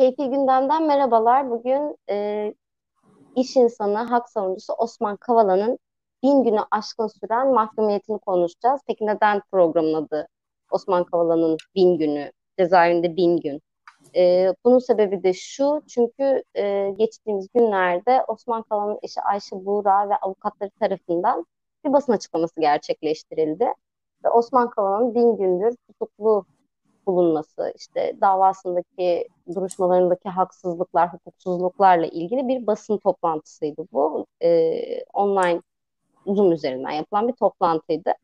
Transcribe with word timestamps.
Keyfi 0.00 0.30
Gündem'den 0.30 0.86
merhabalar. 0.86 1.50
Bugün 1.50 1.96
e, 2.10 2.54
iş 3.36 3.56
insanı, 3.56 3.98
hak 3.98 4.28
savunucusu 4.28 4.72
Osman 4.72 5.16
Kavala'nın 5.16 5.78
bin 6.22 6.42
günü 6.44 6.60
aşkın 6.70 7.06
süren 7.06 7.54
mahkumiyetini 7.54 8.18
konuşacağız. 8.18 8.80
Peki 8.86 9.06
neden 9.06 9.42
programın 9.52 9.94
adı 9.94 10.28
Osman 10.70 11.04
Kavala'nın 11.04 11.56
bin 11.74 11.98
günü, 11.98 12.32
cezaevinde 12.58 13.16
bin 13.16 13.36
gün? 13.36 13.60
E, 14.16 14.54
bunun 14.64 14.78
sebebi 14.78 15.22
de 15.22 15.32
şu, 15.32 15.82
çünkü 15.88 16.42
e, 16.54 16.90
geçtiğimiz 16.90 17.48
günlerde 17.54 18.24
Osman 18.28 18.62
Kavala'nın 18.62 18.98
eşi 19.02 19.20
Ayşe 19.20 19.64
Buğra 19.64 20.08
ve 20.08 20.16
avukatları 20.16 20.70
tarafından 20.70 21.46
bir 21.84 21.92
basın 21.92 22.12
açıklaması 22.12 22.60
gerçekleştirildi. 22.60 23.74
Ve 24.24 24.30
Osman 24.30 24.70
Kavala'nın 24.70 25.14
bin 25.14 25.36
gündür 25.36 25.76
tutuklu 25.86 26.44
bulunması, 27.12 27.72
işte 27.76 28.16
davasındaki 28.20 29.28
duruşmalarındaki 29.54 30.28
haksızlıklar, 30.28 31.12
hukuksuzluklarla 31.12 32.06
ilgili 32.06 32.48
bir 32.48 32.66
basın 32.66 32.98
toplantısıydı 32.98 33.86
bu. 33.92 34.26
E, 34.42 35.04
online 35.04 35.60
Zoom 36.26 36.52
üzerinden 36.52 36.90
yapılan 36.90 37.28
bir 37.28 37.32
toplantıydı. 37.32 38.14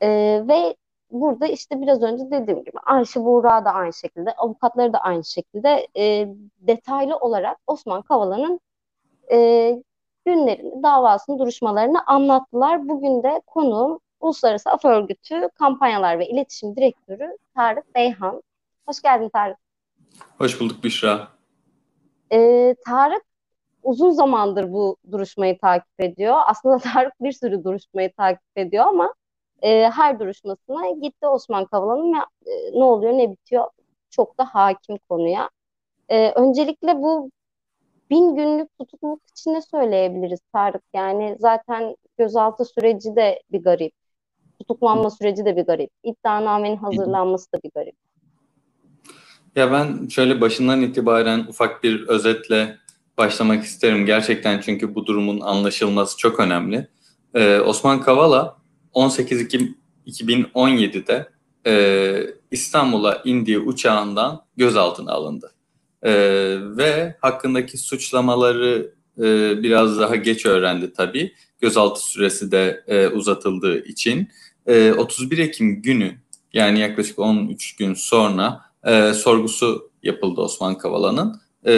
E, 0.00 0.08
ve 0.48 0.76
burada 1.10 1.46
işte 1.46 1.80
biraz 1.80 2.02
önce 2.02 2.30
dediğim 2.30 2.64
gibi 2.64 2.78
Ayşe 2.86 3.24
Buğra 3.24 3.64
da 3.64 3.70
aynı 3.70 3.92
şekilde, 3.92 4.32
avukatları 4.32 4.92
da 4.92 4.98
aynı 4.98 5.24
şekilde 5.24 5.88
e, 5.96 6.28
detaylı 6.60 7.16
olarak 7.16 7.58
Osman 7.66 8.02
Kavala'nın 8.02 8.60
e, 9.32 9.82
günlerini, 10.26 10.82
davasını, 10.82 11.38
duruşmalarını 11.38 12.06
anlattılar. 12.06 12.88
Bugün 12.88 13.22
de 13.22 13.42
konuğum 13.46 14.00
Uluslararası 14.20 14.70
Af 14.70 14.84
Örgütü 14.84 15.48
Kampanyalar 15.54 16.18
ve 16.18 16.28
İletişim 16.28 16.76
Direktörü 16.76 17.36
Tarık 17.54 17.94
Beyhan. 17.94 18.42
Hoş 18.86 19.02
geldin 19.02 19.30
Tarık. 19.32 19.58
Hoş 20.38 20.60
bulduk 20.60 20.84
Büşra. 20.84 21.28
Ee, 22.32 22.74
Tarık 22.86 23.22
uzun 23.82 24.10
zamandır 24.10 24.72
bu 24.72 24.96
duruşmayı 25.10 25.58
takip 25.58 26.00
ediyor. 26.00 26.36
Aslında 26.46 26.78
Tarık 26.94 27.12
bir 27.20 27.32
sürü 27.32 27.64
duruşmayı 27.64 28.12
takip 28.12 28.56
ediyor 28.56 28.86
ama 28.86 29.14
e, 29.62 29.90
her 29.90 30.20
duruşmasına 30.20 30.90
gitti 30.90 31.26
Osman 31.26 31.64
Kavala'nın 31.64 32.12
ve 32.14 32.18
e, 32.46 32.80
ne 32.80 32.84
oluyor 32.84 33.12
ne 33.12 33.30
bitiyor 33.32 33.64
çok 34.10 34.38
da 34.38 34.44
hakim 34.44 34.98
konuya. 35.08 35.50
E, 36.08 36.30
öncelikle 36.30 37.02
bu 37.02 37.30
bin 38.10 38.36
günlük 38.36 38.78
tutukluluk 38.78 39.22
için 39.30 39.54
ne 39.54 39.62
söyleyebiliriz 39.62 40.40
Tarık? 40.52 40.82
Yani 40.94 41.36
zaten 41.38 41.96
gözaltı 42.18 42.64
süreci 42.64 43.16
de 43.16 43.42
bir 43.52 43.62
garip 43.62 43.92
tutuklanma 44.60 45.10
süreci 45.10 45.44
de 45.44 45.56
bir 45.56 45.62
garip. 45.62 45.90
İddianamenin 46.04 46.76
hazırlanması 46.76 47.52
da 47.52 47.60
bir 47.64 47.70
garip. 47.74 47.94
Ya 49.56 49.72
ben 49.72 50.08
şöyle 50.08 50.40
başından 50.40 50.82
itibaren 50.82 51.38
ufak 51.48 51.82
bir 51.82 52.08
özetle 52.08 52.76
başlamak 53.18 53.64
isterim. 53.64 54.06
Gerçekten 54.06 54.60
çünkü 54.60 54.94
bu 54.94 55.06
durumun 55.06 55.40
anlaşılması 55.40 56.16
çok 56.16 56.40
önemli. 56.40 56.88
Ee, 57.34 57.58
Osman 57.58 58.00
Kavala 58.00 58.56
18 58.92 59.40
Ekim 59.40 59.78
2017'de 60.06 61.28
e, 61.66 62.26
İstanbul'a 62.50 63.22
indiği 63.24 63.58
uçağından 63.58 64.44
gözaltına 64.56 65.12
alındı. 65.12 65.52
E, 66.02 66.12
ve 66.60 67.16
hakkındaki 67.20 67.78
suçlamaları 67.78 68.92
e, 69.18 69.22
biraz 69.62 69.98
daha 69.98 70.16
geç 70.16 70.46
öğrendi 70.46 70.92
tabii. 70.92 71.32
Gözaltı 71.60 72.06
süresi 72.06 72.52
de 72.52 72.84
e, 72.86 73.08
uzatıldığı 73.08 73.84
için. 73.84 74.28
31 74.68 75.38
ee, 75.38 75.42
Ekim 75.42 75.82
günü 75.82 76.18
yani 76.52 76.78
yaklaşık 76.78 77.18
13 77.18 77.76
gün 77.76 77.94
sonra 77.94 78.60
e, 78.84 79.12
sorgusu 79.12 79.90
yapıldı 80.02 80.40
Osman 80.40 80.78
Kavala'nın. 80.78 81.40
E, 81.64 81.72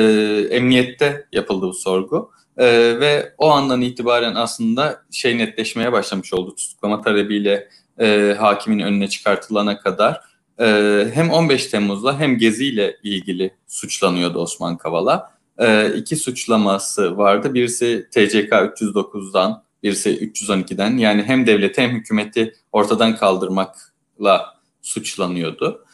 emniyette 0.51 1.27
yapıldı 1.33 1.67
bu 1.67 1.75
sorgu. 1.75 2.31
E, 2.57 2.67
ve 3.01 3.35
o 3.39 3.51
andan 3.51 3.81
itibaren 3.81 4.35
aslında 4.35 5.03
şey 5.11 5.39
netleşmeye 5.39 5.93
başlamış 5.93 6.33
oldu 6.35 6.55
tutuklama 6.55 7.01
talebiyle 7.01 7.69
e, 8.01 8.37
hakimin 8.39 8.79
önüne 8.79 9.09
çıkartılana 9.09 9.79
kadar. 9.79 10.21
E, 10.61 10.67
hem 11.15 11.31
15 11.31 11.67
Temmuz'la 11.67 12.21
hem 12.21 12.39
Gezi 12.39 12.67
ile 12.67 12.97
ilgili 13.03 13.55
suçlanıyordu 13.67 14.39
Osman 14.39 14.77
Kavala. 14.77 15.31
E, 15.59 15.95
iki 15.95 16.17
suçlaması 16.17 17.17
vardı. 17.17 17.55
Birisi 17.55 18.07
TCK 18.11 18.53
309'dan 18.53 19.63
birisi 19.83 20.33
312'den 20.33 20.97
yani 20.97 21.23
hem 21.23 21.47
devleti 21.47 21.81
hem 21.81 21.91
hükümeti 21.91 22.55
ortadan 22.73 23.17
kaldırmakla 23.17 24.55
suçlanıyordu. 24.83 25.85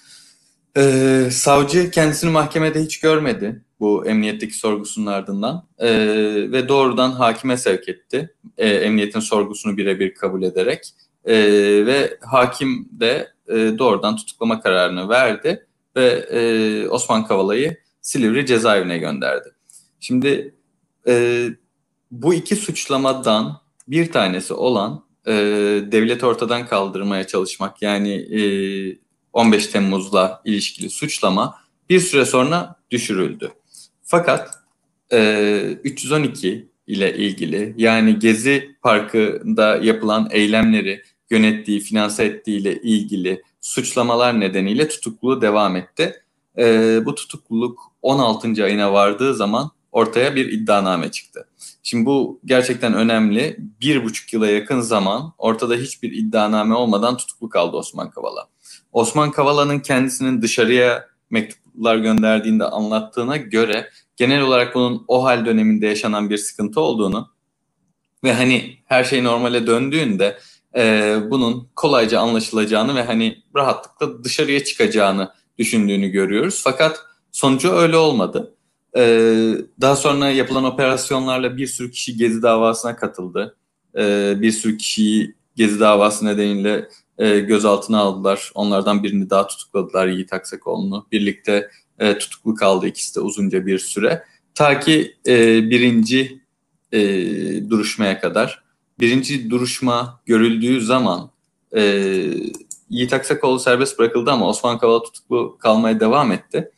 Ee, 0.77 1.29
savcı 1.31 1.91
kendisini 1.91 2.31
mahkemede 2.31 2.83
hiç 2.83 3.01
görmedi 3.01 3.63
bu 3.81 4.07
emniyetteki 4.07 4.55
sorgusunun 4.55 5.07
ardından 5.07 5.67
ee, 5.79 5.89
ve 6.53 6.69
doğrudan 6.69 7.11
hakime 7.11 7.57
sevk 7.57 7.89
etti. 7.89 8.35
Ee, 8.59 8.69
emniyetin 8.69 9.21
sorgusunu 9.21 9.77
birebir 9.77 10.15
kabul 10.15 10.43
ederek 10.43 10.91
ee, 11.25 11.37
ve 11.87 12.19
hakim 12.21 12.89
de 12.93 13.37
e, 13.49 13.55
doğrudan 13.55 14.17
tutuklama 14.17 14.61
kararını 14.61 15.09
verdi 15.09 15.67
ve 15.97 16.07
e, 16.31 16.89
Osman 16.89 17.27
Kavala'yı 17.27 17.77
Silivri 18.01 18.47
cezaevine 18.47 18.99
gönderdi. 18.99 19.49
Şimdi 20.01 20.55
e, 21.09 21.45
bu 22.11 22.35
iki 22.35 22.57
suçlamadan 22.57 23.61
bir 23.89 24.13
tanesi 24.13 24.55
olan 24.55 25.05
e, 25.27 25.33
devleti 25.93 26.27
ortadan 26.27 26.67
kaldırmaya 26.67 27.27
çalışmak 27.27 27.83
yani 27.83 28.13
e, 28.13 28.41
15 29.33 29.67
Temmuz'la 29.67 30.43
ilişkili 30.45 30.91
suçlama 30.91 31.55
bir 31.91 32.01
süre 32.01 32.25
sonra 32.25 32.77
düşürüldü. 32.91 33.53
Fakat 34.03 34.51
e, 35.13 35.79
312 35.85 36.69
ile 36.87 37.17
ilgili 37.17 37.75
yani 37.77 38.19
Gezi 38.19 38.77
Parkı'nda 38.83 39.77
yapılan 39.77 40.29
eylemleri 40.31 41.03
yönettiği, 41.31 41.81
finanse 41.81 42.25
ettiği 42.25 42.61
ile 42.61 42.83
ilgili 42.83 43.43
suçlamalar 43.61 44.41
nedeniyle 44.41 44.89
tutukluluğu 44.89 45.43
devam 45.43 45.77
etti. 45.77 46.23
E, 46.59 47.01
bu 47.05 47.15
tutukluluk 47.15 47.81
16. 48.03 48.65
ayına 48.65 48.93
vardığı 48.93 49.35
zaman 49.35 49.71
ortaya 49.93 50.35
bir 50.35 50.53
iddianame 50.53 51.11
çıktı. 51.11 51.49
Şimdi 51.83 52.07
bu 52.07 52.41
gerçekten 52.45 52.95
önemli. 52.95 53.57
Bir 53.81 54.05
buçuk 54.05 54.33
yıla 54.33 54.49
yakın 54.49 54.81
zaman 54.81 55.33
ortada 55.39 55.75
hiçbir 55.75 56.13
iddianame 56.13 56.75
olmadan 56.75 57.17
tutuklu 57.17 57.49
kaldı 57.49 57.77
Osman 57.77 58.11
Kavala. 58.11 58.49
Osman 58.93 59.31
Kavala'nın 59.31 59.79
kendisinin 59.79 60.43
dışarıya 60.43 61.07
mektuplar 61.31 61.97
gönderdiğinde 61.97 62.65
anlattığına 62.65 63.37
göre 63.37 63.91
genel 64.17 64.41
olarak 64.41 64.75
bunun 64.75 65.05
o 65.09 65.25
hal 65.25 65.47
döneminde 65.47 65.87
yaşanan 65.87 66.31
bir 66.31 66.37
sıkıntı 66.37 66.81
olduğunu 66.81 67.29
ve 68.25 68.33
hani 68.33 68.79
her 68.85 69.05
şey 69.05 69.25
normale 69.25 69.67
döndüğünde 69.67 70.39
e, 70.77 71.17
bunun 71.31 71.69
kolayca 71.77 72.21
anlaşılacağını 72.21 72.95
ve 72.95 73.03
hani 73.03 73.43
rahatlıkla 73.57 74.25
dışarıya 74.25 74.65
çıkacağını 74.65 75.33
düşündüğünü 75.59 76.09
görüyoruz. 76.09 76.61
Fakat 76.65 77.01
sonucu 77.33 77.73
öyle 77.73 77.97
olmadı. 77.97 78.56
Ee, 78.97 79.55
daha 79.81 79.97
sonra 79.97 80.31
yapılan 80.31 80.65
operasyonlarla 80.65 81.57
bir 81.57 81.67
sürü 81.67 81.91
kişi 81.91 82.17
Gezi 82.17 82.43
davasına 82.43 82.97
katıldı. 82.97 83.57
Ee, 83.99 84.35
bir 84.41 84.51
sürü 84.53 84.77
kişiyi 84.77 85.35
Gezi 85.57 85.81
davası 85.81 86.27
nedeniyle 86.27 86.89
e, 87.19 87.39
gözaltına 87.39 87.99
aldılar. 87.99 88.53
Onlardan 88.55 89.03
birini 89.03 89.31
daha 89.31 89.47
tutukladılar 89.47 90.07
Yiğit 90.07 90.33
Aksakoğlu'nu. 90.33 91.07
Birlikte 91.13 91.71
e, 91.99 92.19
tutuklu 92.19 92.55
kaldı 92.55 92.87
ikisi 92.87 93.15
de 93.15 93.21
uzunca 93.21 93.67
bir 93.67 93.79
süre. 93.79 94.25
Ta 94.55 94.81
ki 94.81 95.17
e, 95.27 95.63
birinci 95.71 96.41
e, 96.93 97.01
duruşmaya 97.71 98.21
kadar. 98.21 98.63
Birinci 99.01 99.51
duruşma 99.51 100.21
görüldüğü 100.27 100.81
zaman 100.81 101.31
e, 101.77 101.83
Yiğit 102.91 103.13
Aksakoğlu 103.13 103.59
serbest 103.59 103.99
bırakıldı 103.99 104.31
ama 104.31 104.49
Osman 104.49 104.79
Kavala 104.79 105.03
tutuklu 105.03 105.57
kalmaya 105.59 106.01
devam 106.01 106.33
etti. 106.33 106.71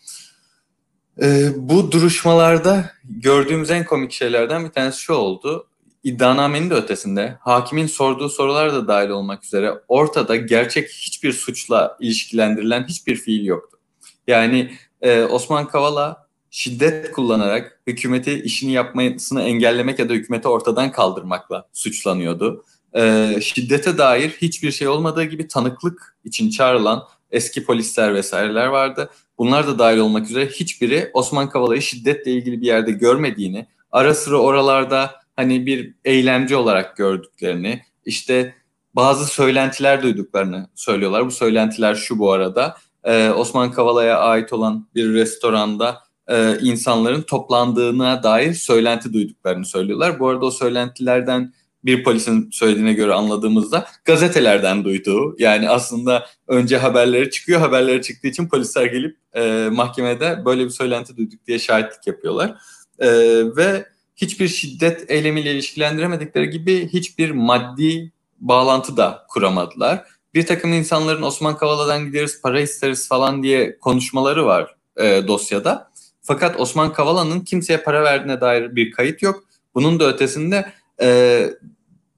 Ee, 1.22 1.48
bu 1.56 1.92
duruşmalarda 1.92 2.90
gördüğümüz 3.04 3.70
en 3.70 3.84
komik 3.84 4.12
şeylerden 4.12 4.64
bir 4.64 4.70
tanesi 4.70 5.00
şu 5.00 5.14
oldu. 5.14 5.66
İddianamenin 6.04 6.70
de 6.70 6.74
ötesinde 6.74 7.36
hakimin 7.40 7.86
sorduğu 7.86 8.28
sorular 8.28 8.72
da 8.72 8.88
dahil 8.88 9.08
olmak 9.08 9.44
üzere 9.44 9.74
ortada 9.88 10.36
gerçek 10.36 10.88
hiçbir 10.88 11.32
suçla 11.32 11.96
ilişkilendirilen 12.00 12.84
hiçbir 12.88 13.16
fiil 13.16 13.44
yoktu. 13.44 13.78
Yani 14.26 14.70
e, 15.02 15.22
Osman 15.22 15.68
Kavala 15.68 16.28
şiddet 16.50 17.12
kullanarak 17.12 17.80
hükümeti 17.86 18.42
işini 18.42 18.72
yapmasını 18.72 19.42
engellemek 19.42 19.98
ya 19.98 20.08
da 20.08 20.12
hükümeti 20.12 20.48
ortadan 20.48 20.92
kaldırmakla 20.92 21.68
suçlanıyordu. 21.72 22.64
E, 22.96 23.34
şiddete 23.40 23.98
dair 23.98 24.30
hiçbir 24.30 24.70
şey 24.70 24.88
olmadığı 24.88 25.24
gibi 25.24 25.48
tanıklık 25.48 26.16
için 26.24 26.50
çağrılan 26.50 27.08
eski 27.30 27.64
polisler 27.64 28.14
vesaireler 28.14 28.66
vardı. 28.66 29.10
Bunlar 29.38 29.66
da 29.66 29.78
dahil 29.78 29.98
olmak 29.98 30.30
üzere 30.30 30.46
hiçbiri 30.46 31.10
Osman 31.14 31.48
Kavala'yı 31.48 31.82
şiddetle 31.82 32.30
ilgili 32.32 32.60
bir 32.60 32.66
yerde 32.66 32.92
görmediğini, 32.92 33.66
ara 33.92 34.14
sıra 34.14 34.36
oralarda 34.36 35.10
hani 35.36 35.66
bir 35.66 35.94
eylemci 36.04 36.56
olarak 36.56 36.96
gördüklerini, 36.96 37.82
işte 38.04 38.54
bazı 38.94 39.26
söylentiler 39.26 40.02
duyduklarını 40.02 40.68
söylüyorlar. 40.74 41.26
Bu 41.26 41.30
söylentiler 41.30 41.94
şu 41.94 42.18
bu 42.18 42.32
arada. 42.32 42.76
Ee, 43.04 43.30
Osman 43.30 43.72
Kavala'ya 43.72 44.18
ait 44.18 44.52
olan 44.52 44.88
bir 44.94 45.12
restoranda 45.14 45.98
e, 46.28 46.58
insanların 46.60 47.22
toplandığına 47.22 48.22
dair 48.22 48.54
söylenti 48.54 49.12
duyduklarını 49.12 49.64
söylüyorlar. 49.64 50.20
Bu 50.20 50.28
arada 50.28 50.46
o 50.46 50.50
söylentilerden 50.50 51.52
bir 51.88 52.04
polisin 52.04 52.50
söylediğine 52.50 52.92
göre 52.92 53.12
anladığımızda 53.12 53.86
gazetelerden 54.04 54.84
duyduğu 54.84 55.36
yani 55.38 55.70
aslında 55.70 56.26
önce 56.48 56.78
haberleri 56.78 57.30
çıkıyor 57.30 57.60
haberleri 57.60 58.02
çıktığı 58.02 58.28
için 58.28 58.48
polisler 58.48 58.86
gelip 58.86 59.16
e, 59.34 59.68
mahkemede 59.72 60.42
böyle 60.44 60.64
bir 60.64 60.70
söylenti 60.70 61.16
duyduk 61.16 61.46
diye 61.46 61.58
şahitlik 61.58 62.06
yapıyorlar 62.06 62.54
e, 62.98 63.08
ve 63.56 63.86
hiçbir 64.16 64.48
şiddet 64.48 65.10
eylemiyle 65.10 65.52
ilişkilendiremedikleri 65.52 66.50
gibi 66.50 66.88
hiçbir 66.88 67.30
maddi 67.30 68.12
bağlantı 68.40 68.96
da 68.96 69.26
kuramadılar. 69.28 70.04
Bir 70.34 70.46
takım 70.46 70.72
insanların 70.72 71.22
Osman 71.22 71.56
Kavala'dan 71.56 72.06
gideriz 72.06 72.42
para 72.42 72.60
isteriz 72.60 73.08
falan 73.08 73.42
diye 73.42 73.78
konuşmaları 73.78 74.46
var 74.46 74.76
e, 74.96 75.28
dosyada. 75.28 75.90
Fakat 76.22 76.60
Osman 76.60 76.92
Kavala'nın 76.92 77.40
kimseye 77.40 77.78
para 77.78 78.04
verdiğine 78.04 78.40
dair 78.40 78.76
bir 78.76 78.90
kayıt 78.90 79.22
yok. 79.22 79.44
Bunun 79.74 80.00
da 80.00 80.08
ötesinde 80.08 80.72
e, 81.02 81.50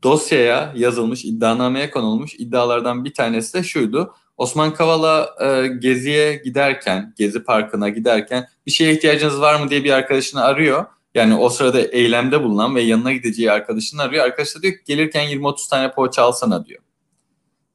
dosyaya 0.03 0.73
yazılmış, 0.77 1.25
iddianameye 1.25 1.91
konulmuş 1.91 2.35
iddialardan 2.35 3.05
bir 3.05 3.15
tanesi 3.15 3.55
de 3.55 3.63
şuydu. 3.63 4.15
Osman 4.37 4.75
Kavala 4.75 5.35
e, 5.41 5.67
Gezi'ye 5.67 6.37
giderken, 6.37 7.15
Gezi 7.19 7.45
Parkı'na 7.45 7.89
giderken 7.89 8.49
bir 8.67 8.71
şeye 8.71 8.95
ihtiyacınız 8.95 9.41
var 9.41 9.61
mı 9.61 9.71
diye 9.71 9.85
bir 9.85 9.91
arkadaşını 9.91 10.43
arıyor. 10.43 10.85
Yani 11.15 11.35
o 11.35 11.49
sırada 11.49 11.81
eylemde 11.81 12.43
bulunan 12.43 12.75
ve 12.75 12.83
yanına 12.83 13.13
gideceği 13.13 13.53
arkadaşını 13.53 14.03
arıyor. 14.03 14.25
Arkadaş 14.25 14.57
da 14.57 14.63
diyor 14.63 14.73
ki 14.75 14.81
gelirken 14.87 15.29
20-30 15.29 15.71
tane 15.71 15.93
poğaça 15.93 16.23
alsana 16.23 16.67
diyor. 16.67 16.83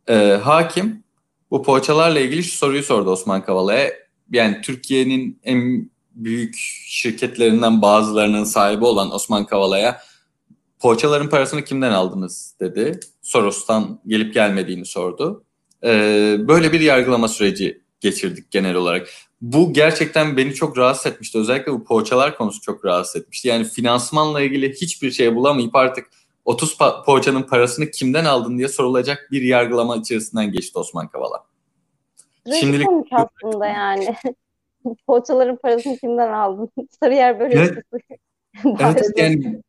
E, 0.07 0.39
hakim 0.43 1.03
bu 1.51 1.63
poğaçalarla 1.63 2.19
ilgili 2.19 2.43
şu 2.43 2.57
soruyu 2.57 2.83
sordu 2.83 3.09
Osman 3.09 3.45
Kavala'ya. 3.45 3.93
Yani 4.31 4.61
Türkiye'nin 4.61 5.39
en 5.43 5.89
büyük 6.11 6.55
şirketlerinden 6.87 7.81
bazılarının 7.81 8.43
sahibi 8.43 8.85
olan 8.85 9.13
Osman 9.13 9.45
Kavala'ya 9.45 10.01
poğaçaların 10.85 11.29
parasını 11.29 11.63
kimden 11.63 11.91
aldınız 11.91 12.55
dedi. 12.59 12.99
Soros'tan 13.21 13.99
gelip 14.07 14.33
gelmediğini 14.33 14.85
sordu. 14.85 15.43
Ee, 15.83 16.35
böyle 16.39 16.71
bir 16.71 16.79
yargılama 16.79 17.27
süreci 17.27 17.81
geçirdik 17.99 18.51
genel 18.51 18.75
olarak. 18.75 19.07
Bu 19.41 19.73
gerçekten 19.73 20.37
beni 20.37 20.53
çok 20.53 20.77
rahatsız 20.77 21.11
etmişti. 21.11 21.37
Özellikle 21.37 21.71
bu 21.71 21.83
poğaçalar 21.83 22.37
konusu 22.37 22.61
çok 22.61 22.85
rahatsız 22.85 23.21
etmişti. 23.21 23.47
Yani 23.47 23.63
finansmanla 23.63 24.41
ilgili 24.41 24.73
hiçbir 24.73 25.11
şey 25.11 25.35
bulamayıp 25.35 25.75
artık 25.75 26.09
30 26.45 26.73
pa- 26.73 27.05
poğaçanın 27.05 27.43
parasını 27.43 27.91
kimden 27.91 28.25
aldın 28.25 28.57
diye 28.57 28.67
sorulacak 28.67 29.27
bir 29.31 29.41
yargılama 29.41 29.97
içerisinden 29.97 30.51
geçti 30.51 30.79
Osman 30.79 31.07
Kavala. 31.07 31.43
Şimdilik 32.59 32.87
aslında 33.11 33.65
yani. 33.67 34.15
Poğaçaların 35.07 35.55
parasını 35.55 35.97
kimden 35.97 36.33
aldın? 36.33 36.69
Sarıyer 36.99 37.39
böyle 37.39 37.55
evet. 37.55 37.83
evet 38.79 39.11
yani 39.17 39.61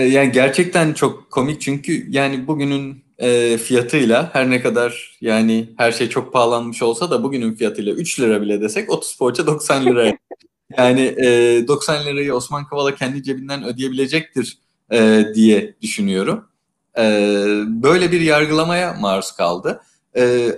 yani 0.00 0.32
gerçekten 0.32 0.92
çok 0.92 1.30
komik 1.30 1.60
çünkü 1.60 2.06
yani 2.10 2.46
bugünün 2.46 3.04
e, 3.18 3.58
fiyatıyla 3.58 4.30
her 4.32 4.50
ne 4.50 4.62
kadar 4.62 5.18
yani 5.20 5.68
her 5.76 5.92
şey 5.92 6.08
çok 6.08 6.32
pahalanmış 6.32 6.82
olsa 6.82 7.10
da 7.10 7.22
bugünün 7.22 7.54
fiyatıyla 7.54 7.92
3 7.92 8.20
lira 8.20 8.42
bile 8.42 8.60
desek 8.60 8.90
30 8.90 9.16
poğaça 9.16 9.46
90 9.46 9.86
lira. 9.86 10.12
yani 10.78 11.00
e, 11.00 11.64
90 11.68 12.04
lirayı 12.04 12.34
Osman 12.34 12.66
Kavala 12.66 12.94
kendi 12.94 13.22
cebinden 13.22 13.64
ödeyebilecektir 13.64 14.58
e, 14.92 15.24
diye 15.34 15.74
düşünüyorum. 15.82 16.44
E, 16.98 17.02
böyle 17.66 18.12
bir 18.12 18.20
yargılamaya 18.20 18.92
maruz 18.92 19.32
kaldı. 19.32 19.80
E, 20.16 20.52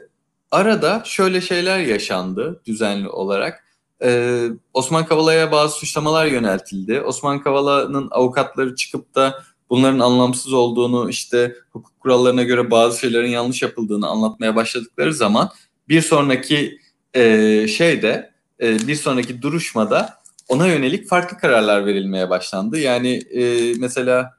arada 0.50 1.02
şöyle 1.06 1.40
şeyler 1.40 1.78
yaşandı 1.78 2.62
düzenli 2.66 3.08
olarak. 3.08 3.63
Ee, 4.02 4.48
Osman 4.74 5.06
Kavala'ya 5.06 5.52
bazı 5.52 5.74
suçlamalar 5.76 6.26
yöneltildi. 6.26 7.00
Osman 7.00 7.42
Kavala'nın 7.42 8.08
avukatları 8.10 8.74
çıkıp 8.74 9.14
da 9.14 9.42
bunların 9.70 9.98
anlamsız 9.98 10.52
olduğunu, 10.52 11.10
işte 11.10 11.54
hukuk 11.72 12.00
kurallarına 12.00 12.42
göre 12.42 12.70
bazı 12.70 13.00
şeylerin 13.00 13.28
yanlış 13.28 13.62
yapıldığını 13.62 14.08
anlatmaya 14.08 14.56
başladıkları 14.56 15.14
zaman 15.14 15.50
bir 15.88 16.00
sonraki 16.00 16.78
e, 17.14 17.66
şeyde, 17.68 18.32
e, 18.60 18.86
bir 18.88 18.94
sonraki 18.94 19.42
duruşmada 19.42 20.14
ona 20.48 20.66
yönelik 20.66 21.08
farklı 21.08 21.38
kararlar 21.38 21.86
verilmeye 21.86 22.30
başlandı. 22.30 22.78
Yani 22.78 23.14
e, 23.14 23.74
mesela 23.78 24.30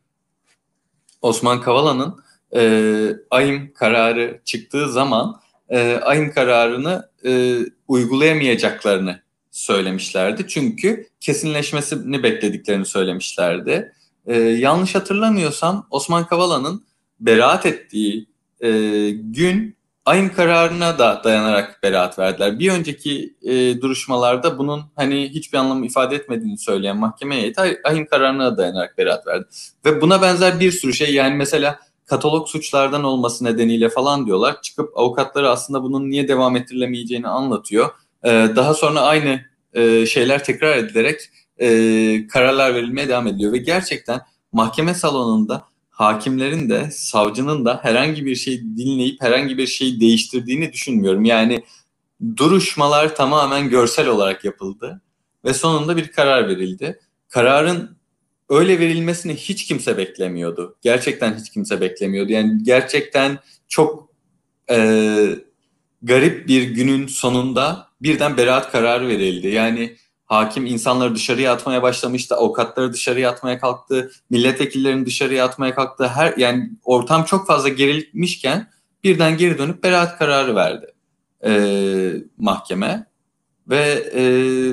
Osman 1.22 1.62
Kavala'nın 1.62 2.16
e, 2.56 2.62
AYM 3.32 3.74
kararı 3.74 4.42
çıktığı 4.46 4.92
zaman 4.92 5.42
e, 5.70 5.96
AYM 5.96 6.32
kararını 6.32 7.10
e, 7.26 7.60
uygulayamayacaklarını 7.88 9.25
söylemişlerdi. 9.56 10.48
Çünkü 10.48 11.08
kesinleşmesini 11.20 12.24
beklediklerini 12.24 12.86
söylemişlerdi. 12.86 13.94
Ee, 14.26 14.38
yanlış 14.38 14.96
hatırlamıyorsam 14.96 15.88
Osman 15.92 16.28
Kavala'nın 16.28 16.86
beraat 17.20 17.66
ettiği 17.66 18.28
e, 18.60 18.70
gün 19.10 19.78
ayın 20.06 20.30
kararına 20.30 21.00
da 21.00 21.22
dayanarak 21.24 21.80
beraat 21.84 22.20
verdiler. 22.20 22.60
Bir 22.60 22.72
önceki 22.72 23.36
e, 23.42 23.82
duruşmalarda 23.82 24.58
bunun 24.58 24.82
hani 24.96 25.30
hiçbir 25.30 25.58
anlam 25.58 25.84
ifade 25.84 26.16
etmediğini 26.16 26.58
söyleyen 26.58 26.98
mahkeme 26.98 27.36
heyeti 27.36 27.62
ayın 27.84 28.06
kararına 28.06 28.52
da 28.52 28.58
dayanarak 28.58 28.98
beraat 28.98 29.28
verdi. 29.28 29.46
Ve 29.86 30.02
buna 30.02 30.22
benzer 30.22 30.60
bir 30.60 30.72
sürü 30.72 30.94
şey 30.94 31.14
yani 31.14 31.36
mesela 31.36 31.80
katalog 32.06 32.48
suçlardan 32.48 33.04
olması 33.04 33.44
nedeniyle 33.44 33.90
falan 33.90 34.26
diyorlar. 34.26 34.62
Çıkıp 34.62 34.98
avukatları 34.98 35.50
aslında 35.50 35.84
bunun 35.84 36.10
niye 36.10 36.28
devam 36.28 36.56
ettirilemeyeceğini 36.56 37.28
anlatıyor 37.28 37.90
ee, 38.26 38.50
daha 38.56 38.74
sonra 38.74 39.02
aynı 39.02 39.42
e, 39.74 40.06
şeyler 40.06 40.44
tekrar 40.44 40.78
edilerek 40.78 41.20
e, 41.58 42.28
kararlar 42.28 42.76
verilmeye 42.76 43.08
devam 43.08 43.28
ediliyor 43.28 43.54
ve 43.54 43.58
gerçekten 43.58 44.22
mahkeme 44.52 44.94
salonunda 44.94 45.66
hakimlerin 45.90 46.70
de 46.70 46.92
savcının 46.92 47.66
da 47.66 47.80
herhangi 47.84 48.26
bir 48.26 48.36
şey 48.36 48.62
dinleyip 48.62 49.22
herhangi 49.22 49.58
bir 49.58 49.68
şey 49.68 50.00
değiştirdiğini 50.00 50.74
düşünmüyorum. 50.74 51.26
Yani 51.26 51.64
duruşmalar 52.38 53.16
tamamen 53.16 53.70
görsel 53.70 54.08
olarak 54.08 54.46
yapıldı 54.46 55.02
ve 55.46 55.54
sonunda 55.54 55.98
bir 55.98 56.12
karar 56.12 56.48
verildi. 56.48 57.00
Kararın 57.30 57.98
öyle 58.50 58.80
verilmesini 58.80 59.36
hiç 59.36 59.66
kimse 59.66 59.98
beklemiyordu. 59.98 60.76
Gerçekten 60.82 61.40
hiç 61.40 61.50
kimse 61.50 61.82
beklemiyordu. 61.82 62.32
Yani 62.32 62.64
gerçekten 62.64 63.40
çok 63.68 64.10
e, 64.70 64.78
garip 66.06 66.48
bir 66.48 66.64
günün 66.64 67.08
sonunda 67.08 67.88
birden 68.02 68.38
beraat 68.38 68.72
kararı 68.72 69.08
verildi. 69.08 69.48
Yani 69.48 69.96
hakim 70.26 70.66
insanları 70.66 71.16
dışarıya 71.16 71.54
atmaya 71.54 71.82
başlamıştı, 71.82 72.36
avukatları 72.36 72.94
dışarıya 72.94 73.30
atmaya 73.32 73.60
kalktı, 73.60 74.12
milletvekillerini 74.30 75.06
dışarıya 75.06 75.46
atmaya 75.46 75.76
kalktı. 75.76 76.08
Her 76.08 76.38
yani 76.38 76.70
ortam 76.84 77.24
çok 77.24 77.48
fazla 77.48 77.70
gerilmişken 77.70 78.70
birden 79.04 79.38
geri 79.38 79.58
dönüp 79.58 79.84
beraat 79.84 80.18
kararı 80.18 80.56
verdi 80.56 80.94
e, 81.46 81.52
mahkeme 82.38 83.06
ve 83.70 83.82
e, 84.14 84.24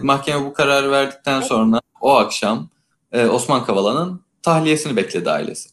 mahkeme 0.03 0.45
bu 0.45 0.53
kararı 0.53 0.91
verdikten 0.91 1.41
sonra 1.41 1.81
o 2.01 2.15
akşam 2.15 2.69
e, 3.12 3.27
Osman 3.27 3.65
Kavala'nın 3.65 4.23
tahliyesini 4.43 4.97
bekledi 4.97 5.31
ailesi 5.31 5.69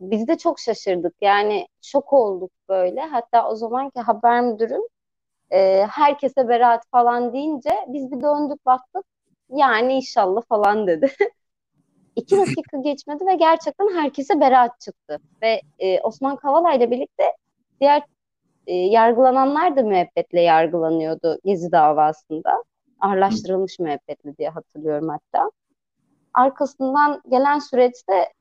biz 0.00 0.28
de 0.28 0.38
çok 0.38 0.60
şaşırdık. 0.60 1.14
Yani 1.20 1.66
şok 1.82 2.12
olduk 2.12 2.50
böyle. 2.68 3.00
Hatta 3.00 3.48
o 3.50 3.56
zamanki 3.56 4.00
haber 4.00 4.40
müdürüm 4.40 4.82
e, 5.50 5.86
herkese 5.90 6.48
beraat 6.48 6.82
falan 6.90 7.32
deyince 7.32 7.70
biz 7.88 8.10
bir 8.12 8.20
döndük 8.20 8.66
baktık. 8.66 9.04
Yani 9.50 9.92
inşallah 9.92 10.42
falan 10.48 10.86
dedi. 10.86 11.12
İki 12.16 12.36
dakika 12.36 12.78
geçmedi 12.78 13.26
ve 13.26 13.34
gerçekten 13.34 13.88
herkese 13.94 14.40
beraat 14.40 14.80
çıktı. 14.80 15.18
Ve 15.42 15.60
e, 15.78 16.00
Osman 16.00 16.36
Kavala 16.36 16.72
ile 16.72 16.90
birlikte 16.90 17.24
diğer 17.80 18.02
e, 18.66 18.74
yargılananlar 18.74 19.76
da 19.76 19.82
müebbetle 19.82 20.40
yargılanıyordu 20.40 21.38
Gezi 21.44 21.72
davasında. 21.72 22.64
Ağırlaştırılmış 23.00 23.78
müebbetli 23.78 24.36
diye 24.36 24.48
hatırlıyorum 24.48 25.08
hatta. 25.08 25.50
Arkasından 26.34 27.22
gelen 27.30 27.58
süreçte 27.58 28.32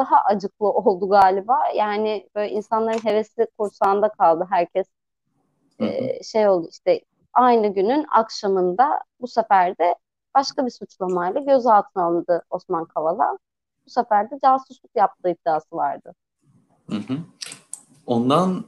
daha 0.00 0.16
acıklı 0.24 0.66
oldu 0.66 1.08
galiba. 1.08 1.58
Yani 1.76 2.28
böyle 2.34 2.50
insanların 2.50 3.04
hevesi 3.04 3.46
kursağında 3.58 4.08
kaldı. 4.08 4.46
Herkes 4.50 4.86
e, 5.80 6.22
şey 6.22 6.48
oldu 6.48 6.68
işte 6.70 7.00
aynı 7.32 7.74
günün 7.74 8.06
akşamında 8.16 9.00
bu 9.20 9.28
sefer 9.28 9.78
de 9.78 9.94
başka 10.34 10.66
bir 10.66 10.70
suçlamayla 10.70 11.40
gözaltına 11.40 12.04
alındı 12.04 12.42
Osman 12.50 12.84
Kavala. 12.84 13.38
Bu 13.86 13.90
sefer 13.90 14.30
de 14.30 14.38
casusluk 14.44 14.90
yaptığı 14.96 15.30
iddiası 15.30 15.76
vardı. 15.76 16.14
Hı 16.90 16.96
hı. 16.96 17.18
Ondan 18.06 18.64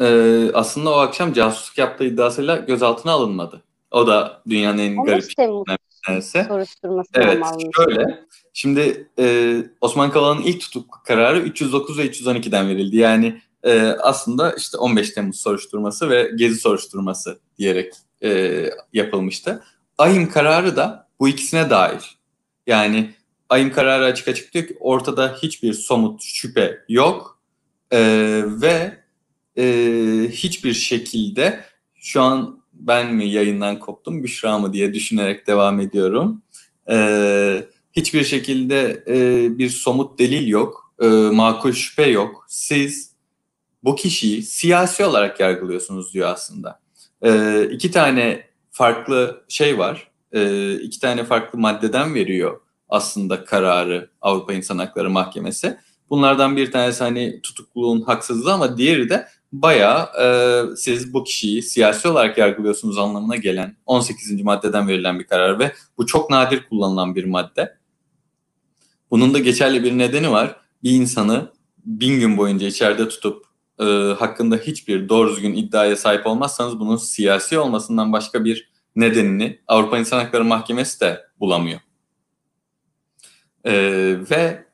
e, 0.00 0.06
aslında 0.54 0.90
o 0.90 0.98
akşam 0.98 1.32
casusluk 1.32 1.78
yaptığı 1.78 2.04
iddiasıyla 2.04 2.56
gözaltına 2.56 3.12
alınmadı. 3.12 3.62
O 3.90 4.06
da 4.06 4.42
dünyanın 4.48 4.78
en 4.78 5.04
garip 5.04 5.36
Temmuz 5.36 5.64
soruşturması 6.48 7.10
evet, 7.14 7.44
şöyle. 7.76 8.24
Şimdi 8.52 9.08
e, 9.18 9.56
Osman 9.80 10.10
Kavala'nın 10.10 10.42
ilk 10.42 10.60
tutuk 10.60 11.02
kararı 11.04 11.40
309 11.40 11.98
ve 11.98 12.06
312'den 12.06 12.68
verildi. 12.68 12.96
Yani 12.96 13.40
e, 13.62 13.80
aslında 13.80 14.52
işte 14.52 14.78
15 14.78 15.10
Temmuz 15.10 15.40
soruşturması 15.40 16.10
ve 16.10 16.30
Gezi 16.36 16.60
soruşturması 16.60 17.40
diyerek 17.58 17.92
e, 18.22 18.64
yapılmıştı. 18.92 19.62
AYİM 19.98 20.30
kararı 20.30 20.76
da 20.76 21.08
bu 21.20 21.28
ikisine 21.28 21.70
dair. 21.70 22.18
Yani 22.66 23.14
AYİM 23.48 23.72
kararı 23.72 24.04
açık 24.04 24.28
açık 24.28 24.54
diyor 24.54 24.66
ki 24.66 24.76
ortada 24.80 25.36
hiçbir 25.42 25.72
somut 25.72 26.22
şüphe 26.22 26.84
yok 26.88 27.40
e, 27.90 28.00
ve 28.46 29.00
e, 29.56 29.64
hiçbir 30.30 30.72
şekilde 30.72 31.64
şu 31.94 32.22
an 32.22 32.59
ben 32.80 33.14
mi 33.14 33.28
yayından 33.28 33.78
koptum 33.78 34.24
Büşra 34.24 34.58
mı 34.58 34.72
diye 34.72 34.94
düşünerek 34.94 35.46
devam 35.46 35.80
ediyorum. 35.80 36.42
E, 36.90 37.66
hiçbir 37.92 38.24
şekilde 38.24 39.04
e, 39.06 39.48
bir 39.58 39.68
somut 39.68 40.18
delil 40.18 40.48
yok, 40.48 40.94
e, 41.02 41.06
makul 41.06 41.72
şüphe 41.72 42.06
yok. 42.06 42.44
Siz 42.48 43.10
bu 43.84 43.96
kişiyi 43.96 44.42
siyasi 44.42 45.04
olarak 45.04 45.40
yargılıyorsunuz 45.40 46.14
diyor 46.14 46.28
aslında. 46.28 46.80
E, 47.22 47.62
iki 47.70 47.90
tane 47.90 48.46
farklı 48.70 49.44
şey 49.48 49.78
var, 49.78 50.10
e, 50.32 50.72
iki 50.74 51.00
tane 51.00 51.24
farklı 51.24 51.58
maddeden 51.58 52.14
veriyor 52.14 52.60
aslında 52.88 53.44
kararı 53.44 54.10
Avrupa 54.20 54.52
İnsan 54.52 54.78
Hakları 54.78 55.10
Mahkemesi. 55.10 55.78
Bunlardan 56.10 56.56
bir 56.56 56.72
tanesi 56.72 57.04
hani 57.04 57.40
tutukluluğun 57.42 58.02
haksızlığı 58.02 58.52
ama 58.52 58.78
diğeri 58.78 59.08
de 59.08 59.28
bayağı 59.52 60.08
e, 60.22 60.26
siz 60.76 61.14
bu 61.14 61.24
kişiyi 61.24 61.62
siyasi 61.62 62.08
olarak 62.08 62.38
yargılıyorsunuz 62.38 62.98
anlamına 62.98 63.36
gelen 63.36 63.76
18. 63.86 64.42
maddeden 64.42 64.88
verilen 64.88 65.18
bir 65.18 65.26
karar 65.26 65.58
ve 65.58 65.72
bu 65.98 66.06
çok 66.06 66.30
nadir 66.30 66.68
kullanılan 66.68 67.14
bir 67.14 67.24
madde. 67.24 67.76
Bunun 69.10 69.34
da 69.34 69.38
geçerli 69.38 69.84
bir 69.84 69.98
nedeni 69.98 70.30
var. 70.30 70.56
Bir 70.82 70.90
insanı 70.90 71.52
bin 71.84 72.20
gün 72.20 72.36
boyunca 72.36 72.66
içeride 72.66 73.08
tutup 73.08 73.44
e, 73.80 73.84
hakkında 74.18 74.56
hiçbir 74.56 75.08
doğru 75.08 75.30
düzgün 75.30 75.54
iddiaya 75.54 75.96
sahip 75.96 76.26
olmazsanız 76.26 76.80
bunun 76.80 76.96
siyasi 76.96 77.58
olmasından 77.58 78.12
başka 78.12 78.44
bir 78.44 78.70
nedenini 78.96 79.58
Avrupa 79.66 79.98
İnsan 79.98 80.18
Hakları 80.18 80.44
Mahkemesi 80.44 81.00
de 81.00 81.24
bulamıyor. 81.40 81.80
E, 83.64 83.72
ve 84.30 84.64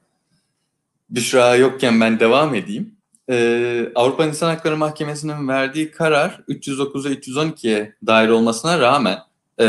Büşra 1.11 1.57
yokken 1.57 2.01
ben 2.01 2.21
devam 2.21 2.55
edeyim. 2.55 2.96
Ee, 3.31 3.93
Avrupa 3.95 4.25
İnsan 4.25 4.49
Hakları 4.49 4.77
Mahkemesi'nin 4.77 5.49
verdiği 5.49 5.91
karar 5.91 6.41
309'a 6.49 7.13
312'ye 7.13 7.97
dair 8.07 8.29
olmasına 8.29 8.81
rağmen 8.81 9.19
e, 9.61 9.67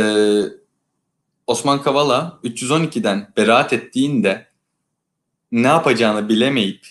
Osman 1.48 1.82
Kavala 1.82 2.40
312'den 2.44 3.34
beraat 3.38 3.74
ettiğinde 3.74 4.48
ne 5.52 5.68
yapacağını 5.68 6.30
bilemeyip 6.30 6.88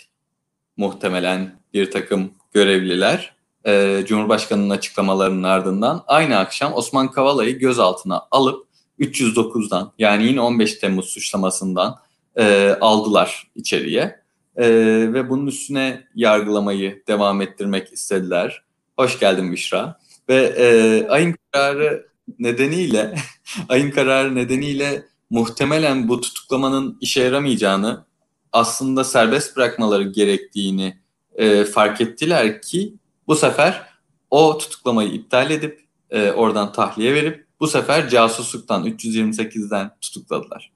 muhtemelen 0.77 1.61
bir 1.75 1.91
takım 1.91 2.31
görevliler 2.53 3.35
e, 3.67 4.05
Cumhurbaşkanı'nın 4.07 4.71
açıklamalarının 4.71 5.43
ardından 5.43 6.05
aynı 6.07 6.39
akşam 6.39 6.75
Osman 6.75 7.11
Kavala'yı 7.11 7.59
gözaltına 7.59 8.23
alıp 8.31 8.67
309'dan 9.01 9.93
yani 9.99 10.27
yine 10.27 10.41
15 10.41 10.75
Temmuz 10.75 11.07
suçlamasından 11.07 11.97
e, 12.37 12.77
aldılar 12.81 13.51
içeriye 13.55 14.26
e, 14.57 14.69
ve 15.13 15.31
bunun 15.31 15.47
üstüne 15.47 16.05
yargılamayı 16.15 17.03
devam 17.09 17.43
ettirmek 17.43 17.93
istediler. 17.93 18.63
Hoş 18.97 19.19
geldin 19.19 19.53
Büşra. 19.53 19.99
Ve 20.29 20.55
e, 20.59 21.09
ayın 21.09 21.35
kararı 21.53 22.09
nedeniyle 22.39 23.15
ayın 23.69 23.91
kararı 23.91 24.35
nedeniyle 24.35 25.03
muhtemelen 25.31 26.09
bu 26.09 26.21
tutuklamanın 26.21 26.99
işe 27.01 27.23
yaramayacağını 27.23 28.07
aslında 28.53 29.05
serbest 29.05 29.57
bırakmaları 29.57 30.03
gerektiğini 30.03 30.97
e, 31.35 31.65
fark 31.65 32.01
ettiler 32.01 32.63
ki 32.63 32.95
bu 33.27 33.37
sefer 33.37 33.87
o 34.31 34.59
tutuklamayı 34.59 35.09
iptal 35.09 35.51
edip 35.51 35.85
e, 36.11 36.31
oradan 36.31 36.73
tahliye 36.73 37.15
verip 37.15 37.47
bu 37.61 37.67
sefer 37.67 38.09
casusluktan 38.09 38.87
328'den 38.87 39.91
tutukladılar. 40.01 40.73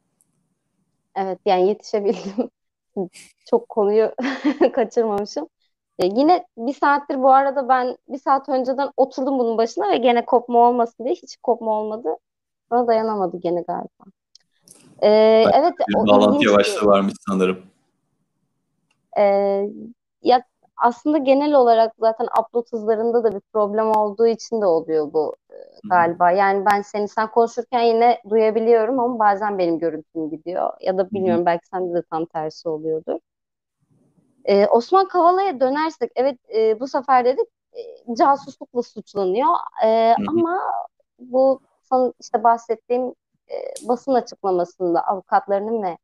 Evet 1.16 1.38
yani 1.46 1.68
yetişebildim. 1.68 2.50
Çok 3.46 3.68
konuyu 3.68 4.12
kaçırmamışım. 4.72 5.48
E, 5.98 6.06
yine 6.06 6.46
bir 6.56 6.72
saattir 6.72 7.22
bu 7.22 7.32
arada 7.32 7.68
ben 7.68 7.96
bir 8.08 8.18
saat 8.18 8.48
önceden 8.48 8.90
oturdum 8.96 9.38
bunun 9.38 9.58
başına 9.58 9.90
ve 9.90 9.96
gene 9.96 10.24
kopma 10.24 10.58
olmasın 10.58 11.04
diye 11.04 11.14
hiç 11.14 11.36
kopma 11.36 11.80
olmadı. 11.80 12.08
Bana 12.70 12.86
dayanamadı 12.86 13.36
gene 13.36 13.62
galiba. 13.62 14.04
E, 15.02 15.08
evet. 15.54 15.74
Bir 15.88 15.94
bağlantı 15.94 16.44
yavaşlığı 16.44 16.86
varmış 16.86 17.14
sanırım. 17.28 17.62
E, 19.18 19.24
ya 20.22 20.42
aslında 20.80 21.18
genel 21.18 21.54
olarak 21.54 21.92
zaten 21.98 22.28
upload 22.40 22.72
hızlarında 22.72 23.24
da 23.24 23.32
bir 23.34 23.40
problem 23.52 23.96
olduğu 23.96 24.26
için 24.26 24.60
de 24.60 24.66
oluyor 24.66 25.12
bu 25.12 25.36
e, 25.50 25.54
galiba. 25.90 26.30
Yani 26.30 26.64
ben 26.66 26.82
seni 26.82 27.08
sen 27.08 27.30
konuşurken 27.30 27.80
yine 27.80 28.18
duyabiliyorum 28.30 29.00
ama 29.00 29.18
bazen 29.18 29.58
benim 29.58 29.78
görüntüm 29.78 30.30
gidiyor. 30.30 30.72
Ya 30.80 30.98
da 30.98 31.10
bilmiyorum 31.10 31.46
belki 31.46 31.66
sende 31.66 31.94
de 31.94 32.02
tam 32.10 32.24
tersi 32.24 32.68
oluyordur. 32.68 33.18
Ee, 34.44 34.66
Osman 34.66 35.08
Kavala'ya 35.08 35.60
dönersek 35.60 36.12
evet 36.16 36.38
e, 36.54 36.80
bu 36.80 36.88
sefer 36.88 37.24
dedik 37.24 37.46
e, 37.72 38.14
casuslukla 38.14 38.82
suçlanıyor. 38.82 39.54
E, 39.84 40.14
ama 40.28 40.60
bu 41.18 41.60
son 41.82 42.14
işte 42.20 42.44
bahsettiğim 42.44 43.14
e, 43.50 43.88
basın 43.88 44.14
açıklamasında 44.14 45.00
avukatlarının 45.00 45.82
ve 45.82 45.98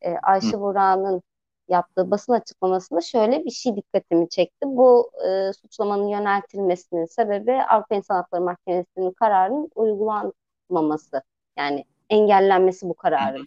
e, 0.00 0.16
Ayşe 0.22 0.60
Burak'ın 0.60 1.22
yaptığı 1.68 2.10
basın 2.10 2.32
açıklamasında 2.32 3.00
şöyle 3.00 3.44
bir 3.44 3.50
şey 3.50 3.76
dikkatimi 3.76 4.28
çekti. 4.28 4.66
Bu 4.66 5.10
e, 5.28 5.52
suçlamanın 5.52 6.08
yöneltilmesinin 6.08 7.06
sebebi 7.06 7.52
Avrupa 7.62 7.94
İnsan 7.94 8.14
Hakları 8.14 8.42
Mahkemesi'nin 8.42 9.12
kararının 9.12 9.70
uygulanmaması. 9.74 11.22
Yani 11.58 11.84
engellenmesi 12.10 12.88
bu 12.88 12.94
kararın 12.94 13.46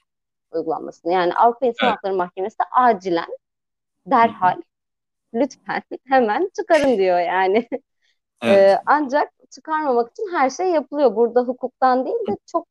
uygulanmasını. 0.51 1.13
Yani 1.13 1.33
Avrupa 1.33 1.65
İnsan 1.65 1.87
evet. 1.87 1.97
Hakları 1.97 2.13
Mahkemesi 2.13 2.59
de 2.59 2.63
acilen 2.71 3.37
derhal 4.05 4.61
lütfen 5.33 5.81
hemen 6.07 6.49
çıkarın 6.55 6.97
diyor 6.97 7.19
yani. 7.19 7.67
Evet. 8.43 8.57
Ee, 8.57 8.81
ancak 8.85 9.29
çıkarmamak 9.51 10.11
için 10.11 10.33
her 10.33 10.49
şey 10.49 10.67
yapılıyor. 10.67 11.15
Burada 11.15 11.41
hukuktan 11.41 12.05
değil 12.05 12.27
de 12.27 12.37
çok 12.45 12.67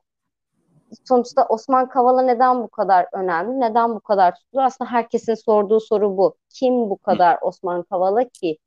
sonuçta 1.08 1.46
Osman 1.48 1.88
Kavala 1.88 2.22
neden 2.22 2.62
bu 2.62 2.68
kadar 2.68 3.06
önemli? 3.12 3.60
Neden 3.60 3.94
bu 3.94 4.00
kadar 4.00 4.34
tutulur? 4.34 4.62
Aslında 4.62 4.90
herkesin 4.90 5.34
sorduğu 5.34 5.80
soru 5.80 6.16
bu. 6.16 6.36
Kim 6.50 6.74
bu 6.74 6.98
kadar 6.98 7.38
Osman 7.42 7.82
Kavala 7.82 8.28
ki 8.28 8.58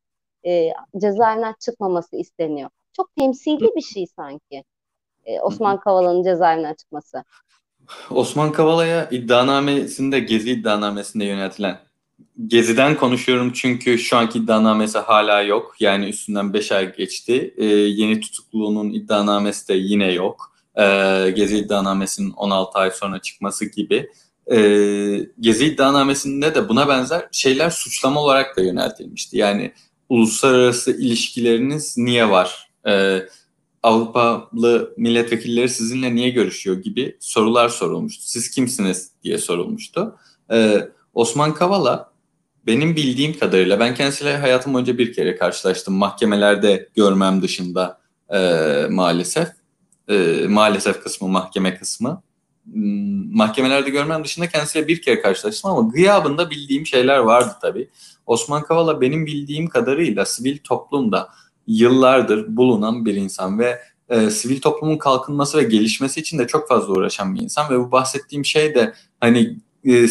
e, 0.45 0.73
cezaevinden 0.97 1.55
çıkmaması 1.59 2.15
isteniyor? 2.15 2.69
Çok 2.93 3.15
temsili 3.15 3.69
bir 3.75 3.81
şey 3.81 4.07
sanki 4.07 4.63
e, 5.25 5.41
Osman 5.41 5.79
Kavala'nın 5.79 6.23
cezaevinden 6.23 6.73
çıkması. 6.73 7.23
Osman 8.11 8.51
Kavala'ya 8.51 9.09
iddianamesinde, 9.09 10.19
Gezi 10.19 10.51
iddianamesinde 10.51 11.25
yöneltilen 11.25 11.79
Gezi'den 12.47 12.97
konuşuyorum 12.97 13.51
çünkü 13.53 13.97
şu 13.97 14.17
anki 14.17 14.39
iddianamesi 14.39 14.97
hala 14.97 15.41
yok. 15.41 15.75
Yani 15.79 16.05
üstünden 16.09 16.53
5 16.53 16.71
ay 16.71 16.95
geçti. 16.95 17.53
Ee, 17.57 17.65
yeni 17.65 18.19
tutukluluğunun 18.19 18.89
iddianamesi 18.89 19.67
de 19.67 19.73
yine 19.73 20.11
yok. 20.11 20.50
Ee, 20.79 21.33
Gezi 21.35 21.57
iddianamesinin 21.57 22.31
16 22.31 22.79
ay 22.79 22.91
sonra 22.91 23.19
çıkması 23.19 23.65
gibi. 23.65 24.09
Ee, 24.51 25.27
Gezi 25.39 25.65
iddianamesinde 25.65 26.55
de 26.55 26.69
buna 26.69 26.87
benzer 26.87 27.27
şeyler 27.31 27.69
suçlama 27.69 28.21
olarak 28.21 28.57
da 28.57 28.61
yöneltilmişti. 28.61 29.37
Yani 29.37 29.73
uluslararası 30.09 30.91
ilişkileriniz 30.91 31.97
niye 31.97 32.29
var? 32.29 32.71
Ee, 32.87 33.27
Avrupalı 33.83 34.93
milletvekilleri 34.97 35.69
sizinle 35.69 36.15
niye 36.15 36.29
görüşüyor 36.29 36.77
gibi 36.77 37.17
sorular 37.19 37.69
sorulmuştu. 37.69 38.23
Siz 38.25 38.49
kimsiniz 38.51 39.11
diye 39.23 39.37
sorulmuştu. 39.37 40.15
Ee, 40.51 40.87
Osman 41.13 41.53
Kavala 41.53 42.11
benim 42.67 42.95
bildiğim 42.95 43.39
kadarıyla 43.39 43.79
ben 43.79 43.95
kendisiyle 43.95 44.37
hayatım 44.37 44.73
boyunca 44.73 44.97
bir 44.97 45.13
kere 45.13 45.35
karşılaştım. 45.35 45.93
Mahkemelerde 45.93 46.89
görmem 46.95 47.41
dışında 47.41 47.99
e, 48.33 48.39
maalesef. 48.89 49.47
E, 50.11 50.47
maalesef 50.47 51.03
kısmı, 51.03 51.27
mahkeme 51.27 51.75
kısmı. 51.75 52.21
Hmm, 52.73 53.35
mahkemelerde 53.35 53.89
görmem 53.89 54.23
dışında 54.23 54.49
kendisiyle 54.49 54.87
bir 54.87 55.01
kere 55.01 55.21
karşılaştım 55.21 55.71
ama 55.71 55.89
gıyabında 55.89 56.49
bildiğim 56.49 56.85
şeyler 56.85 57.17
vardı 57.17 57.55
tabii. 57.61 57.89
Osman 58.25 58.63
Kavala 58.63 59.01
benim 59.01 59.25
bildiğim 59.25 59.67
kadarıyla 59.67 60.25
sivil 60.25 60.57
toplumda 60.57 61.29
yıllardır 61.67 62.57
bulunan 62.57 63.05
bir 63.05 63.15
insan 63.15 63.59
ve 63.59 63.81
e, 64.09 64.29
sivil 64.29 64.61
toplumun 64.61 64.97
kalkınması 64.97 65.57
ve 65.57 65.63
gelişmesi 65.63 66.19
için 66.19 66.39
de 66.39 66.47
çok 66.47 66.67
fazla 66.67 66.93
uğraşan 66.93 67.35
bir 67.35 67.41
insan 67.41 67.69
ve 67.69 67.79
bu 67.79 67.91
bahsettiğim 67.91 68.45
şey 68.45 68.75
de 68.75 68.93
hani 69.19 69.57
e, 69.87 70.05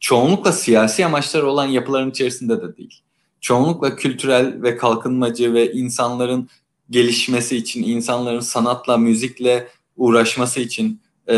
çoğunlukla 0.00 0.52
siyasi 0.52 1.06
amaçları 1.06 1.46
olan 1.46 1.66
yapıların 1.66 2.10
içerisinde 2.10 2.62
de 2.62 2.76
değil. 2.76 3.02
Çoğunlukla 3.40 3.96
kültürel 3.96 4.62
ve 4.62 4.76
kalkınmacı 4.76 5.54
ve 5.54 5.72
insanların 5.72 6.48
gelişmesi 6.90 7.56
için, 7.56 7.82
insanların 7.82 8.40
sanatla, 8.40 8.96
müzikle 8.96 9.68
uğraşması 9.96 10.60
için 10.60 11.00
e, 11.28 11.36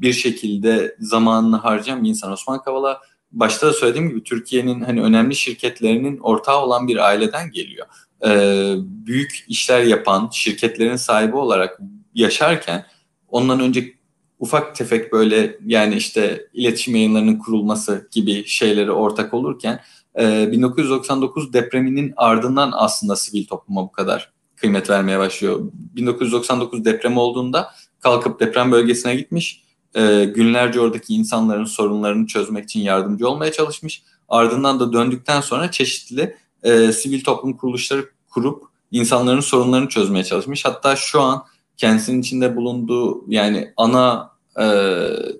bir 0.00 0.12
şekilde 0.12 0.96
zamanını 0.98 1.56
harcayan 1.56 2.04
bir 2.04 2.08
insan. 2.08 2.32
Osman 2.32 2.62
Kavala 2.62 3.00
başta 3.32 3.66
da 3.66 3.72
söylediğim 3.72 4.08
gibi 4.08 4.22
Türkiye'nin 4.22 4.80
hani 4.80 5.02
önemli 5.02 5.34
şirketlerinin 5.34 6.18
ortağı 6.18 6.58
olan 6.62 6.88
bir 6.88 6.96
aileden 6.96 7.50
geliyor. 7.50 7.86
e, 8.26 8.74
büyük 8.78 9.44
işler 9.48 9.82
yapan 9.82 10.30
şirketlerin 10.32 10.96
sahibi 10.96 11.36
olarak 11.36 11.80
yaşarken 12.14 12.86
ondan 13.28 13.60
önce 13.60 13.94
ufak 14.38 14.74
tefek 14.74 15.12
böyle 15.12 15.58
yani 15.66 15.94
işte 15.94 16.46
iletişim 16.52 16.96
yayınlarının 16.96 17.38
kurulması 17.38 18.08
gibi 18.10 18.44
şeyleri 18.46 18.92
ortak 18.92 19.34
olurken 19.34 19.80
1999 20.18 21.52
depreminin 21.52 22.12
ardından 22.16 22.70
aslında 22.74 23.16
sivil 23.16 23.46
topluma 23.46 23.82
bu 23.82 23.92
kadar 23.92 24.33
kıymet 24.56 24.90
vermeye 24.90 25.18
başlıyor. 25.18 25.60
1999 25.72 26.84
depremi 26.84 27.18
olduğunda 27.18 27.70
kalkıp 28.00 28.40
deprem 28.40 28.72
bölgesine 28.72 29.16
gitmiş. 29.16 29.64
E, 29.94 30.24
günlerce 30.24 30.80
oradaki 30.80 31.14
insanların 31.14 31.64
sorunlarını 31.64 32.26
çözmek 32.26 32.64
için 32.64 32.80
yardımcı 32.80 33.28
olmaya 33.28 33.52
çalışmış. 33.52 34.02
Ardından 34.28 34.80
da 34.80 34.92
döndükten 34.92 35.40
sonra 35.40 35.70
çeşitli 35.70 36.36
e, 36.62 36.92
sivil 36.92 37.24
toplum 37.24 37.56
kuruluşları 37.56 38.10
kurup 38.30 38.64
insanların 38.90 39.40
sorunlarını 39.40 39.88
çözmeye 39.88 40.24
çalışmış. 40.24 40.64
Hatta 40.64 40.96
şu 40.96 41.20
an 41.20 41.44
kendisinin 41.76 42.20
içinde 42.20 42.56
bulunduğu 42.56 43.24
yani 43.28 43.72
ana 43.76 44.30
e, 44.58 44.64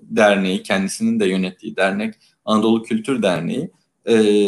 derneği, 0.01 0.63
kendisinin 0.63 1.19
de 1.19 1.27
yönettiği 1.27 1.75
dernek 1.75 2.15
Anadolu 2.45 2.83
Kültür 2.83 3.23
Derneği 3.23 3.71
e, 4.07 4.47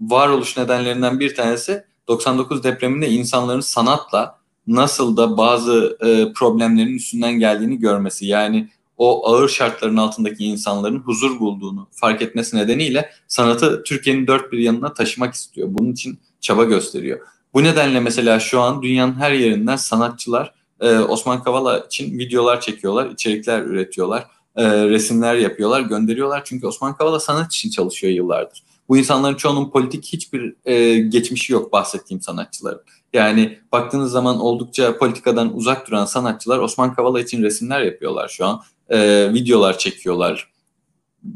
varoluş 0.00 0.56
nedenlerinden 0.56 1.20
bir 1.20 1.34
tanesi 1.34 1.84
99 2.08 2.64
depreminde 2.64 3.10
insanların 3.10 3.60
sanatla 3.60 4.38
nasıl 4.66 5.16
da 5.16 5.36
bazı 5.36 5.98
e, 6.00 6.32
problemlerin 6.32 6.96
üstünden 6.96 7.32
geldiğini 7.32 7.78
görmesi. 7.78 8.26
Yani 8.26 8.68
o 8.96 9.28
ağır 9.28 9.48
şartların 9.48 9.96
altındaki 9.96 10.44
insanların 10.44 10.98
huzur 10.98 11.40
bulduğunu 11.40 11.88
fark 11.92 12.22
etmesi 12.22 12.56
nedeniyle 12.56 13.10
sanatı 13.28 13.82
Türkiye'nin 13.82 14.26
dört 14.26 14.52
bir 14.52 14.58
yanına 14.58 14.94
taşımak 14.94 15.34
istiyor. 15.34 15.68
Bunun 15.70 15.92
için 15.92 16.18
çaba 16.40 16.64
gösteriyor. 16.64 17.20
Bu 17.54 17.62
nedenle 17.62 18.00
mesela 18.00 18.40
şu 18.40 18.60
an 18.60 18.82
dünyanın 18.82 19.14
her 19.14 19.32
yerinden 19.32 19.76
sanatçılar 19.76 20.54
e, 20.80 20.98
Osman 20.98 21.42
Kavala 21.42 21.78
için 21.78 22.18
videolar 22.18 22.60
çekiyorlar, 22.60 23.10
içerikler 23.10 23.62
üretiyorlar, 23.62 24.26
e, 24.56 24.88
resimler 24.88 25.34
yapıyorlar, 25.34 25.80
gönderiyorlar. 25.80 26.42
Çünkü 26.44 26.66
Osman 26.66 26.96
Kavala 26.96 27.20
sanat 27.20 27.52
için 27.52 27.70
çalışıyor 27.70 28.12
yıllardır. 28.12 28.62
Bu 28.88 28.96
insanların 28.96 29.34
çoğunun 29.34 29.70
politik 29.70 30.04
hiçbir 30.04 30.56
e, 30.64 30.98
geçmişi 30.98 31.52
yok 31.52 31.72
bahsettiğim 31.72 32.20
sanatçıların. 32.20 32.80
Yani 33.12 33.58
baktığınız 33.72 34.12
zaman 34.12 34.40
oldukça 34.40 34.98
politikadan 34.98 35.56
uzak 35.56 35.88
duran 35.88 36.04
sanatçılar 36.04 36.58
Osman 36.58 36.94
Kavala 36.94 37.20
için 37.20 37.42
resimler 37.42 37.80
yapıyorlar 37.80 38.28
şu 38.28 38.46
an. 38.46 38.62
E, 38.88 39.30
videolar 39.34 39.78
çekiyorlar. 39.78 40.54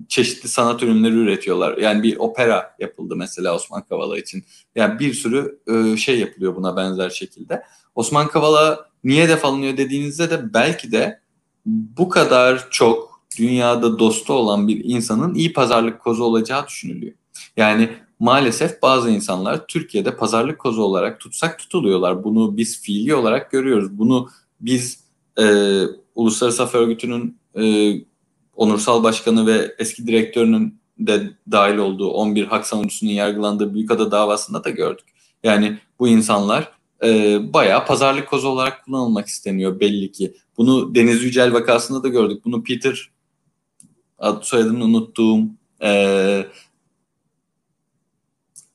Çeşitli 0.09 0.49
sanat 0.49 0.83
ürünleri 0.83 1.15
üretiyorlar. 1.15 1.77
Yani 1.79 2.03
bir 2.03 2.17
opera 2.17 2.77
yapıldı 2.79 3.17
mesela 3.17 3.55
Osman 3.55 3.83
Kavala 3.83 4.19
için. 4.19 4.45
Yani 4.75 4.99
bir 4.99 5.15
sürü 5.15 5.59
e, 5.67 5.97
şey 5.97 6.19
yapılıyor 6.19 6.57
buna 6.57 6.77
benzer 6.77 7.11
şekilde. 7.11 7.63
Osman 7.95 8.29
Kavala 8.29 8.89
niye 9.05 9.29
def 9.29 9.45
alınıyor 9.45 9.77
dediğinizde 9.77 10.31
de 10.31 10.55
belki 10.55 10.93
de 10.93 11.21
bu 11.67 12.09
kadar 12.09 12.71
çok 12.71 13.23
dünyada 13.39 13.99
dostu 13.99 14.33
olan 14.33 14.69
bir 14.69 14.85
insanın 14.85 15.35
iyi 15.35 15.53
pazarlık 15.53 16.01
kozu 16.01 16.25
olacağı 16.25 16.67
düşünülüyor. 16.67 17.15
Yani 17.57 17.91
maalesef 18.19 18.83
bazı 18.83 19.11
insanlar 19.11 19.67
Türkiye'de 19.67 20.17
pazarlık 20.17 20.59
kozu 20.59 20.83
olarak 20.83 21.21
tutsak 21.21 21.59
tutuluyorlar. 21.59 22.25
Bunu 22.25 22.57
biz 22.57 22.83
fiili 22.83 23.15
olarak 23.15 23.51
görüyoruz. 23.51 23.99
Bunu 23.99 24.29
biz 24.61 25.05
e, 25.41 25.45
Uluslararası 26.15 26.63
Af 26.63 26.75
Örgütü'nün 26.75 27.39
e, 27.61 27.95
onursal 28.57 29.03
başkanı 29.03 29.47
ve 29.47 29.75
eski 29.79 30.07
direktörünün 30.07 30.79
de 30.99 31.31
dahil 31.51 31.77
olduğu 31.77 32.11
11 32.11 32.47
hak 32.47 32.67
savunucusunun 32.67 33.11
yargılandığı 33.11 33.75
Büyükada 33.75 34.11
davasında 34.11 34.65
da 34.65 34.71
gördük. 34.71 35.07
Yani 35.43 35.79
bu 35.99 36.09
insanlar 36.09 36.73
e, 37.03 37.39
bayağı 37.53 37.87
pazarlık 37.87 38.29
kozu 38.29 38.49
olarak 38.49 38.85
kullanılmak 38.85 39.27
isteniyor 39.27 39.81
belli 39.81 40.13
ki. 40.13 40.35
Bunu 40.57 40.95
Deniz 40.95 41.23
Yücel 41.23 41.53
vakasında 41.53 42.03
da 42.03 42.09
gördük. 42.09 42.45
Bunu 42.45 42.63
Peter 42.63 43.11
ad 44.19 44.43
soyadını 44.43 44.85
unuttuğum 44.85 45.41
e, 45.83 46.47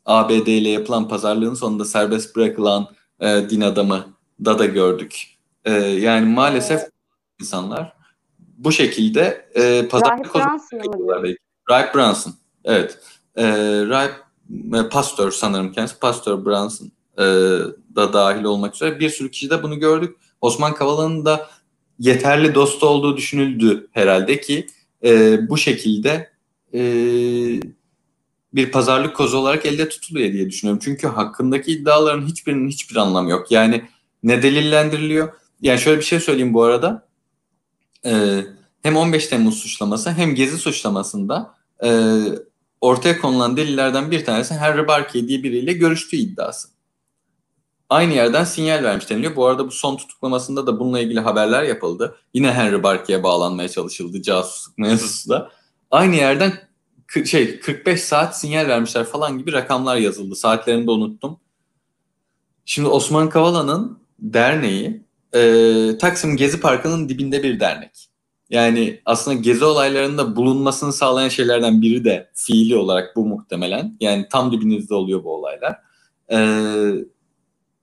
ABD 0.06 0.48
ile 0.48 0.70
yapılan 0.70 1.08
pazarlığın 1.08 1.54
sonunda 1.54 1.86
serbest 1.86 2.36
bırakılan 2.36 2.88
e, 3.20 3.50
din 3.50 3.62
adamı 3.62 4.06
da 4.46 4.60
da 4.60 4.66
gördük. 4.66 5.38
E, 5.66 5.72
yani 5.82 6.34
maalesef 6.34 6.82
insanlar 7.40 7.94
bu 8.58 8.72
şekilde 8.72 9.50
e, 9.56 9.88
pazarlık 9.88 10.36
Rahip 10.36 11.38
Rahip 11.70 11.96
Brunson. 11.96 12.34
Evet. 12.64 13.00
E, 13.36 13.46
Rahip 13.88 14.14
e, 14.74 14.90
Pastor 14.90 15.32
sanırım 15.32 15.72
kendisi. 15.72 16.00
Pastor 16.00 16.46
Brunson 16.46 16.92
e, 17.18 17.24
da 17.96 18.14
dahil 18.14 18.44
olmak 18.44 18.76
üzere 18.76 19.00
bir 19.00 19.10
sürü 19.10 19.32
kişi 19.32 19.50
de 19.50 19.64
bunu 19.64 19.80
gördük. 19.80 20.18
Osman 20.42 20.76
Kavala'nın 20.76 21.26
da 21.26 21.50
yeterli 22.00 22.56
dostu 22.56 22.88
olduğu 22.88 23.18
düşünüldü 23.18 23.88
herhalde 23.92 24.42
ki 24.42 24.68
e, 25.04 25.40
bu 25.50 25.58
şekilde 25.58 26.30
e, 26.74 26.82
bir 28.54 28.72
pazarlık 28.72 29.16
kozu 29.16 29.38
olarak 29.38 29.66
elde 29.66 29.90
tutuluyor 29.90 30.34
diye 30.34 30.50
düşünüyorum. 30.50 30.82
Çünkü 30.84 31.08
hakkındaki 31.08 31.72
iddiaların 31.72 32.28
hiçbirinin 32.28 32.70
hiçbir 32.70 32.96
anlamı 32.96 33.30
yok. 33.30 33.52
Yani 33.52 33.86
ne 34.24 34.44
delillendiriliyor? 34.44 35.34
Yani 35.62 35.80
şöyle 35.80 36.00
bir 36.00 36.06
şey 36.06 36.20
söyleyeyim 36.20 36.54
bu 36.54 36.64
arada. 36.64 37.08
Ee, 38.06 38.46
hem 38.84 38.98
15 38.98 39.28
Temmuz 39.28 39.58
suçlaması 39.58 40.12
hem 40.12 40.36
Gezi 40.36 40.58
suçlamasında 40.58 41.56
e, 41.84 42.20
ortaya 42.82 43.22
konulan 43.22 43.58
delillerden 43.58 44.12
bir 44.12 44.26
tanesi 44.26 44.54
Henry 44.54 44.88
Barkey 44.88 45.28
diye 45.28 45.44
biriyle 45.44 45.74
görüştüğü 45.74 46.18
iddiası. 46.18 46.68
Aynı 47.90 48.14
yerden 48.14 48.44
sinyal 48.44 48.84
vermiş 48.84 49.10
deniliyor. 49.10 49.36
Bu 49.36 49.46
arada 49.46 49.68
bu 49.68 49.72
son 49.72 49.98
tutuklamasında 49.98 50.68
da 50.68 50.80
bununla 50.80 51.00
ilgili 51.00 51.20
haberler 51.20 51.64
yapıldı. 51.64 52.16
Yine 52.34 52.54
Henry 52.54 52.84
Barkey'e 52.84 53.24
bağlanmaya 53.24 53.70
çalışıldı 53.70 54.22
casusluk 54.22 54.78
mevzusu 54.78 55.30
da. 55.30 55.52
Aynı 55.92 56.16
yerden 56.16 56.54
şey 57.26 57.60
45 57.60 58.02
saat 58.02 58.40
sinyal 58.40 58.68
vermişler 58.68 59.04
falan 59.04 59.38
gibi 59.38 59.52
rakamlar 59.52 59.98
yazıldı. 59.98 60.36
Saatlerini 60.36 60.88
de 60.88 60.92
unuttum. 60.92 61.40
Şimdi 62.66 62.88
Osman 62.88 63.30
Kavala'nın 63.30 64.00
derneği 64.20 65.04
e, 65.34 65.98
Taksim 65.98 66.38
Gezi 66.38 66.60
Parkı'nın 66.60 67.10
dibinde 67.10 67.44
bir 67.44 67.60
dernek. 67.60 68.10
Yani 68.50 69.02
aslında 69.06 69.40
gezi 69.42 69.66
olaylarında 69.66 70.36
bulunmasını 70.36 70.94
sağlayan 70.94 71.30
şeylerden 71.30 71.82
biri 71.82 72.06
de 72.06 72.30
fiili 72.34 72.76
olarak 72.76 73.16
bu 73.16 73.26
muhtemelen. 73.26 73.98
Yani 74.00 74.28
tam 74.32 74.52
dibinizde 74.52 74.94
oluyor 74.94 75.24
bu 75.24 75.36
olaylar. 75.36 75.80
E, 76.32 76.38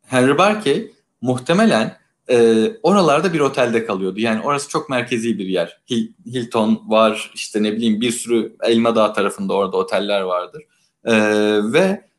Henry 0.06 0.38
Barkey 0.38 0.92
muhtemelen 1.20 1.99
e, 2.30 2.68
oralarda 2.82 3.32
bir 3.32 3.40
otelde 3.40 3.86
kalıyordu. 3.86 4.20
Yani 4.20 4.42
orası 4.42 4.68
çok 4.68 4.90
merkezi 4.90 5.38
bir 5.38 5.46
yer. 5.46 5.80
Hilton 6.26 6.82
var 6.86 7.30
işte 7.34 7.62
ne 7.62 7.72
bileyim 7.72 8.00
bir 8.00 8.12
sürü 8.12 8.56
Elma 8.62 8.96
Dağı 8.96 9.14
tarafında 9.14 9.54
orada 9.54 9.76
oteller 9.76 10.20
vardır. 10.20 10.62
E, 11.04 11.14
ve 11.72 12.10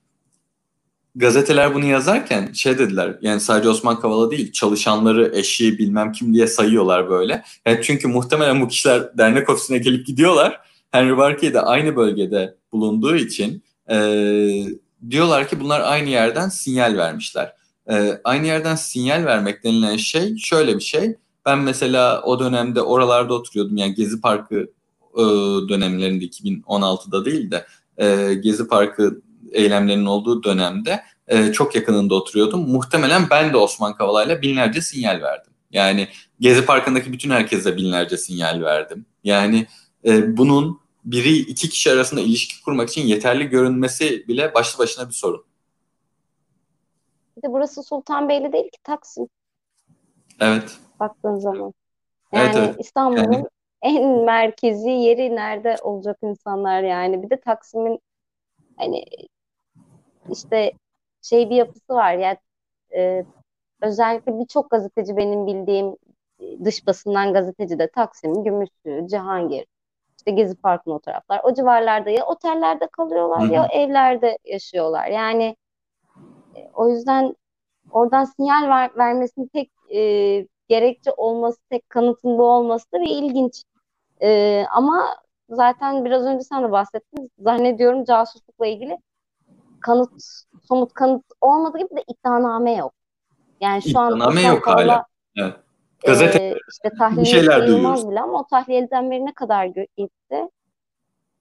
gazeteler 1.15 1.75
bunu 1.75 1.85
yazarken 1.85 2.51
şey 2.53 2.77
dediler 2.77 3.17
yani 3.21 3.39
sadece 3.39 3.69
Osman 3.69 3.99
Kavala 3.99 4.31
değil 4.31 4.51
çalışanları 4.51 5.31
eşi 5.35 5.77
bilmem 5.77 6.11
kim 6.11 6.33
diye 6.33 6.47
sayıyorlar 6.47 7.09
böyle. 7.09 7.43
Yani 7.65 7.79
çünkü 7.83 8.07
muhtemelen 8.07 8.61
bu 8.61 8.67
kişiler 8.67 9.17
dernek 9.17 9.49
ofisine 9.49 9.77
gelip 9.77 10.07
gidiyorlar. 10.07 10.59
Henry 10.91 11.17
Barkey 11.17 11.53
de 11.53 11.61
aynı 11.61 11.95
bölgede 11.95 12.55
bulunduğu 12.71 13.15
için 13.15 13.63
e, 13.89 13.97
diyorlar 15.09 15.47
ki 15.47 15.59
bunlar 15.59 15.81
aynı 15.81 16.09
yerden 16.09 16.49
sinyal 16.49 16.97
vermişler. 16.97 17.53
E, 17.89 18.21
aynı 18.23 18.47
yerden 18.47 18.75
sinyal 18.75 19.25
vermek 19.25 19.63
denilen 19.63 19.97
şey 19.97 20.37
şöyle 20.37 20.75
bir 20.75 20.83
şey. 20.83 21.15
Ben 21.45 21.59
mesela 21.59 22.21
o 22.21 22.39
dönemde 22.39 22.81
oralarda 22.81 23.33
oturuyordum. 23.33 23.77
Yani 23.77 23.95
Gezi 23.95 24.21
Parkı 24.21 24.71
e, 25.17 25.21
dönemlerinde 25.69 26.25
2016'da 26.25 27.25
değil 27.25 27.51
de 27.51 27.65
e, 27.97 28.33
Gezi 28.33 28.67
Parkı 28.67 29.21
eylemlerinin 29.51 30.05
olduğu 30.05 30.43
dönemde 30.43 31.03
e, 31.27 31.53
çok 31.53 31.75
yakınında 31.75 32.15
oturuyordum. 32.15 32.69
Muhtemelen 32.69 33.27
ben 33.29 33.53
de 33.53 33.57
Osman 33.57 33.95
Kavala'yla 33.95 34.41
binlerce 34.41 34.81
sinyal 34.81 35.21
verdim. 35.21 35.53
Yani 35.71 36.07
Gezi 36.39 36.65
Parkı'ndaki 36.65 37.13
bütün 37.13 37.29
herkese 37.29 37.77
binlerce 37.77 38.17
sinyal 38.17 38.61
verdim. 38.61 39.05
Yani 39.23 39.67
e, 40.05 40.37
bunun 40.37 40.81
biri 41.05 41.37
iki 41.37 41.69
kişi 41.69 41.91
arasında 41.91 42.21
ilişki 42.21 42.61
kurmak 42.61 42.89
için 42.89 43.07
yeterli 43.07 43.45
görünmesi 43.45 44.25
bile 44.27 44.53
başlı 44.53 44.79
başına 44.79 45.07
bir 45.09 45.13
sorun. 45.13 45.43
Bir 47.37 47.41
de 47.41 47.51
burası 47.51 47.83
Sultanbeyli 47.83 48.53
değil 48.53 48.69
ki 48.71 48.79
Taksim. 48.83 49.27
Evet. 50.39 50.79
Baktığın 50.99 51.37
zaman. 51.37 51.73
Yani 52.31 52.43
evet, 52.43 52.55
evet. 52.57 52.75
İstanbul'un 52.79 53.31
yani... 53.31 53.45
en 53.81 54.09
merkezi 54.09 54.89
yeri 54.89 55.35
nerede 55.35 55.75
olacak 55.81 56.17
insanlar 56.21 56.81
yani. 56.81 57.23
Bir 57.23 57.29
de 57.29 57.39
Taksim'in 57.39 57.99
hani 58.77 59.05
işte 60.29 60.71
şey 61.21 61.49
bir 61.49 61.55
yapısı 61.55 61.93
var 61.93 62.13
yani 62.13 62.37
e, 62.95 63.25
özellikle 63.81 64.39
birçok 64.39 64.69
gazeteci 64.69 65.17
benim 65.17 65.47
bildiğim 65.47 65.97
dış 66.63 66.87
basından 66.87 67.33
gazeteci 67.33 67.79
de 67.79 67.87
Taksim, 67.87 68.43
Gümüşlü, 68.43 69.07
Cihangir, 69.07 69.65
işte 70.17 70.31
Gezi 70.31 70.55
Parkı'nın 70.55 70.95
o 70.95 70.99
taraflar. 70.99 71.41
O 71.43 71.53
civarlarda 71.53 72.09
ya 72.09 72.25
otellerde 72.25 72.87
kalıyorlar 72.87 73.41
Hı-hı. 73.41 73.53
ya 73.53 73.67
evlerde 73.71 74.37
yaşıyorlar. 74.45 75.07
Yani 75.07 75.43
e, 75.43 75.55
o 76.73 76.89
yüzden 76.89 77.35
oradan 77.91 78.23
sinyal 78.23 78.69
ver, 78.69 78.91
vermesinin 78.97 79.47
tek 79.47 79.71
e, 79.95 79.99
gerekçe 80.67 81.11
olması, 81.11 81.59
tek 81.69 81.89
kanıtın 81.89 82.37
bu 82.37 82.43
olması 82.43 82.91
da 82.91 83.01
bir 83.01 83.09
ilginç. 83.09 83.63
E, 84.21 84.63
ama 84.71 85.15
zaten 85.49 86.05
biraz 86.05 86.25
önce 86.25 86.43
sen 86.43 86.63
de 86.63 86.71
bahsettin. 86.71 87.31
Zannediyorum 87.39 88.03
casuslukla 88.03 88.67
ilgili 88.67 88.97
kanıt, 89.79 90.11
somut 90.67 90.93
kanıt 90.93 91.23
olmadığı 91.41 91.77
gibi 91.77 91.95
de 91.95 92.03
iddianame 92.07 92.75
yok. 92.75 92.93
Yani 93.61 93.81
şu 93.81 93.99
an 93.99 94.15
İddianame 94.15 94.41
yok 94.41 94.67
hala. 94.67 95.05
Evet. 95.37 95.55
Gazete 96.05 96.43
e, 96.43 96.55
işte 96.71 96.89
tahliye 96.97 97.25
şeyler 97.25 97.67
duyuyoruz. 97.67 98.09
bile 98.09 98.21
ama 98.21 98.39
o 98.39 98.47
tahliyeden 98.47 99.11
beri 99.11 99.25
ne 99.25 99.33
kadar 99.33 99.65
gitti? 99.65 100.49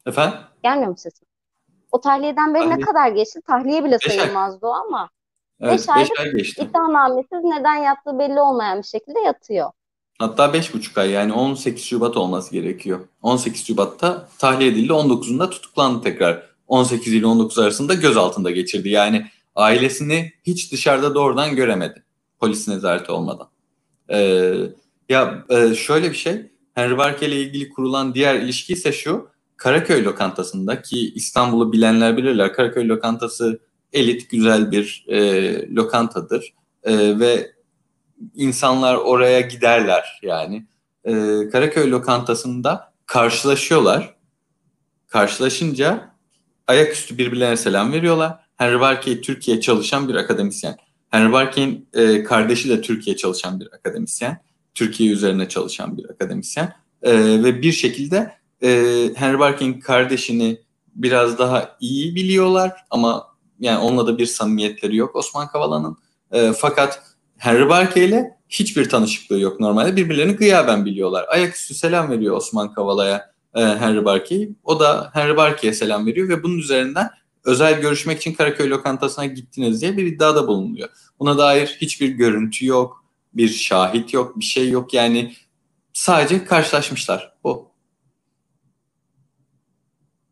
Efendim? 0.06 0.38
Gelmiyor 0.62 0.88
mu 0.88 0.96
sesim? 0.96 1.28
O 1.92 2.00
tahliyeden 2.00 2.54
beri 2.54 2.62
tahliye. 2.62 2.78
ne 2.78 2.84
kadar 2.84 3.08
geçti? 3.08 3.40
Tahliye 3.46 3.84
bile 3.84 3.98
sayılmazdı 3.98 4.66
o 4.66 4.70
ama. 4.70 5.10
Evet, 5.60 5.72
beş, 5.72 6.10
beş 6.10 6.20
ay 6.20 6.32
geçti. 6.32 6.62
iddianamesiz 6.62 7.44
neden 7.44 7.76
yattığı 7.76 8.18
belli 8.18 8.40
olmayan 8.40 8.78
bir 8.78 8.86
şekilde 8.86 9.20
yatıyor. 9.20 9.70
Hatta 10.18 10.52
beş 10.52 10.74
buçuk 10.74 10.98
ay 10.98 11.10
yani 11.10 11.32
18 11.32 11.84
Şubat 11.84 12.16
olması 12.16 12.52
gerekiyor. 12.52 13.00
18 13.22 13.66
Şubat'ta 13.66 14.28
tahliye 14.38 14.70
edildi. 14.70 14.92
19'unda 14.92 15.50
tutuklandı 15.50 16.02
tekrar. 16.02 16.50
18 16.66 17.14
ile 17.14 17.26
19 17.26 17.58
arasında 17.58 17.94
gözaltında 17.94 18.50
geçirdi. 18.50 18.88
Yani 18.88 19.26
ailesini 19.54 20.32
hiç 20.46 20.72
dışarıda 20.72 21.14
doğrudan 21.14 21.56
göremedi. 21.56 22.04
Polis 22.40 22.68
nezareti 22.68 23.12
olmadan. 23.12 23.48
Ee, 24.08 24.54
ya 25.08 25.44
e, 25.50 25.74
şöyle 25.74 26.10
bir 26.10 26.16
şey. 26.16 26.50
Henry 26.74 26.98
Barke 26.98 27.28
ile 27.28 27.40
ilgili 27.40 27.68
kurulan 27.68 28.14
diğer 28.14 28.34
ilişki 28.34 28.72
ise 28.72 28.92
şu. 28.92 29.30
Karaköy 29.60 30.04
lokantasında 30.04 30.82
ki 30.82 31.14
İstanbul'u 31.14 31.72
bilenler 31.72 32.16
bilirler. 32.16 32.52
Karaköy 32.52 32.88
lokantası 32.88 33.60
elit 33.92 34.30
güzel 34.30 34.72
bir 34.72 35.04
e, 35.08 35.74
lokantadır. 35.74 36.54
E, 36.82 37.18
ve 37.20 37.52
insanlar 38.34 38.94
oraya 38.94 39.40
giderler 39.40 40.20
yani. 40.22 40.66
E, 41.04 41.12
Karaköy 41.52 41.90
lokantasında 41.90 42.92
karşılaşıyorlar. 43.06 44.14
Karşılaşınca 45.08 46.14
ayaküstü 46.66 47.18
birbirlerine 47.18 47.56
selam 47.56 47.92
veriyorlar. 47.92 48.38
Henry 48.56 48.80
Barkey 48.80 49.20
Türkiye 49.20 49.60
çalışan 49.60 50.08
bir 50.08 50.14
akademisyen. 50.14 50.76
Henry 51.10 51.32
Barkey'in 51.32 51.88
e, 51.94 52.24
kardeşi 52.24 52.68
de 52.68 52.80
Türkiye 52.80 53.16
çalışan 53.16 53.60
bir 53.60 53.66
akademisyen. 53.74 54.42
Türkiye 54.74 55.12
üzerine 55.12 55.48
çalışan 55.48 55.98
bir 55.98 56.10
akademisyen. 56.10 56.72
E, 57.02 57.12
ve 57.44 57.62
bir 57.62 57.72
şekilde 57.72 58.39
e, 58.62 58.68
Henry 59.14 59.38
Barkey'in 59.38 59.80
kardeşini 59.80 60.60
biraz 60.94 61.38
daha 61.38 61.76
iyi 61.80 62.14
biliyorlar 62.14 62.72
ama 62.90 63.26
yani 63.60 63.78
onunla 63.78 64.06
da 64.06 64.18
bir 64.18 64.26
samimiyetleri 64.26 64.96
yok 64.96 65.16
Osman 65.16 65.48
Kavala'nın. 65.48 65.96
E, 66.32 66.52
fakat 66.52 67.02
Henry 67.36 67.68
Barkey 67.68 68.04
ile 68.04 68.30
hiçbir 68.48 68.88
tanışıklığı 68.88 69.40
yok 69.40 69.60
normalde. 69.60 69.96
Birbirlerini 69.96 70.32
gıyaben 70.32 70.84
biliyorlar. 70.84 71.26
Ayaküstü 71.28 71.74
selam 71.74 72.10
veriyor 72.10 72.36
Osman 72.36 72.72
Kavala'ya 72.72 73.30
e, 73.54 73.60
Henry 73.60 74.04
Barkey. 74.04 74.50
O 74.64 74.80
da 74.80 75.10
Henry 75.12 75.36
Barkey'e 75.36 75.72
selam 75.72 76.06
veriyor 76.06 76.28
ve 76.28 76.42
bunun 76.42 76.58
üzerinden 76.58 77.10
özel 77.44 77.80
görüşmek 77.80 78.18
için 78.18 78.34
Karaköy 78.34 78.70
lokantasına 78.70 79.26
gittiniz 79.26 79.82
diye 79.82 79.96
bir 79.96 80.06
iddiada 80.06 80.46
bulunuyor. 80.46 80.88
Buna 81.18 81.38
dair 81.38 81.76
hiçbir 81.80 82.08
görüntü 82.08 82.66
yok, 82.66 83.04
bir 83.34 83.48
şahit 83.48 84.14
yok, 84.14 84.38
bir 84.38 84.44
şey 84.44 84.70
yok. 84.70 84.94
Yani 84.94 85.34
sadece 85.92 86.44
karşılaşmışlar. 86.44 87.32
Bu. 87.44 87.69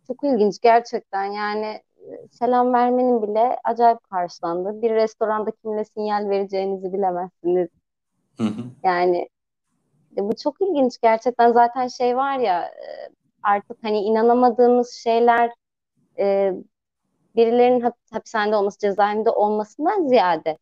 Çok 0.09 0.25
ilginç 0.25 0.61
gerçekten 0.61 1.25
yani 1.25 1.67
e, 1.97 2.29
selam 2.31 2.73
vermenin 2.73 3.23
bile 3.23 3.59
acayip 3.65 4.11
karşılandı. 4.11 4.83
Bir 4.83 4.91
restoranda 4.91 5.51
kimle 5.51 5.85
sinyal 5.85 6.29
vereceğinizi 6.29 6.93
bilemezsiniz. 6.93 7.69
Hı 8.37 8.45
hı. 8.45 8.63
Yani 8.85 9.29
e, 10.17 10.23
bu 10.23 10.37
çok 10.37 10.61
ilginç 10.61 10.99
gerçekten 11.03 11.53
zaten 11.53 11.89
şey 11.89 12.17
var 12.17 12.39
ya 12.39 12.65
e, 12.65 12.87
artık 13.43 13.79
hani 13.83 14.01
inanamadığımız 14.01 14.93
şeyler 14.93 15.51
birilerinin 17.37 17.93
hapishanede 18.13 18.57
olması, 18.57 18.79
cezaevinde 18.79 19.31
olmasından 19.31 20.07
ziyade 20.09 20.59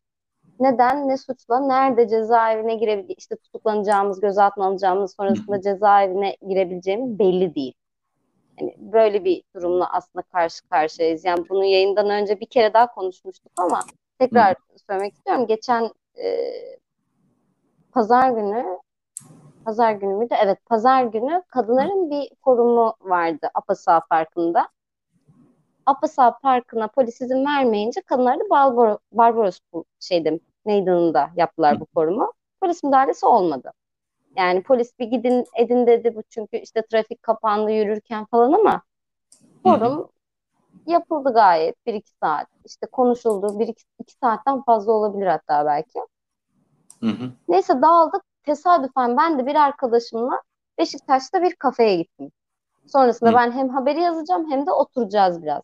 neden, 0.59 1.07
ne 1.07 1.17
suçla, 1.17 1.59
nerede 1.59 2.07
cezaevine 2.07 2.75
girebilir, 2.75 3.15
işte 3.17 3.35
tutuklanacağımız, 3.35 4.19
gözaltına 4.19 4.65
alacağımız, 4.65 5.15
sonrasında 5.15 5.61
cezaevine 5.61 6.37
girebileceğimiz 6.49 7.19
belli 7.19 7.55
değil. 7.55 7.73
Yani 8.59 8.75
böyle 8.77 9.23
bir 9.23 9.43
durumla 9.55 9.93
aslında 9.93 10.23
karşı 10.23 10.67
karşıyayız. 10.69 11.25
Yani 11.25 11.49
bunu 11.49 11.65
yayından 11.65 12.09
önce 12.09 12.39
bir 12.39 12.45
kere 12.45 12.73
daha 12.73 12.93
konuşmuştuk 12.93 13.51
ama 13.57 13.79
tekrar 14.19 14.55
söylemek 14.87 15.13
istiyorum. 15.13 15.47
Geçen 15.47 15.89
e, 16.23 16.53
pazar 17.91 18.29
günü 18.29 18.79
pazar 19.65 19.91
günü 19.91 20.13
müydü? 20.13 20.33
Evet, 20.43 20.57
pazar 20.65 21.03
günü 21.03 21.43
kadınların 21.47 22.09
bir 22.09 22.29
forumu 22.43 22.95
vardı 23.01 23.49
Apasa 23.53 23.99
Parkı'nda. 24.09 24.69
Apasa 25.85 26.37
Parkı'na 26.37 26.87
polis 26.87 27.21
izin 27.21 27.45
vermeyince 27.45 28.01
kadınlar 28.01 28.39
da 28.39 28.49
Barbaros, 28.49 28.97
Barbaros 29.11 29.59
şeyde 29.99 30.39
meydanında 30.65 31.29
yaptılar 31.35 31.79
bu 31.79 31.87
forumu. 31.93 32.33
Polis 32.61 32.83
müdahalesi 32.83 33.25
olmadı. 33.25 33.71
Yani 34.37 34.63
polis 34.63 34.99
bir 34.99 35.05
gidin 35.05 35.45
edin 35.57 35.87
dedi 35.87 36.15
bu 36.15 36.23
çünkü 36.29 36.57
işte 36.57 36.81
trafik 36.81 37.23
kapandı 37.23 37.71
yürürken 37.71 38.25
falan 38.25 38.53
ama 38.53 38.81
forum 39.63 40.09
yapıldı 40.85 41.33
gayet 41.33 41.85
bir 41.85 41.93
iki 41.93 42.11
saat. 42.23 42.47
İşte 42.65 42.87
konuşuldu 42.87 43.59
bir 43.59 43.67
iki, 43.67 43.83
iki 43.99 44.13
saatten 44.13 44.61
fazla 44.61 44.91
olabilir 44.91 45.27
hatta 45.27 45.65
belki. 45.65 45.99
Hı 46.99 47.09
hı. 47.09 47.31
Neyse 47.47 47.81
dağıldık. 47.81 48.21
Tesadüfen 48.43 49.17
ben 49.17 49.39
de 49.39 49.45
bir 49.45 49.55
arkadaşımla 49.55 50.41
Beşiktaş'ta 50.77 51.41
bir 51.41 51.55
kafeye 51.55 51.95
gittim. 51.95 52.31
Sonrasında 52.85 53.29
hı. 53.29 53.35
ben 53.35 53.51
hem 53.51 53.69
haberi 53.69 54.01
yazacağım 54.01 54.51
hem 54.51 54.65
de 54.65 54.71
oturacağız 54.71 55.43
biraz. 55.43 55.61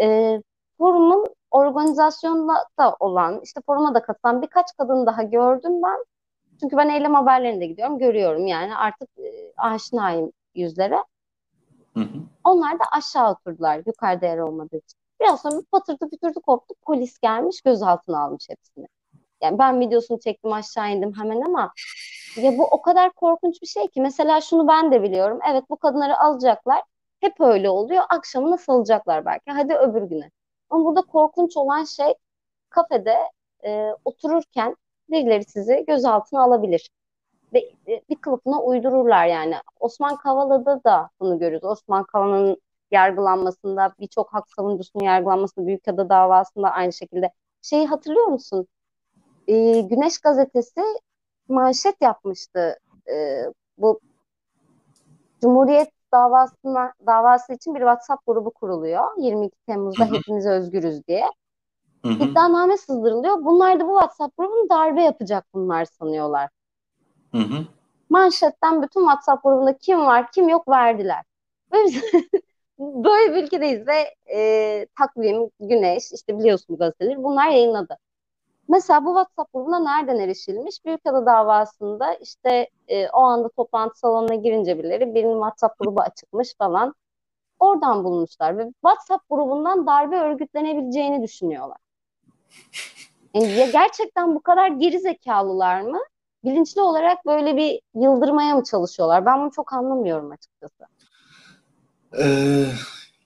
Ee, 0.00 0.42
forumun 0.78 1.26
organizasyonda 1.50 2.54
da 2.78 2.96
olan, 3.00 3.40
işte 3.42 3.60
foruma 3.66 3.94
da 3.94 4.02
katılan 4.02 4.42
birkaç 4.42 4.66
kadın 4.78 5.06
daha 5.06 5.22
gördüm 5.22 5.82
ben. 5.82 6.04
Çünkü 6.60 6.76
ben 6.76 6.88
eylem 6.88 7.14
haberlerinde 7.14 7.66
gidiyorum, 7.66 7.98
görüyorum 7.98 8.46
yani 8.46 8.76
artık 8.76 9.08
e, 9.18 9.52
aşinayım 9.56 10.32
yüzlere. 10.54 11.04
Hı 11.94 12.00
hı. 12.00 12.18
Onlar 12.44 12.78
da 12.78 12.84
aşağı 12.92 13.30
oturdular 13.30 13.82
yukarıda 13.86 14.26
yer 14.26 14.38
olmadığı 14.38 14.76
için. 14.76 14.98
Biraz 15.20 15.42
sonra 15.42 15.62
patırtı 15.72 16.10
kütürdü 16.10 16.40
koptu. 16.40 16.74
Polis 16.82 17.18
gelmiş 17.18 17.60
gözaltına 17.60 18.24
almış 18.24 18.48
hepsini. 18.50 18.86
Yani 19.42 19.58
ben 19.58 19.80
videosunu 19.80 20.20
çektim 20.20 20.52
aşağı 20.52 20.90
indim 20.90 21.12
hemen 21.18 21.40
ama 21.40 21.72
ya 22.36 22.58
bu 22.58 22.64
o 22.64 22.82
kadar 22.82 23.12
korkunç 23.12 23.62
bir 23.62 23.66
şey 23.66 23.88
ki. 23.88 24.00
Mesela 24.00 24.40
şunu 24.40 24.68
ben 24.68 24.92
de 24.92 25.02
biliyorum. 25.02 25.38
Evet 25.50 25.64
bu 25.70 25.76
kadınları 25.76 26.18
alacaklar. 26.18 26.82
Hep 27.20 27.40
öyle 27.40 27.70
oluyor. 27.70 28.04
Akşamına 28.08 28.56
salacaklar 28.56 29.24
belki. 29.24 29.50
Hadi 29.50 29.74
öbür 29.74 30.02
güne. 30.02 30.30
Ama 30.70 30.84
burada 30.84 31.02
korkunç 31.02 31.56
olan 31.56 31.84
şey 31.84 32.14
kafede 32.70 33.16
e, 33.64 33.90
otururken 34.04 34.76
birileri 35.10 35.44
sizi 35.44 35.84
gözaltına 35.88 36.42
alabilir. 36.42 36.90
Ve 37.52 37.58
e, 37.88 38.02
bir 38.10 38.16
kılıfına 38.16 38.62
uydururlar 38.62 39.26
yani. 39.26 39.54
Osman 39.80 40.16
Kavala'da 40.16 40.84
da 40.84 41.10
bunu 41.20 41.38
görüyoruz. 41.38 41.68
Osman 41.68 42.04
Kavala'nın 42.04 42.56
yargılanmasında, 42.90 43.94
birçok 44.00 44.34
hak 44.34 44.50
savunucusunun 44.56 45.04
yargılanmasında, 45.04 45.66
Büyükada 45.66 46.08
davasında 46.08 46.70
aynı 46.70 46.92
şekilde. 46.92 47.30
Şeyi 47.62 47.86
hatırlıyor 47.86 48.26
musun? 48.26 48.66
Ee, 49.48 49.80
Güneş 49.80 50.18
Gazetesi 50.18 50.82
manşet 51.48 52.02
yapmıştı. 52.02 52.78
Ee, 53.08 53.44
bu 53.78 54.00
Cumhuriyet 55.40 55.90
davasına 56.12 56.92
davası 57.06 57.52
için 57.52 57.74
bir 57.74 57.80
WhatsApp 57.80 58.26
grubu 58.26 58.50
kuruluyor. 58.50 59.04
22 59.18 59.56
Temmuz'da 59.66 60.04
hepimiz 60.04 60.46
özgürüz 60.46 61.06
diye. 61.06 61.24
Hı 62.02 62.08
hı. 62.08 62.24
İddianame 62.24 62.76
sızdırılıyor. 62.76 63.44
Bunlar 63.44 63.80
da 63.80 63.88
bu 63.88 63.92
WhatsApp 64.00 64.36
grubunu 64.36 64.68
darbe 64.70 65.02
yapacak 65.02 65.44
bunlar 65.54 65.84
sanıyorlar. 65.84 66.48
Hı 67.32 67.38
hı. 67.38 67.66
Manşetten 68.10 68.82
bütün 68.82 69.00
WhatsApp 69.00 69.42
grubunda 69.42 69.78
kim 69.78 70.06
var 70.06 70.32
kim 70.32 70.48
yok 70.48 70.68
verdiler. 70.68 71.24
Böyle 72.78 73.34
bir 73.34 73.42
ülkedeyiz 73.42 73.86
ve 73.86 74.14
e, 74.34 74.86
takvim, 74.98 75.50
güneş, 75.60 76.12
işte 76.12 76.38
biliyorsun 76.38 76.76
gazeteleri 76.76 77.22
bunlar 77.22 77.48
yayınladı. 77.48 77.96
Mesela 78.68 79.04
bu 79.04 79.08
WhatsApp 79.08 79.52
grubuna 79.52 79.78
nereden 79.78 80.18
erişilmiş? 80.18 80.84
Büyükada 80.84 81.26
davasında 81.26 82.14
işte 82.14 82.68
e, 82.88 83.08
o 83.08 83.20
anda 83.20 83.48
toplantı 83.48 83.98
salonuna 83.98 84.34
girince 84.34 84.78
birileri 84.78 85.14
birinin 85.14 85.34
WhatsApp 85.34 85.78
grubu 85.78 86.00
açıkmış 86.00 86.54
falan. 86.58 86.94
Oradan 87.58 88.04
bulmuşlar 88.04 88.58
ve 88.58 88.64
WhatsApp 88.64 89.28
grubundan 89.30 89.86
darbe 89.86 90.16
örgütlenebileceğini 90.16 91.22
düşünüyorlar. 91.22 91.78
Yani 93.34 93.52
ya 93.52 93.70
gerçekten 93.70 94.34
bu 94.34 94.42
kadar 94.42 94.68
geri 94.68 95.00
zekalılar 95.00 95.80
mı? 95.80 95.98
Bilinçli 96.44 96.80
olarak 96.80 97.26
böyle 97.26 97.56
bir 97.56 97.80
yıldırmaya 97.94 98.56
mı 98.56 98.64
çalışıyorlar? 98.64 99.26
Ben 99.26 99.40
bunu 99.40 99.50
çok 99.56 99.72
anlamıyorum 99.72 100.30
açıkçası. 100.30 100.84
Ee, 102.18 102.66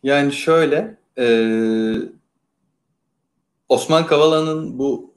yani 0.02 0.32
şöyle 0.32 0.98
e, 1.18 1.26
Osman 3.68 4.06
Kavala'nın 4.06 4.78
bu 4.78 5.14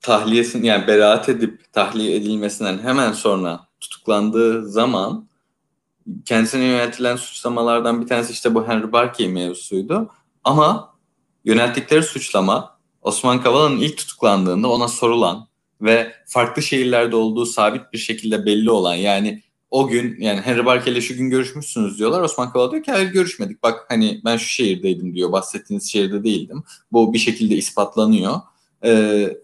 tahliyesini 0.00 0.66
yani 0.66 0.86
beraat 0.86 1.28
edip 1.28 1.72
tahliye 1.72 2.16
edilmesinden 2.16 2.78
hemen 2.78 3.12
sonra 3.12 3.60
tutuklandığı 3.80 4.68
zaman 4.68 5.28
kendisine 6.24 6.64
yöneltilen 6.64 7.16
suçlamalardan 7.16 8.02
bir 8.02 8.06
tanesi 8.06 8.32
işte 8.32 8.54
bu 8.54 8.68
Henry 8.68 8.92
Barkey 8.92 9.28
mevzusuydu. 9.28 10.10
Ama 10.44 10.94
yönelttikleri 11.44 12.02
suçlama 12.02 12.77
Osman 13.02 13.42
Kavala'nın 13.42 13.80
ilk 13.80 13.96
tutuklandığında 13.96 14.68
ona 14.68 14.88
sorulan 14.88 15.48
ve 15.82 16.12
farklı 16.26 16.62
şehirlerde 16.62 17.16
olduğu 17.16 17.46
sabit 17.46 17.92
bir 17.92 17.98
şekilde 17.98 18.46
belli 18.46 18.70
olan 18.70 18.94
yani 18.94 19.42
o 19.70 19.88
gün 19.88 20.20
yani 20.20 20.40
Henry 20.40 20.66
Barkey 20.66 20.92
ile 20.92 21.00
şu 21.00 21.16
gün 21.16 21.30
görüşmüşsünüz 21.30 21.98
diyorlar. 21.98 22.22
Osman 22.22 22.52
Kavala 22.52 22.70
diyor 22.70 22.82
ki 22.82 22.92
hayır 22.92 23.12
görüşmedik. 23.12 23.62
Bak 23.62 23.86
hani 23.88 24.20
ben 24.24 24.36
şu 24.36 24.48
şehirdeydim 24.48 25.14
diyor. 25.14 25.32
Bahsettiğiniz 25.32 25.92
şehirde 25.92 26.24
değildim. 26.24 26.64
Bu 26.92 27.14
bir 27.14 27.18
şekilde 27.18 27.54
ispatlanıyor. 27.54 28.40
Ee, 28.84 29.36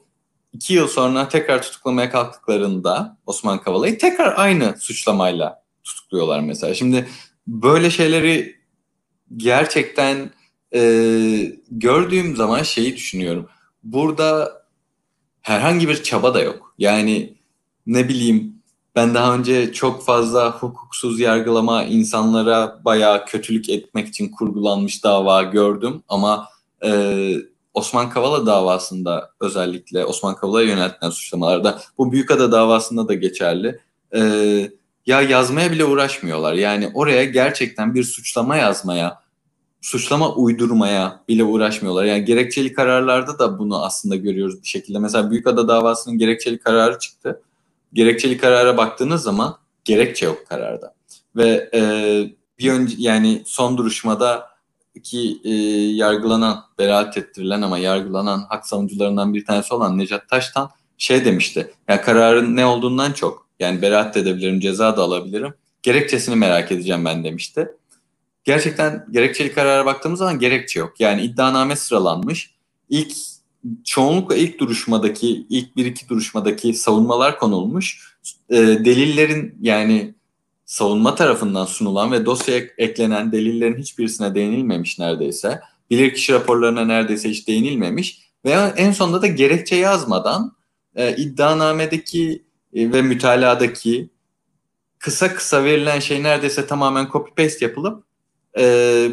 iki 0.52 0.74
yıl 0.74 0.88
sonra 0.88 1.28
tekrar 1.28 1.62
tutuklamaya 1.62 2.10
kalktıklarında 2.10 3.18
Osman 3.26 3.62
Kavala'yı 3.62 3.98
tekrar 3.98 4.34
aynı 4.36 4.76
suçlamayla 4.78 5.62
tutukluyorlar 5.84 6.40
mesela. 6.40 6.74
Şimdi 6.74 7.08
böyle 7.46 7.90
şeyleri 7.90 8.56
gerçekten 9.36 10.30
e, 10.74 10.80
gördüğüm 11.70 12.36
zaman 12.36 12.62
şeyi 12.62 12.96
düşünüyorum. 12.96 13.48
Burada 13.82 14.52
herhangi 15.42 15.88
bir 15.88 16.02
çaba 16.02 16.34
da 16.34 16.42
yok. 16.42 16.74
Yani 16.78 17.34
ne 17.86 18.08
bileyim 18.08 18.54
ben 18.94 19.14
daha 19.14 19.34
önce 19.34 19.72
çok 19.72 20.04
fazla 20.04 20.50
hukuksuz 20.50 21.20
yargılama 21.20 21.84
insanlara 21.84 22.80
bayağı 22.84 23.26
kötülük 23.26 23.68
etmek 23.68 24.08
için 24.08 24.28
kurgulanmış 24.28 25.04
dava 25.04 25.42
gördüm 25.42 26.02
ama 26.08 26.48
e, 26.84 27.34
Osman 27.74 28.10
Kavala 28.10 28.46
davasında 28.46 29.30
özellikle 29.40 30.04
Osman 30.04 30.36
Kavala'ya 30.36 30.68
yöneltilen 30.68 31.10
suçlamalarda 31.10 31.78
bu 31.98 32.12
Büyükada 32.12 32.52
davasında 32.52 33.08
da 33.08 33.14
geçerli. 33.14 33.80
E, 34.14 34.20
ya 35.06 35.22
yazmaya 35.22 35.72
bile 35.72 35.84
uğraşmıyorlar. 35.84 36.52
Yani 36.52 36.90
oraya 36.94 37.24
gerçekten 37.24 37.94
bir 37.94 38.04
suçlama 38.04 38.56
yazmaya, 38.56 39.23
suçlama 39.84 40.34
uydurmaya 40.34 41.20
bile 41.28 41.44
uğraşmıyorlar. 41.44 42.04
Yani 42.04 42.24
gerekçeli 42.24 42.72
kararlarda 42.72 43.38
da 43.38 43.58
bunu 43.58 43.84
aslında 43.84 44.16
görüyoruz 44.16 44.62
bir 44.62 44.68
şekilde. 44.68 44.98
Mesela 44.98 45.30
Büyükada 45.30 45.68
davasının 45.68 46.18
gerekçeli 46.18 46.58
kararı 46.58 46.98
çıktı. 46.98 47.42
Gerekçeli 47.92 48.38
karara 48.38 48.76
baktığınız 48.76 49.22
zaman 49.22 49.56
gerekçe 49.84 50.26
yok 50.26 50.46
kararda. 50.48 50.94
Ve 51.36 51.70
e, 51.74 51.80
bir 52.58 52.72
önce 52.72 52.96
yani 52.98 53.42
son 53.46 53.76
duruşmada 53.78 54.46
ki 55.02 55.40
e, 55.44 55.50
yargılanan, 55.94 56.64
beraat 56.78 57.18
ettirilen 57.18 57.62
ama 57.62 57.78
yargılanan 57.78 58.46
hak 58.48 58.66
savunucularından 58.66 59.34
bir 59.34 59.44
tanesi 59.44 59.74
olan 59.74 59.98
Necat 59.98 60.28
Taştan 60.28 60.70
şey 60.98 61.24
demişti. 61.24 61.72
Ya 61.88 62.02
kararın 62.02 62.56
ne 62.56 62.66
olduğundan 62.66 63.12
çok 63.12 63.48
yani 63.60 63.82
beraat 63.82 64.16
edebilirim, 64.16 64.60
ceza 64.60 64.96
da 64.96 65.02
alabilirim. 65.02 65.54
Gerekçesini 65.82 66.36
merak 66.36 66.72
edeceğim 66.72 67.04
ben 67.04 67.24
demişti. 67.24 67.68
Gerçekten 68.44 69.06
gerekçeli 69.10 69.52
karara 69.52 69.86
baktığımız 69.86 70.18
zaman 70.18 70.38
gerekçe 70.38 70.80
yok. 70.80 71.00
Yani 71.00 71.22
iddianame 71.22 71.76
sıralanmış. 71.76 72.54
İlk 72.88 73.12
çoğunlukla 73.84 74.36
ilk 74.36 74.60
duruşmadaki, 74.60 75.46
ilk 75.50 75.76
bir 75.76 75.86
iki 75.86 76.08
duruşmadaki 76.08 76.74
savunmalar 76.74 77.38
konulmuş. 77.38 78.16
E, 78.50 78.56
delillerin 78.56 79.58
yani 79.60 80.14
savunma 80.64 81.14
tarafından 81.14 81.64
sunulan 81.64 82.12
ve 82.12 82.26
dosyaya 82.26 82.62
eklenen 82.78 83.32
delillerin 83.32 83.78
hiçbirisine 83.78 84.34
değinilmemiş 84.34 84.98
neredeyse. 84.98 85.60
Bilirkişi 85.90 86.32
raporlarına 86.32 86.84
neredeyse 86.84 87.30
hiç 87.30 87.48
değinilmemiş. 87.48 88.24
Ve 88.44 88.50
en 88.76 88.92
sonunda 88.92 89.22
da 89.22 89.26
gerekçe 89.26 89.76
yazmadan 89.76 90.56
e, 90.96 91.16
iddianamedeki 91.16 92.42
e, 92.74 92.92
ve 92.92 93.02
mütaladaki 93.02 94.10
kısa 94.98 95.34
kısa 95.34 95.64
verilen 95.64 96.00
şey 96.00 96.22
neredeyse 96.22 96.66
tamamen 96.66 97.08
copy 97.12 97.42
paste 97.42 97.64
yapılıp 97.64 98.04
e, 98.58 98.62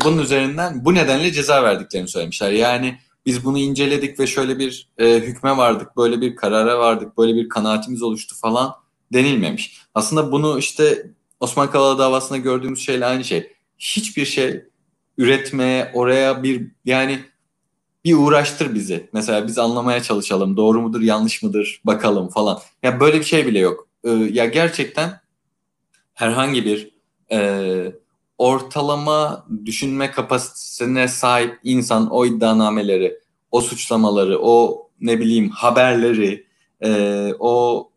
bunun 0.06 0.22
üzerinden 0.22 0.86
bu 0.86 0.96
nedenle 0.96 1.32
ceza 1.32 1.64
verdiklerini 1.64 2.08
söylemişler. 2.08 2.52
Yani 2.52 2.98
biz 3.26 3.46
bunu 3.46 3.58
inceledik 3.58 4.20
ve 4.20 4.28
şöyle 4.28 4.60
bir 4.60 4.90
e, 4.98 5.16
hükme 5.16 5.58
vardık, 5.58 5.98
böyle 5.98 6.22
bir 6.22 6.36
karara 6.36 6.80
vardık, 6.80 7.18
böyle 7.18 7.36
bir 7.36 7.50
kanaatimiz 7.50 8.02
oluştu 8.02 8.36
falan 8.36 8.76
denilmemiş. 9.14 9.78
Aslında 9.96 10.32
bunu 10.32 10.60
işte 10.60 11.12
Osman 11.40 11.72
Kavala 11.72 12.00
davasında 12.00 12.38
gördüğümüz 12.38 12.86
şeyle 12.86 13.06
aynı 13.06 13.24
şey. 13.24 13.54
Hiçbir 13.78 14.26
şey 14.26 14.64
üretmeye, 15.18 15.92
oraya 15.94 16.44
bir 16.44 16.68
yani 16.86 17.20
bir 18.06 18.14
uğraştır 18.14 18.76
bizi. 18.76 19.10
Mesela 19.14 19.48
biz 19.48 19.58
anlamaya 19.58 20.04
çalışalım. 20.04 20.58
Doğru 20.58 20.82
mudur, 20.82 21.02
yanlış 21.02 21.44
mıdır 21.44 21.82
bakalım 21.86 22.30
falan. 22.30 22.60
Ya 22.84 23.00
böyle 23.00 23.20
bir 23.20 23.26
şey 23.26 23.48
bile 23.48 23.60
yok. 23.60 23.88
Ee, 24.04 24.10
ya 24.10 24.46
gerçekten 24.46 25.22
herhangi 26.14 26.66
bir 26.66 26.92
e, 27.32 27.92
ortalama 28.42 29.46
düşünme 29.66 30.12
kapasitesine 30.12 31.08
sahip 31.08 31.60
insan 31.64 32.10
o 32.12 32.26
iddianameleri, 32.26 33.20
o 33.52 33.62
suçlamaları, 33.62 34.40
o 34.42 34.88
ne 35.02 35.20
bileyim 35.20 35.50
haberleri, 35.50 36.48
e, 36.84 37.32
o 37.40 37.90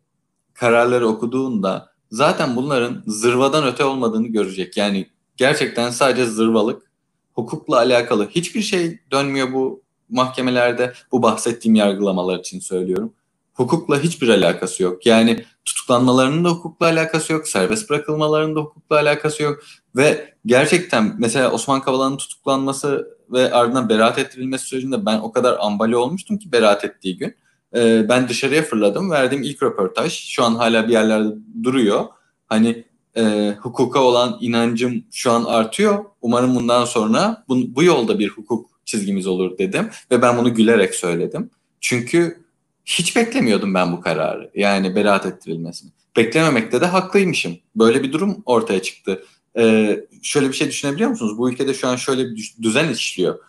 kararları 0.53 1.07
okuduğunda 1.07 1.89
zaten 2.11 2.55
bunların 2.55 3.03
zırvadan 3.07 3.67
öte 3.67 3.83
olmadığını 3.83 4.27
görecek. 4.27 4.77
Yani 4.77 5.07
gerçekten 5.37 5.89
sadece 5.89 6.25
zırvalık, 6.25 6.91
hukukla 7.33 7.77
alakalı 7.77 8.29
hiçbir 8.29 8.61
şey 8.61 8.99
dönmüyor 9.11 9.53
bu 9.53 9.83
mahkemelerde. 10.09 10.93
Bu 11.11 11.21
bahsettiğim 11.21 11.75
yargılamalar 11.75 12.39
için 12.39 12.59
söylüyorum. 12.59 13.13
Hukukla 13.55 13.99
hiçbir 13.99 14.29
alakası 14.29 14.83
yok. 14.83 15.05
Yani 15.05 15.45
tutuklanmalarının 15.65 16.45
da 16.45 16.49
hukukla 16.49 16.85
alakası 16.85 17.33
yok, 17.33 17.47
serbest 17.47 17.89
bırakılmalarının 17.89 18.55
da 18.55 18.59
hukukla 18.59 18.95
alakası 18.95 19.43
yok. 19.43 19.63
Ve 19.95 20.33
gerçekten 20.45 21.15
mesela 21.19 21.51
Osman 21.51 21.81
Kavala'nın 21.81 22.17
tutuklanması 22.17 23.17
ve 23.31 23.53
ardından 23.53 23.89
beraat 23.89 24.19
ettirilmesi 24.19 24.65
sürecinde 24.65 25.05
ben 25.05 25.19
o 25.19 25.31
kadar 25.31 25.57
ambali 25.59 25.95
olmuştum 25.95 26.37
ki 26.37 26.51
beraat 26.51 26.85
ettiği 26.85 27.17
gün. 27.17 27.35
Ee, 27.75 28.09
ben 28.09 28.29
dışarıya 28.29 28.63
fırladım. 28.63 29.11
Verdiğim 29.11 29.43
ilk 29.43 29.63
röportaj 29.63 30.13
şu 30.13 30.43
an 30.43 30.55
hala 30.55 30.87
bir 30.87 30.93
yerlerde 30.93 31.35
duruyor. 31.63 32.05
Hani 32.47 32.85
e, 33.17 33.55
hukuka 33.59 33.99
olan 33.99 34.37
inancım 34.41 35.03
şu 35.11 35.31
an 35.31 35.43
artıyor. 35.43 36.05
Umarım 36.21 36.55
bundan 36.55 36.85
sonra 36.85 37.43
bu, 37.47 37.75
bu 37.75 37.83
yolda 37.83 38.19
bir 38.19 38.29
hukuk 38.29 38.69
çizgimiz 38.85 39.27
olur 39.27 39.57
dedim. 39.57 39.89
Ve 40.11 40.21
ben 40.21 40.37
bunu 40.37 40.53
gülerek 40.53 40.95
söyledim. 40.95 41.49
Çünkü 41.81 42.44
hiç 42.85 43.15
beklemiyordum 43.15 43.73
ben 43.73 43.91
bu 43.91 44.01
kararı. 44.01 44.51
Yani 44.55 44.95
beraat 44.95 45.25
ettirilmesini. 45.25 45.91
Beklememekte 46.17 46.81
de 46.81 46.85
haklıymışım. 46.85 47.57
Böyle 47.75 48.03
bir 48.03 48.13
durum 48.13 48.43
ortaya 48.45 48.81
çıktı. 48.81 49.25
Ee, 49.57 49.99
şöyle 50.23 50.47
bir 50.47 50.53
şey 50.53 50.67
düşünebiliyor 50.67 51.09
musunuz? 51.09 51.37
Bu 51.37 51.51
ülkede 51.51 51.73
şu 51.73 51.87
an 51.87 51.95
şöyle 51.95 52.25
bir 52.25 52.55
düzen 52.61 52.89
işliyor. 52.89 53.39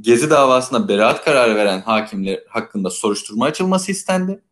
Gezi 0.00 0.30
davasında 0.30 0.88
beraat 0.88 1.24
kararı 1.24 1.56
veren 1.56 1.80
hakimler 1.80 2.40
hakkında 2.48 2.90
soruşturma 2.90 3.44
açılması 3.44 3.92
istendi. 3.92 4.42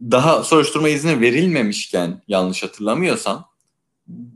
Daha 0.00 0.44
soruşturma 0.44 0.88
izni 0.88 1.20
verilmemişken 1.20 2.22
yanlış 2.28 2.62
hatırlamıyorsam 2.62 3.48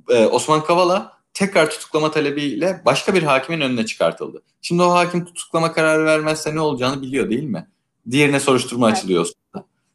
e, 0.08 0.26
Osman 0.26 0.64
Kavala 0.64 1.12
tekrar 1.34 1.70
tutuklama 1.70 2.10
talebiyle 2.10 2.82
başka 2.84 3.14
bir 3.14 3.22
hakimin 3.22 3.60
önüne 3.60 3.86
çıkartıldı. 3.86 4.42
Şimdi 4.62 4.82
o 4.82 4.90
hakim 4.90 5.24
tutuklama 5.24 5.72
kararı 5.72 6.04
vermezse 6.04 6.54
ne 6.54 6.60
olacağını 6.60 7.02
biliyor 7.02 7.30
değil 7.30 7.42
mi? 7.42 7.68
Diğerine 8.10 8.40
soruşturma 8.40 8.88
evet. 8.88 8.98
açılıyor. 8.98 9.26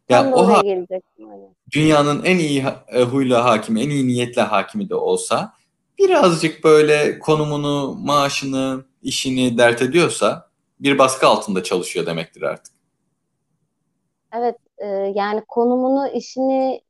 Yani 0.10 0.36
o 0.36 0.48
ha- 0.48 0.62
dünyanın 1.72 2.24
en 2.24 2.38
iyi 2.38 2.66
e, 2.88 3.02
huyla 3.02 3.46
hakimi, 3.46 3.82
en 3.82 3.90
iyi 3.90 4.08
niyetle 4.08 4.42
hakimi 4.42 4.90
de 4.90 4.96
olsa 4.96 5.54
birazcık 6.00 6.64
böyle 6.64 7.20
konumunu, 7.20 7.96
maaşını, 7.96 8.86
işini 9.02 9.58
dert 9.58 9.82
ediyorsa 9.82 10.50
bir 10.80 10.98
baskı 10.98 11.28
altında 11.28 11.64
çalışıyor 11.64 12.06
demektir 12.06 12.42
artık. 12.42 12.74
Evet, 14.34 14.56
e, 14.78 14.88
yani 15.16 15.44
konumunu, 15.48 16.08
işini 16.08 16.82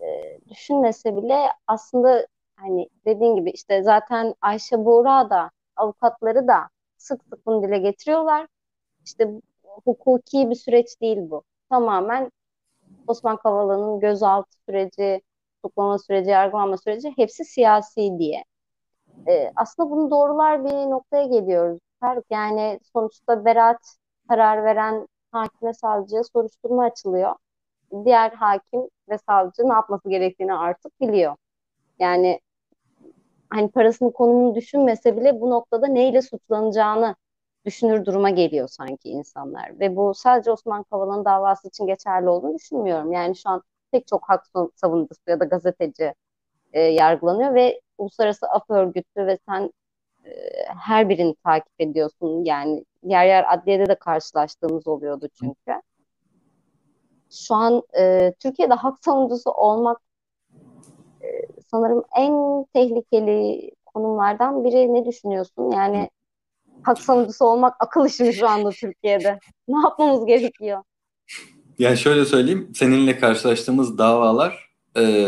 e, 0.00 0.38
düşünmese 0.50 1.16
bile 1.16 1.38
aslında 1.66 2.26
hani 2.56 2.88
dediğin 3.06 3.36
gibi 3.36 3.50
işte 3.50 3.82
zaten 3.82 4.34
Ayşe 4.40 4.84
Buğra 4.84 5.30
da 5.30 5.50
avukatları 5.76 6.48
da 6.48 6.68
sık 6.96 7.24
sık 7.30 7.46
bunu 7.46 7.62
dile 7.62 7.78
getiriyorlar. 7.78 8.46
İşte 9.04 9.28
hukuki 9.84 10.50
bir 10.50 10.54
süreç 10.54 11.00
değil 11.00 11.18
bu. 11.30 11.42
Tamamen 11.70 12.30
Osman 13.06 13.36
Kavala'nın 13.36 14.00
gözaltı 14.00 14.56
süreci, 14.68 15.22
tutuklama 15.56 15.98
süreci, 15.98 16.30
yargılama 16.30 16.76
süreci 16.76 17.12
hepsi 17.16 17.44
siyasi 17.44 18.18
diye. 18.18 18.44
Ee, 19.28 19.52
aslında 19.56 19.90
bunu 19.90 20.10
doğrular 20.10 20.64
bir 20.64 20.70
noktaya 20.70 21.26
geliyoruz. 21.26 21.78
Yani 22.30 22.80
sonuçta 22.92 23.44
beraat 23.44 23.96
karar 24.28 24.64
veren 24.64 25.08
hakime 25.32 25.74
savcıya 25.74 26.24
soruşturma 26.24 26.84
açılıyor. 26.84 27.34
Diğer 28.04 28.30
hakim 28.32 28.82
ve 29.08 29.18
savcı 29.18 29.62
ne 29.68 29.72
yapması 29.72 30.08
gerektiğini 30.10 30.54
artık 30.54 31.00
biliyor. 31.00 31.36
Yani 31.98 32.40
hani 33.50 33.70
parasının 33.70 34.10
konumunu 34.10 34.54
düşünmese 34.54 35.16
bile 35.16 35.40
bu 35.40 35.50
noktada 35.50 35.86
neyle 35.86 36.22
suçlanacağını 36.22 37.16
düşünür 37.68 38.04
duruma 38.04 38.30
geliyor 38.30 38.68
sanki 38.68 39.08
insanlar. 39.08 39.80
Ve 39.80 39.96
bu 39.96 40.14
sadece 40.14 40.50
Osman 40.50 40.82
Kavala'nın 40.82 41.24
davası 41.24 41.68
için 41.68 41.86
geçerli 41.86 42.28
olduğunu 42.28 42.54
düşünmüyorum. 42.54 43.12
Yani 43.12 43.36
şu 43.36 43.50
an 43.50 43.62
pek 43.90 44.06
çok 44.06 44.28
hak 44.28 44.46
savunucusu 44.74 45.22
ya 45.26 45.40
da 45.40 45.44
gazeteci 45.44 46.14
e, 46.72 46.80
yargılanıyor 46.80 47.54
ve 47.54 47.80
uluslararası 47.98 48.46
af 48.46 48.70
örgütü 48.70 49.26
ve 49.26 49.38
sen 49.48 49.72
e, 50.24 50.30
her 50.78 51.08
birini 51.08 51.34
takip 51.44 51.72
ediyorsun. 51.78 52.44
Yani 52.44 52.84
yer 53.02 53.26
yer 53.26 53.54
adliyede 53.54 53.86
de 53.86 53.94
karşılaştığımız 53.94 54.86
oluyordu 54.86 55.28
çünkü. 55.38 55.82
Şu 57.30 57.54
an 57.54 57.82
e, 57.98 58.32
Türkiye'de 58.40 58.74
hak 58.74 59.04
savunucusu 59.04 59.50
olmak 59.50 60.00
e, 61.22 61.26
sanırım 61.70 62.04
en 62.16 62.64
tehlikeli 62.74 63.70
konumlardan 63.86 64.64
biri. 64.64 64.94
Ne 64.94 65.04
düşünüyorsun? 65.04 65.70
Yani 65.70 66.10
hak 66.82 66.98
savunucusu 66.98 67.44
olmak 67.44 67.74
akıl 67.80 68.06
işi 68.06 68.32
şu 68.32 68.48
anda 68.48 68.70
Türkiye'de? 68.70 69.38
Ne 69.68 69.78
yapmamız 69.78 70.26
gerekiyor? 70.26 70.82
Yani 71.78 71.96
şöyle 71.96 72.24
söyleyeyim, 72.24 72.70
seninle 72.74 73.18
karşılaştığımız 73.18 73.98
davalar 73.98 74.70
e, 74.96 75.26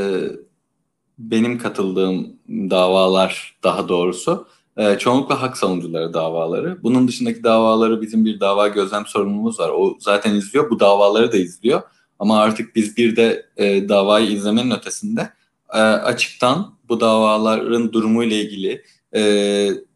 benim 1.19 1.59
katıldığım 1.59 2.37
davalar 2.49 3.59
daha 3.63 3.89
doğrusu 3.89 4.49
e, 4.77 4.99
çoğunlukla 4.99 5.43
hak 5.43 5.57
savunucuları 5.57 6.15
davaları. 6.15 6.83
Bunun 6.83 7.09
dışındaki 7.09 7.45
davaları 7.45 8.03
bizim 8.03 8.25
bir 8.25 8.41
dava 8.41 8.69
gözlem 8.69 9.07
sorumluluğumuz 9.07 9.61
var. 9.61 9.69
O 9.69 9.97
zaten 10.01 10.35
izliyor, 10.35 10.71
bu 10.71 10.81
davaları 10.81 11.33
da 11.33 11.37
izliyor. 11.37 11.83
Ama 12.19 12.41
artık 12.41 12.77
biz 12.77 12.97
bir 12.97 13.17
de 13.17 13.47
e, 13.57 13.89
davayı 13.89 14.31
izlemenin 14.31 14.71
ötesinde 14.71 15.31
e, 15.75 15.79
açıktan 15.79 16.75
bu 16.89 17.01
davaların 17.01 17.93
durumu 17.93 18.25
ile 18.25 18.41
ilgili 18.41 18.83
e, 19.15 19.21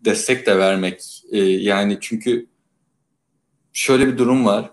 destek 0.04 0.46
de 0.46 0.58
vermek. 0.58 1.22
E, 1.32 1.38
yani 1.40 1.98
çünkü 2.00 2.46
şöyle 3.72 4.06
bir 4.06 4.18
durum 4.18 4.46
var. 4.46 4.70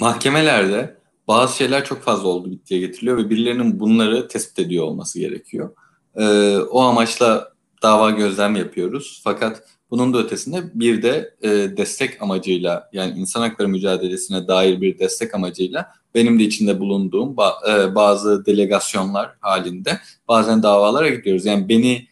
Mahkemelerde 0.00 0.96
bazı 1.28 1.56
şeyler 1.56 1.84
çok 1.84 2.02
fazla 2.02 2.28
oldu 2.28 2.50
bittiye 2.50 2.80
getiriliyor 2.80 3.16
ve 3.18 3.30
birilerinin 3.30 3.80
bunları 3.80 4.28
tespit 4.28 4.58
ediyor 4.58 4.84
olması 4.84 5.18
gerekiyor. 5.18 5.70
E, 6.16 6.56
o 6.56 6.80
amaçla 6.80 7.52
dava 7.82 8.10
gözlem 8.10 8.56
yapıyoruz. 8.56 9.20
Fakat 9.24 9.62
bunun 9.90 10.14
da 10.14 10.18
ötesinde 10.18 10.62
bir 10.74 11.02
de 11.02 11.34
e, 11.42 11.48
destek 11.48 12.22
amacıyla 12.22 12.90
yani 12.92 13.18
insan 13.18 13.40
hakları 13.40 13.68
mücadelesine 13.68 14.48
dair 14.48 14.80
bir 14.80 14.98
destek 14.98 15.34
amacıyla 15.34 15.92
benim 16.14 16.38
de 16.38 16.44
içinde 16.44 16.80
bulunduğum 16.80 17.34
ba- 17.34 17.90
e, 17.90 17.94
bazı 17.94 18.46
delegasyonlar 18.46 19.30
halinde 19.40 19.98
bazen 20.28 20.62
davalara 20.62 21.08
gidiyoruz. 21.08 21.44
Yani 21.44 21.68
beni 21.68 22.06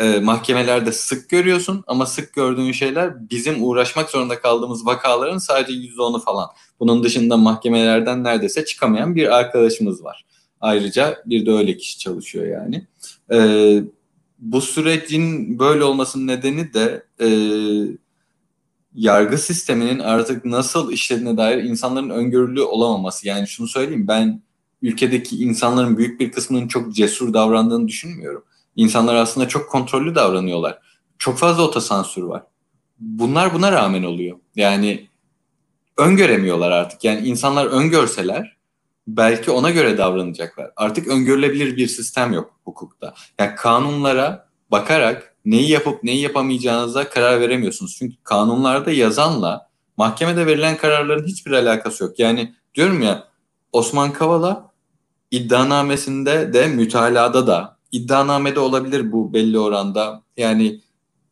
e, 0.00 0.20
mahkemelerde 0.20 0.92
sık 0.92 1.28
görüyorsun 1.28 1.84
ama 1.86 2.06
sık 2.06 2.32
gördüğün 2.32 2.72
şeyler 2.72 3.30
bizim 3.30 3.64
uğraşmak 3.64 4.10
zorunda 4.10 4.40
kaldığımız 4.40 4.86
vakaların 4.86 5.38
sadece 5.38 5.72
%10'u 5.72 6.18
falan. 6.18 6.48
Bunun 6.80 7.04
dışında 7.04 7.36
mahkemelerden 7.36 8.24
neredeyse 8.24 8.64
çıkamayan 8.64 9.16
bir 9.16 9.36
arkadaşımız 9.38 10.04
var. 10.04 10.24
Ayrıca 10.60 11.22
bir 11.26 11.46
de 11.46 11.52
öyle 11.52 11.76
kişi 11.76 11.98
çalışıyor 11.98 12.46
yani. 12.46 12.86
E, 13.32 13.38
bu 14.38 14.60
sürecin 14.60 15.58
böyle 15.58 15.84
olmasının 15.84 16.26
nedeni 16.26 16.74
de 16.74 17.06
e, 17.20 17.28
yargı 18.94 19.38
sisteminin 19.38 19.98
artık 19.98 20.44
nasıl 20.44 20.92
işlediğine 20.92 21.36
dair 21.36 21.64
insanların 21.64 22.10
öngörülü 22.10 22.62
olamaması. 22.62 23.28
Yani 23.28 23.48
şunu 23.48 23.68
söyleyeyim 23.68 24.08
ben 24.08 24.42
ülkedeki 24.82 25.36
insanların 25.36 25.98
büyük 25.98 26.20
bir 26.20 26.32
kısmının 26.32 26.68
çok 26.68 26.94
cesur 26.94 27.34
davrandığını 27.34 27.88
düşünmüyorum. 27.88 28.44
İnsanlar 28.80 29.14
aslında 29.14 29.48
çok 29.48 29.70
kontrollü 29.70 30.14
davranıyorlar. 30.14 30.78
Çok 31.18 31.38
fazla 31.38 31.62
otosansür 31.62 32.22
var. 32.22 32.42
Bunlar 32.98 33.54
buna 33.54 33.72
rağmen 33.72 34.02
oluyor. 34.02 34.38
Yani 34.56 35.08
öngöremiyorlar 35.96 36.70
artık. 36.70 37.04
Yani 37.04 37.26
insanlar 37.26 37.66
öngörseler 37.66 38.56
belki 39.06 39.50
ona 39.50 39.70
göre 39.70 39.98
davranacaklar. 39.98 40.70
Artık 40.76 41.08
öngörülebilir 41.08 41.76
bir 41.76 41.86
sistem 41.86 42.32
yok 42.32 42.60
hukukta. 42.64 43.14
Yani 43.38 43.54
kanunlara 43.54 44.48
bakarak 44.70 45.34
neyi 45.44 45.70
yapıp 45.70 46.04
neyi 46.04 46.20
yapamayacağınıza 46.20 47.08
karar 47.08 47.40
veremiyorsunuz. 47.40 47.96
Çünkü 47.98 48.16
kanunlarda 48.24 48.90
yazanla 48.90 49.68
mahkemede 49.96 50.46
verilen 50.46 50.76
kararların 50.76 51.26
hiçbir 51.26 51.52
alakası 51.52 52.04
yok. 52.04 52.18
Yani 52.18 52.54
diyorum 52.74 53.02
ya 53.02 53.28
Osman 53.72 54.12
Kavala 54.12 54.70
iddianamesinde 55.30 56.52
de 56.52 56.66
mütalada 56.66 57.46
da 57.46 57.79
iddianamede 57.92 58.60
olabilir 58.60 59.12
bu 59.12 59.32
belli 59.32 59.58
oranda. 59.58 60.22
Yani 60.36 60.80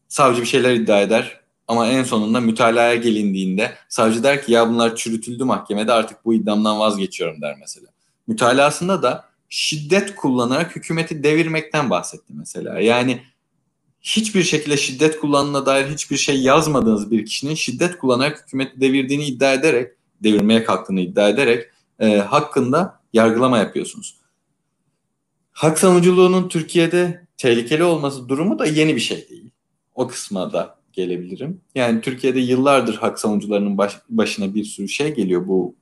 savcı 0.09 0.41
bir 0.43 0.47
şeyler 0.47 0.75
iddia 0.75 1.01
eder 1.01 1.41
ama 1.69 1.87
en 1.87 2.05
sonunda 2.05 2.41
mütalaya 2.41 2.95
gelindiğinde 2.95 3.75
savcı 3.89 4.23
der 4.23 4.47
ki 4.47 4.53
ya 4.53 4.69
bunlar 4.69 4.97
çürütüldü 4.97 5.45
mahkemede 5.45 5.93
artık 5.93 6.25
bu 6.25 6.35
iddiamdan 6.35 6.79
vazgeçiyorum 6.79 7.43
der 7.43 7.57
mesela. 7.61 7.87
Mütalasında 8.27 9.03
da 9.03 9.29
şiddet 9.49 10.15
kullanarak 10.15 10.77
hükümeti 10.77 11.23
devirmekten 11.23 11.91
bahsetti 11.91 12.33
mesela. 12.37 12.81
Yani 12.81 13.23
hiçbir 14.01 14.43
şekilde 14.43 14.77
şiddet 14.77 15.21
kullanına 15.21 15.67
dair 15.67 15.87
hiçbir 15.87 16.17
şey 16.17 16.41
yazmadığınız 16.43 17.11
bir 17.11 17.27
kişinin 17.27 17.55
şiddet 17.55 17.99
kullanarak 17.99 18.43
hükümeti 18.43 18.81
devirdiğini 18.81 19.25
iddia 19.25 19.53
ederek, 19.53 19.93
devirmeye 20.23 20.65
kalktığını 20.65 21.01
iddia 21.01 21.29
ederek 21.29 21.67
e, 22.01 22.17
hakkında 22.19 23.01
yargılama 23.13 23.59
yapıyorsunuz. 23.59 24.15
Hak 25.59 25.79
savunuculuğunun 25.79 26.49
Türkiye'de 26.49 27.27
tehlikeli 27.37 27.85
olması 27.85 28.29
durumu 28.29 28.59
da 28.59 28.67
yeni 28.67 28.97
bir 28.97 29.01
şey 29.01 29.29
değil. 29.29 29.51
O 29.95 30.09
kısma 30.09 30.53
da 30.53 30.79
gelebilirim. 30.93 31.61
Yani 31.75 32.01
Türkiye'de 32.01 32.41
yıllardır 32.41 32.95
hak 32.95 33.19
savunucularının 33.19 33.79
baş, 33.79 33.97
başına 34.09 34.55
bir 34.55 34.65
sürü 34.65 34.89
şey 34.89 35.15
geliyor. 35.15 35.49
Bu 35.49 35.75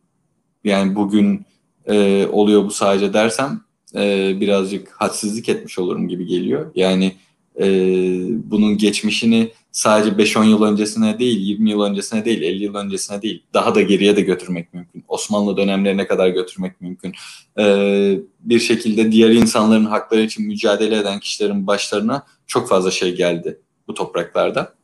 yani 0.65 0.95
bugün 0.95 1.47
e, 1.87 2.27
oluyor 2.27 2.65
bu 2.65 2.71
sadece 2.71 3.12
dersem 3.12 3.61
e, 3.95 4.35
birazcık 4.41 4.93
hadsizlik 4.93 5.49
etmiş 5.49 5.79
olurum 5.79 6.09
gibi 6.09 6.27
geliyor. 6.27 6.73
Yani 6.75 7.12
e, 7.61 7.67
bunun 8.51 8.79
geçmişini 8.79 9.53
sadece 9.77 10.17
5-10 10.17 10.45
yıl 10.45 10.62
öncesine 10.62 11.19
değil, 11.19 11.41
20 11.41 11.71
yıl 11.71 11.81
öncesine 11.81 12.25
değil, 12.25 12.43
50 12.43 12.65
yıl 12.65 12.75
öncesine 12.75 13.23
değil, 13.23 13.43
daha 13.55 13.75
da 13.75 13.83
geriye 13.83 14.17
de 14.17 14.21
götürmek 14.21 14.75
mümkün. 14.75 15.05
Osmanlı 15.09 15.57
dönemlerine 15.57 16.07
kadar 16.07 16.29
götürmek 16.29 16.81
mümkün. 16.81 17.15
Ee, 17.59 18.19
bir 18.41 18.59
şekilde 18.59 19.12
diğer 19.12 19.31
insanların 19.31 19.85
hakları 19.85 20.23
için 20.23 20.47
mücadele 20.47 20.97
eden 20.97 21.21
kişilerin 21.21 21.67
başlarına 21.67 22.27
çok 22.47 22.69
fazla 22.69 22.91
şey 22.91 23.17
geldi 23.17 23.61
bu 23.89 23.95
topraklarda. 23.95 24.75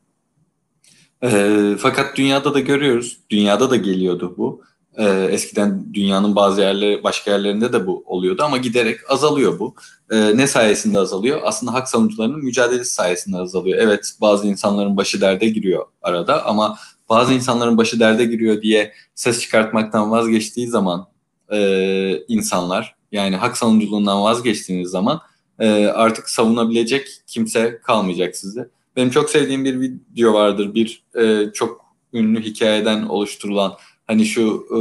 Ee, 1.25 1.75
fakat 1.79 2.17
dünyada 2.17 2.55
da 2.55 2.61
görüyoruz, 2.61 3.19
dünyada 3.31 3.71
da 3.71 3.77
geliyordu 3.77 4.35
bu. 4.37 4.63
Ee, 4.99 5.29
eskiden 5.31 5.95
dünyanın 5.95 6.37
bazı 6.37 6.61
yerleri, 6.61 7.05
başka 7.05 7.31
yerlerinde 7.31 7.73
de 7.73 7.87
bu 7.87 8.05
oluyordu 8.07 8.43
ama 8.43 8.57
giderek 8.57 9.11
azalıyor 9.11 9.59
bu. 9.59 9.75
Ee, 10.11 10.37
ne 10.37 10.47
sayesinde 10.47 10.99
azalıyor? 10.99 11.41
Aslında 11.45 11.75
hak 11.75 11.89
savunucularının 11.89 12.45
mücadelesi 12.45 12.95
sayesinde 12.95 13.37
azalıyor. 13.37 13.79
Evet 13.79 14.13
bazı 14.21 14.47
insanların 14.47 14.97
başı 14.97 15.21
derde 15.21 15.49
giriyor 15.49 15.87
arada 16.03 16.47
ama 16.47 16.79
bazı 17.09 17.35
insanların 17.35 17.79
başı 17.79 18.01
derde 18.01 18.25
giriyor 18.25 18.63
diye 18.63 18.93
ses 19.15 19.41
çıkartmaktan 19.41 20.11
vazgeçtiği 20.11 20.69
zaman 20.69 21.07
e, 21.53 22.19
insanlar 22.29 22.95
yani 23.13 23.37
hak 23.37 23.57
savunuculuğundan 23.57 24.23
vazgeçtiğiniz 24.23 24.91
zaman 24.91 25.21
e, 25.59 25.87
artık 25.87 26.31
savunabilecek 26.31 27.09
kimse 27.27 27.81
kalmayacak 27.85 28.37
size. 28.37 28.69
Benim 28.97 29.11
çok 29.11 29.31
sevdiğim 29.31 29.65
bir 29.65 29.81
video 29.81 30.35
vardır. 30.35 30.75
Bir 30.75 31.05
e, 31.15 31.53
çok 31.53 31.81
ünlü 32.13 32.43
hikayeden 32.43 33.03
oluşturulan 33.03 33.73
Hani 34.12 34.27
şu 34.27 34.66
e, 34.70 34.79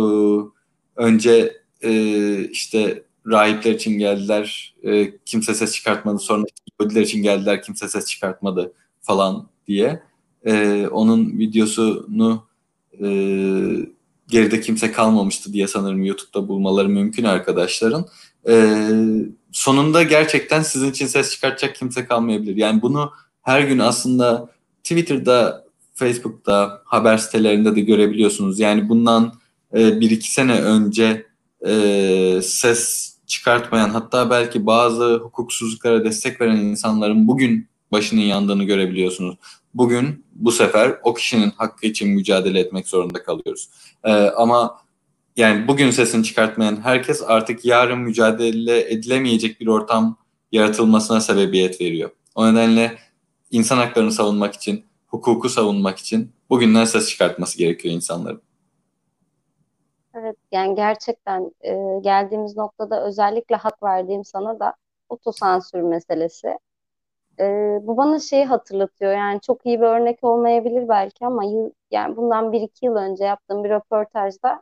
önce 1.01 1.57
e, 1.81 2.43
işte 2.49 3.03
rahipler 3.27 3.71
için 3.71 3.99
geldiler, 3.99 4.75
e, 4.83 5.17
kimse 5.25 5.53
ses 5.53 5.73
çıkartmadı. 5.73 6.19
Sonra 6.19 6.45
Yahudiler 6.79 7.01
için 7.01 7.23
geldiler, 7.23 7.63
kimse 7.63 7.87
ses 7.87 8.05
çıkartmadı 8.05 8.73
falan 9.01 9.47
diye. 9.67 10.03
E, 10.45 10.87
onun 10.87 11.39
videosunu 11.39 12.43
e, 12.93 13.07
geride 14.27 14.61
kimse 14.61 14.91
kalmamıştı 14.91 15.53
diye 15.53 15.67
sanırım 15.67 16.03
YouTube'da 16.03 16.47
bulmaları 16.47 16.89
mümkün 16.89 17.23
arkadaşların. 17.23 18.05
E, 18.49 18.77
sonunda 19.51 20.03
gerçekten 20.03 20.61
sizin 20.61 20.91
için 20.91 21.07
ses 21.07 21.31
çıkartacak 21.31 21.75
kimse 21.75 22.05
kalmayabilir. 22.05 22.55
Yani 22.55 22.81
bunu 22.81 23.11
her 23.41 23.61
gün 23.61 23.79
aslında 23.79 24.49
Twitter'da 24.83 25.60
Facebook'ta, 26.01 26.81
haber 26.85 27.17
sitelerinde 27.17 27.75
de 27.75 27.81
görebiliyorsunuz. 27.81 28.59
Yani 28.59 28.89
bundan 28.89 29.33
e, 29.73 29.99
bir 29.99 30.11
iki 30.11 30.31
sene 30.31 30.61
önce 30.61 31.25
e, 31.67 32.39
ses 32.43 33.11
çıkartmayan 33.27 33.89
hatta 33.89 34.29
belki 34.29 34.65
bazı 34.65 35.15
hukuksuzluklara 35.15 36.03
destek 36.03 36.41
veren 36.41 36.55
insanların 36.55 37.27
bugün 37.27 37.67
başının 37.91 38.21
yandığını 38.21 38.63
görebiliyorsunuz. 38.63 39.35
Bugün 39.73 40.25
bu 40.33 40.51
sefer 40.51 40.95
o 41.03 41.13
kişinin 41.13 41.51
hakkı 41.57 41.87
için 41.87 42.09
mücadele 42.09 42.59
etmek 42.59 42.87
zorunda 42.87 43.23
kalıyoruz. 43.23 43.69
E, 44.03 44.11
ama 44.13 44.77
yani 45.37 45.67
bugün 45.67 45.91
sesini 45.91 46.23
çıkartmayan 46.23 46.81
herkes 46.83 47.21
artık 47.27 47.65
yarın 47.65 47.99
mücadele 47.99 48.93
edilemeyecek 48.93 49.61
bir 49.61 49.67
ortam 49.67 50.17
yaratılmasına 50.51 51.21
sebebiyet 51.21 51.81
veriyor. 51.81 52.09
O 52.35 52.53
nedenle 52.53 52.97
insan 53.51 53.77
haklarını 53.77 54.11
savunmak 54.11 54.53
için 54.53 54.90
hukuku 55.11 55.49
savunmak 55.49 55.97
için 55.99 56.31
bugünden 56.49 56.85
ses 56.85 57.09
çıkartması 57.09 57.57
gerekiyor 57.57 57.95
insanların. 57.95 58.41
Evet 60.13 60.35
yani 60.51 60.75
gerçekten 60.75 61.51
e, 61.61 61.99
geldiğimiz 62.01 62.57
noktada 62.57 63.05
özellikle 63.05 63.55
hak 63.55 63.83
verdiğim 63.83 64.25
sana 64.25 64.59
da 64.59 64.73
otosansür 65.09 65.81
meselesi. 65.81 66.57
E, 67.39 67.43
bu 67.81 67.97
bana 67.97 68.19
şeyi 68.19 68.45
hatırlatıyor 68.45 69.11
yani 69.13 69.41
çok 69.41 69.65
iyi 69.65 69.79
bir 69.81 69.85
örnek 69.85 70.23
olmayabilir 70.23 70.89
belki 70.89 71.25
ama 71.25 71.43
yıl, 71.43 71.71
yani 71.91 72.17
bundan 72.17 72.51
bir 72.51 72.61
iki 72.61 72.85
yıl 72.85 72.95
önce 72.95 73.23
yaptığım 73.25 73.63
bir 73.63 73.69
röportajda 73.69 74.61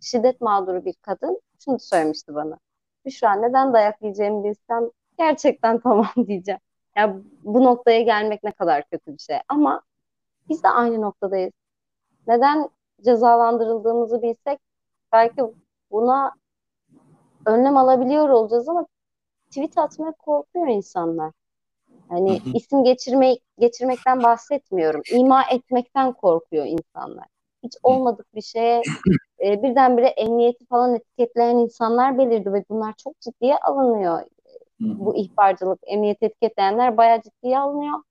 şiddet 0.00 0.40
mağduru 0.40 0.84
bir 0.84 0.94
kadın 1.02 1.40
şunu 1.64 1.78
söylemişti 1.78 2.34
bana. 2.34 2.58
Büşra 3.04 3.34
neden 3.34 3.72
dayak 3.72 4.02
yiyeceğimi 4.02 4.44
bilsem 4.44 4.90
gerçekten 5.18 5.80
tamam 5.84 6.08
diyeceğim. 6.26 6.60
Yani 6.96 7.22
bu 7.42 7.64
noktaya 7.64 8.02
gelmek 8.02 8.44
ne 8.44 8.52
kadar 8.52 8.84
kötü 8.90 9.12
bir 9.12 9.18
şey. 9.18 9.36
Ama 9.48 9.82
biz 10.48 10.62
de 10.62 10.68
aynı 10.68 11.00
noktadayız. 11.00 11.52
Neden 12.26 12.68
cezalandırıldığımızı 13.04 14.22
bilsek 14.22 14.58
belki 15.12 15.42
buna 15.90 16.32
önlem 17.46 17.76
alabiliyor 17.76 18.28
olacağız 18.28 18.68
ama 18.68 18.86
tweet 19.50 19.78
atmaya 19.78 20.12
korkuyor 20.12 20.66
insanlar. 20.66 21.32
Hani 22.08 22.40
isim 22.54 22.84
geçirmek 22.84 23.42
geçirmekten 23.58 24.22
bahsetmiyorum. 24.22 25.02
İma 25.12 25.42
etmekten 25.52 26.12
korkuyor 26.12 26.66
insanlar. 26.66 27.26
Hiç 27.62 27.76
olmadık 27.82 28.34
bir 28.34 28.42
şeye 28.42 28.82
e, 29.44 29.62
birdenbire 29.62 30.06
emniyeti 30.06 30.66
falan 30.66 30.94
etiketleyen 30.94 31.56
insanlar 31.56 32.18
belirdi 32.18 32.52
ve 32.52 32.64
bunlar 32.70 32.94
çok 32.96 33.20
ciddiye 33.20 33.58
alınıyor. 33.58 34.22
Bu 34.80 35.16
ihbarcılık, 35.16 35.78
emniyet 35.86 36.22
etiketleyenler 36.22 36.96
bayağı 36.96 37.22
ciddiye 37.22 37.58
alınıyor. 37.58 38.02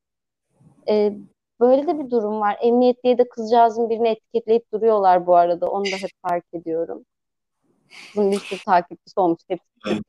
E, 0.90 1.14
böyle 1.60 1.88
de 1.88 2.00
bir 2.00 2.10
durum 2.10 2.42
var. 2.42 2.58
Emniyet 2.62 3.04
diye 3.04 3.18
de 3.18 3.30
kızcağızın 3.30 3.90
birini 3.90 4.08
etiketleyip 4.08 4.72
duruyorlar 4.74 5.28
bu 5.28 5.36
arada. 5.36 5.70
Onu 5.70 5.86
da 5.86 5.96
hep 6.02 6.12
fark 6.28 6.46
ediyorum. 6.54 7.06
Kızın 8.14 8.32
bir 8.32 8.40
sürü 8.40 8.60
takipçisi 8.66 9.20
olmuş 9.20 9.40
hepsi. 9.48 10.02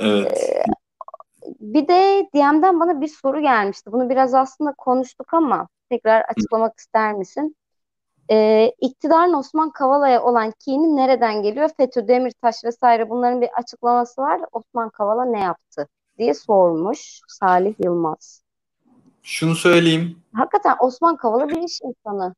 Evet. 0.00 0.56
Ee, 0.56 0.62
bir 1.60 1.88
de 1.88 2.28
DM'den 2.34 2.80
bana 2.80 3.00
bir 3.00 3.08
soru 3.08 3.40
gelmişti. 3.40 3.92
Bunu 3.92 4.10
biraz 4.10 4.34
aslında 4.34 4.72
konuştuk 4.78 5.34
ama 5.34 5.68
tekrar 5.90 6.20
açıklamak 6.22 6.78
ister 6.78 7.14
misin? 7.14 7.56
Ee, 8.30 8.72
iktidarın 8.80 9.32
Osman 9.32 9.70
Kavala'ya 9.70 10.22
olan 10.22 10.52
kini 10.58 10.96
nereden 10.96 11.42
geliyor? 11.42 11.70
FETÖ, 11.76 12.08
Demirtaş 12.08 12.64
vesaire 12.64 13.10
bunların 13.10 13.40
bir 13.40 13.50
açıklaması 13.58 14.22
var. 14.22 14.40
Osman 14.52 14.90
Kavala 14.90 15.24
ne 15.24 15.40
yaptı 15.40 15.88
diye 16.18 16.34
sormuş 16.34 17.20
Salih 17.28 17.74
Yılmaz. 17.78 18.42
Şunu 19.22 19.54
söyleyeyim. 19.54 20.16
Hakikaten 20.32 20.76
Osman 20.80 21.16
Kavala 21.16 21.48
bir 21.48 21.62
iş 21.62 21.78
insanı. 21.84 22.34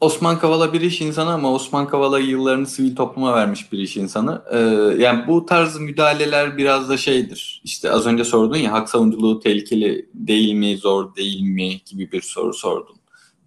Osman 0.00 0.38
Kavala 0.38 0.72
bir 0.72 0.80
iş 0.80 1.00
insanı 1.00 1.32
ama 1.32 1.52
Osman 1.52 1.88
Kavala 1.88 2.18
yıllarını 2.18 2.66
sivil 2.66 2.96
topluma 2.96 3.34
vermiş 3.34 3.72
bir 3.72 3.78
iş 3.78 3.96
insanı. 3.96 4.42
Ee, 4.52 4.58
yani 5.02 5.26
bu 5.28 5.46
tarz 5.46 5.78
müdahaleler 5.78 6.56
biraz 6.56 6.88
da 6.88 6.96
şeydir. 6.96 7.62
İşte 7.64 7.90
az 7.90 8.06
önce 8.06 8.24
sordun 8.24 8.56
ya 8.56 8.72
hak 8.72 8.88
savunuculuğu 8.88 9.40
tehlikeli 9.40 10.08
değil 10.14 10.54
mi, 10.54 10.76
zor 10.76 11.14
değil 11.16 11.42
mi 11.42 11.80
gibi 11.84 12.12
bir 12.12 12.22
soru 12.22 12.54
sordun. 12.54 12.96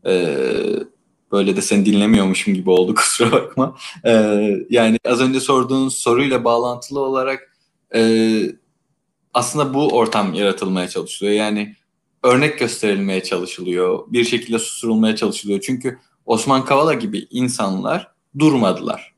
Ee, 0.06 0.40
böyle 1.32 1.56
de 1.56 1.62
seni 1.62 1.86
dinlemiyormuşum 1.86 2.54
gibi 2.54 2.70
oldu 2.70 2.96
kusura 2.96 3.32
bakma. 3.32 3.76
Ee, 4.06 4.52
yani 4.70 5.00
az 5.06 5.22
önce 5.22 5.40
sorduğun 5.40 5.90
soruyla 5.90 6.44
bağlantılı 6.44 7.00
olarak 7.00 7.58
e, 7.96 8.42
aslında 9.34 9.74
bu 9.74 9.88
ortam 9.88 10.34
yaratılmaya 10.34 10.88
çalışılıyor. 10.88 11.36
Yani 11.36 11.76
örnek 12.28 12.60
gösterilmeye 12.60 13.24
çalışılıyor. 13.24 14.04
Bir 14.08 14.24
şekilde 14.24 14.60
susturulmaya 14.60 15.16
çalışılıyor. 15.16 15.62
Çünkü 15.62 16.00
Osman 16.26 16.66
Kavala 16.66 16.94
gibi 16.94 17.28
insanlar 17.32 18.12
durmadılar. 18.40 19.14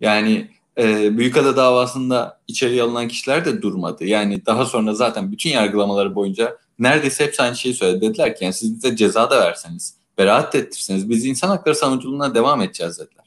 Yani 0.00 0.50
e, 0.78 1.18
Büyükada 1.18 1.56
davasında 1.56 2.40
içeri 2.48 2.82
alınan 2.82 3.08
kişiler 3.08 3.44
de 3.44 3.62
durmadı. 3.62 4.04
Yani 4.04 4.46
daha 4.46 4.66
sonra 4.66 4.94
zaten 4.94 5.32
bütün 5.32 5.50
yargılamaları 5.50 6.14
boyunca 6.14 6.56
neredeyse 6.78 7.24
hepsi 7.24 7.42
aynı 7.42 7.56
şeyi 7.56 7.74
söyledi. 7.74 8.00
Dediler 8.00 8.36
ki 8.36 8.44
yani 8.44 8.54
siz 8.54 8.74
bize 8.74 8.96
ceza 8.96 9.30
da 9.30 9.40
verseniz, 9.40 9.94
beraat 10.18 10.54
ettirseniz 10.54 11.10
biz 11.10 11.24
insan 11.24 11.48
hakları 11.48 11.74
savunuculuğuna 11.74 12.34
devam 12.34 12.62
edeceğiz 12.62 12.98
dediler. 12.98 13.24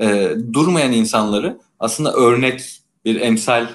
E, 0.00 0.36
durmayan 0.52 0.92
insanları 0.92 1.58
aslında 1.80 2.12
örnek 2.12 2.80
bir 3.04 3.20
emsal 3.20 3.66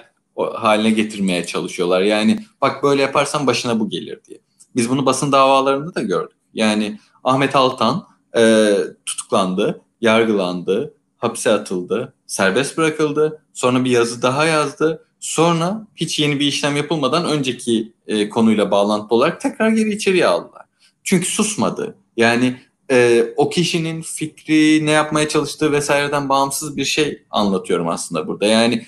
haline 0.53 0.91
getirmeye 0.91 1.45
çalışıyorlar. 1.45 2.01
Yani 2.01 2.39
bak 2.61 2.83
böyle 2.83 3.01
yaparsan 3.01 3.47
başına 3.47 3.79
bu 3.79 3.89
gelir 3.89 4.19
diye. 4.27 4.39
Biz 4.75 4.89
bunu 4.89 5.05
basın 5.05 5.31
davalarında 5.31 5.95
da 5.95 6.01
gördük. 6.01 6.37
Yani 6.53 6.99
Ahmet 7.23 7.55
Altan 7.55 8.07
e, 8.37 8.75
tutuklandı, 9.05 9.81
yargılandı, 10.01 10.93
hapse 11.17 11.51
atıldı, 11.51 12.13
serbest 12.27 12.77
bırakıldı. 12.77 13.41
Sonra 13.53 13.83
bir 13.83 13.91
yazı 13.91 14.21
daha 14.21 14.45
yazdı. 14.45 15.05
Sonra 15.19 15.87
hiç 15.95 16.19
yeni 16.19 16.39
bir 16.39 16.45
işlem 16.45 16.75
yapılmadan 16.75 17.25
önceki 17.25 17.93
e, 18.07 18.29
konuyla 18.29 18.71
bağlantılı 18.71 19.17
olarak 19.17 19.41
tekrar 19.41 19.69
geri 19.69 19.93
içeriye 19.93 20.27
aldılar. 20.27 20.65
Çünkü 21.03 21.25
susmadı. 21.25 21.95
Yani 22.17 22.57
e, 22.91 23.25
o 23.37 23.49
kişinin 23.49 24.01
fikri, 24.01 24.85
ne 24.85 24.91
yapmaya 24.91 25.29
çalıştığı 25.29 25.71
vesaireden 25.71 26.29
bağımsız 26.29 26.77
bir 26.77 26.85
şey 26.85 27.23
anlatıyorum 27.29 27.87
aslında 27.87 28.27
burada. 28.27 28.45
Yani 28.45 28.85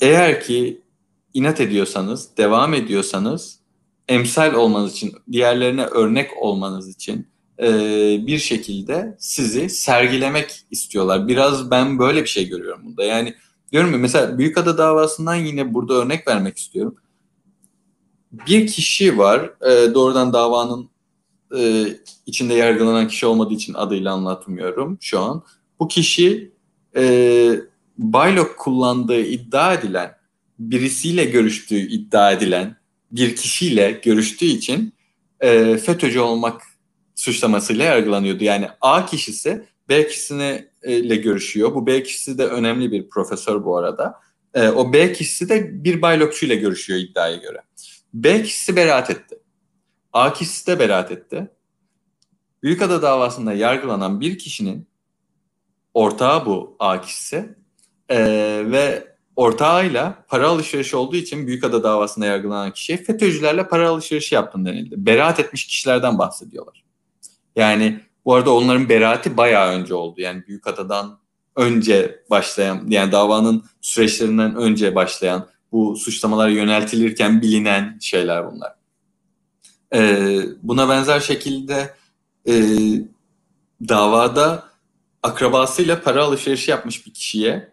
eğer 0.00 0.44
ki 0.44 0.82
inat 1.34 1.60
ediyorsanız, 1.60 2.36
devam 2.36 2.74
ediyorsanız 2.74 3.58
emsal 4.12 4.54
olmanız 4.54 4.92
için, 4.92 5.12
diğerlerine 5.32 5.84
örnek 5.84 6.30
olmanız 6.40 6.88
için 6.88 7.28
e, 7.58 7.68
bir 8.26 8.38
şekilde 8.38 9.16
sizi 9.18 9.68
sergilemek 9.68 10.60
istiyorlar. 10.70 11.28
Biraz 11.28 11.70
ben 11.70 11.98
böyle 11.98 12.22
bir 12.22 12.28
şey 12.28 12.48
görüyorum 12.48 12.80
burada. 12.84 13.04
Yani 13.04 13.34
diyorum 13.72 13.92
ya 13.92 13.98
mesela 13.98 14.38
Büyükada 14.38 14.78
davasından 14.78 15.34
yine 15.34 15.74
burada 15.74 15.94
örnek 15.94 16.28
vermek 16.28 16.58
istiyorum. 16.58 16.96
Bir 18.32 18.66
kişi 18.66 19.18
var, 19.18 19.50
e, 19.70 19.94
doğrudan 19.94 20.32
davanın 20.32 20.90
e, 21.58 21.86
içinde 22.26 22.54
yargılanan 22.54 23.08
kişi 23.08 23.26
olmadığı 23.26 23.54
için 23.54 23.74
adıyla 23.74 24.12
anlatmıyorum 24.12 24.98
şu 25.00 25.20
an. 25.20 25.42
Bu 25.80 25.88
kişi 25.88 26.52
e, 26.96 27.60
Baylok 27.98 28.58
kullandığı 28.58 29.20
iddia 29.20 29.74
edilen, 29.74 30.16
birisiyle 30.58 31.24
görüştüğü 31.24 31.88
iddia 31.88 32.32
edilen 32.32 32.81
bir 33.12 33.36
kişiyle 33.36 34.00
görüştüğü 34.04 34.44
için 34.44 34.94
e, 35.40 35.76
FETÖ'cü 35.76 36.20
olmak 36.20 36.62
suçlamasıyla 37.14 37.84
yargılanıyordu. 37.84 38.44
Yani 38.44 38.68
A 38.80 39.06
kişisi 39.06 39.64
B 39.88 40.08
kişisiyle 40.08 41.16
görüşüyor. 41.16 41.74
Bu 41.74 41.86
B 41.86 42.02
kişisi 42.02 42.38
de 42.38 42.46
önemli 42.46 42.92
bir 42.92 43.08
profesör 43.08 43.64
bu 43.64 43.76
arada. 43.76 44.20
E, 44.54 44.68
o 44.68 44.92
B 44.92 45.12
kişisi 45.12 45.48
de 45.48 45.84
bir 45.84 46.02
baylokçu 46.02 46.46
ile 46.46 46.56
görüşüyor 46.56 46.98
iddiaya 46.98 47.36
göre. 47.36 47.58
B 48.14 48.42
kişisi 48.42 48.76
beraat 48.76 49.10
etti. 49.10 49.38
A 50.12 50.32
kişisi 50.32 50.66
de 50.66 50.78
beraat 50.78 51.12
etti. 51.12 51.50
Büyükada 52.62 53.02
davasında 53.02 53.52
yargılanan 53.52 54.20
bir 54.20 54.38
kişinin 54.38 54.86
ortağı 55.94 56.46
bu 56.46 56.76
A 56.78 57.00
kişisi 57.00 57.54
e, 58.08 58.18
ve 58.66 59.11
ortağıyla 59.36 60.24
para 60.28 60.48
alışverişi 60.48 60.96
olduğu 60.96 61.16
için 61.16 61.46
Büyükada 61.46 61.82
davasında 61.82 62.26
yargılanan 62.26 62.70
kişiye 62.70 62.98
FETÖ'cülerle 62.98 63.68
para 63.68 63.88
alışverişi 63.88 64.34
yaptın 64.34 64.64
denildi. 64.64 64.94
Beraat 64.98 65.40
etmiş 65.40 65.66
kişilerden 65.66 66.18
bahsediyorlar. 66.18 66.84
Yani 67.56 68.00
bu 68.24 68.34
arada 68.34 68.54
onların 68.54 68.88
beraati 68.88 69.36
bayağı 69.36 69.72
önce 69.72 69.94
oldu. 69.94 70.20
Yani 70.20 70.46
Büyükada'dan 70.46 71.18
önce 71.56 72.22
başlayan 72.30 72.84
yani 72.88 73.12
davanın 73.12 73.64
süreçlerinden 73.80 74.56
önce 74.56 74.94
başlayan 74.94 75.48
bu 75.72 75.96
suçlamalar 75.96 76.48
yöneltilirken 76.48 77.42
bilinen 77.42 77.98
şeyler 78.00 78.52
bunlar. 78.52 78.72
Ee, 79.94 80.40
buna 80.62 80.88
benzer 80.88 81.20
şekilde 81.20 81.94
e, 82.48 82.54
davada 83.88 84.64
akrabasıyla 85.22 86.02
para 86.02 86.24
alışverişi 86.24 86.70
yapmış 86.70 87.06
bir 87.06 87.14
kişiye 87.14 87.71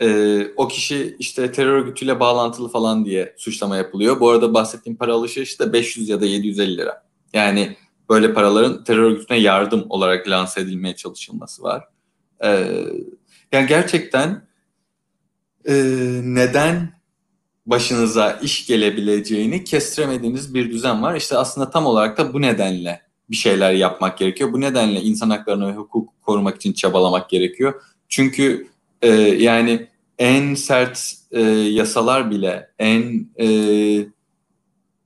e, 0.00 0.46
o 0.56 0.68
kişi 0.68 1.16
işte 1.18 1.52
terör 1.52 1.72
örgütüyle 1.72 2.20
bağlantılı 2.20 2.68
falan 2.68 3.04
diye 3.04 3.34
suçlama 3.36 3.76
yapılıyor. 3.76 4.20
Bu 4.20 4.30
arada 4.30 4.54
bahsettiğim 4.54 4.96
para 4.96 5.12
alışverişi 5.12 5.58
de 5.58 5.72
500 5.72 6.08
ya 6.08 6.20
da 6.20 6.26
750 6.26 6.76
lira. 6.76 7.04
Yani 7.32 7.76
böyle 8.10 8.34
paraların 8.34 8.84
terör 8.84 9.02
örgütüne 9.02 9.38
yardım 9.38 9.86
olarak 9.88 10.28
lanse 10.28 10.60
edilmeye 10.60 10.96
çalışılması 10.96 11.62
var. 11.62 11.84
E, 12.44 12.48
yani 13.52 13.66
gerçekten 13.68 14.46
e, 15.64 15.74
neden 16.22 16.94
başınıza 17.66 18.32
iş 18.32 18.66
gelebileceğini 18.66 19.64
kestiremediğiniz 19.64 20.54
bir 20.54 20.70
düzen 20.70 21.02
var. 21.02 21.14
İşte 21.14 21.36
aslında 21.36 21.70
tam 21.70 21.86
olarak 21.86 22.18
da 22.18 22.32
bu 22.34 22.42
nedenle 22.42 23.02
bir 23.30 23.36
şeyler 23.36 23.72
yapmak 23.72 24.18
gerekiyor. 24.18 24.52
Bu 24.52 24.60
nedenle 24.60 25.00
insan 25.00 25.30
haklarını 25.30 25.68
ve 25.68 25.72
hukuk 25.72 26.22
korumak 26.22 26.56
için 26.56 26.72
çabalamak 26.72 27.30
gerekiyor. 27.30 27.82
Çünkü 28.08 28.68
e, 29.04 29.10
yani 29.42 29.88
en 30.18 30.54
sert 30.54 31.14
e, 31.30 31.40
yasalar 31.50 32.30
bile, 32.30 32.70
en 32.78 33.28
e, 33.40 33.46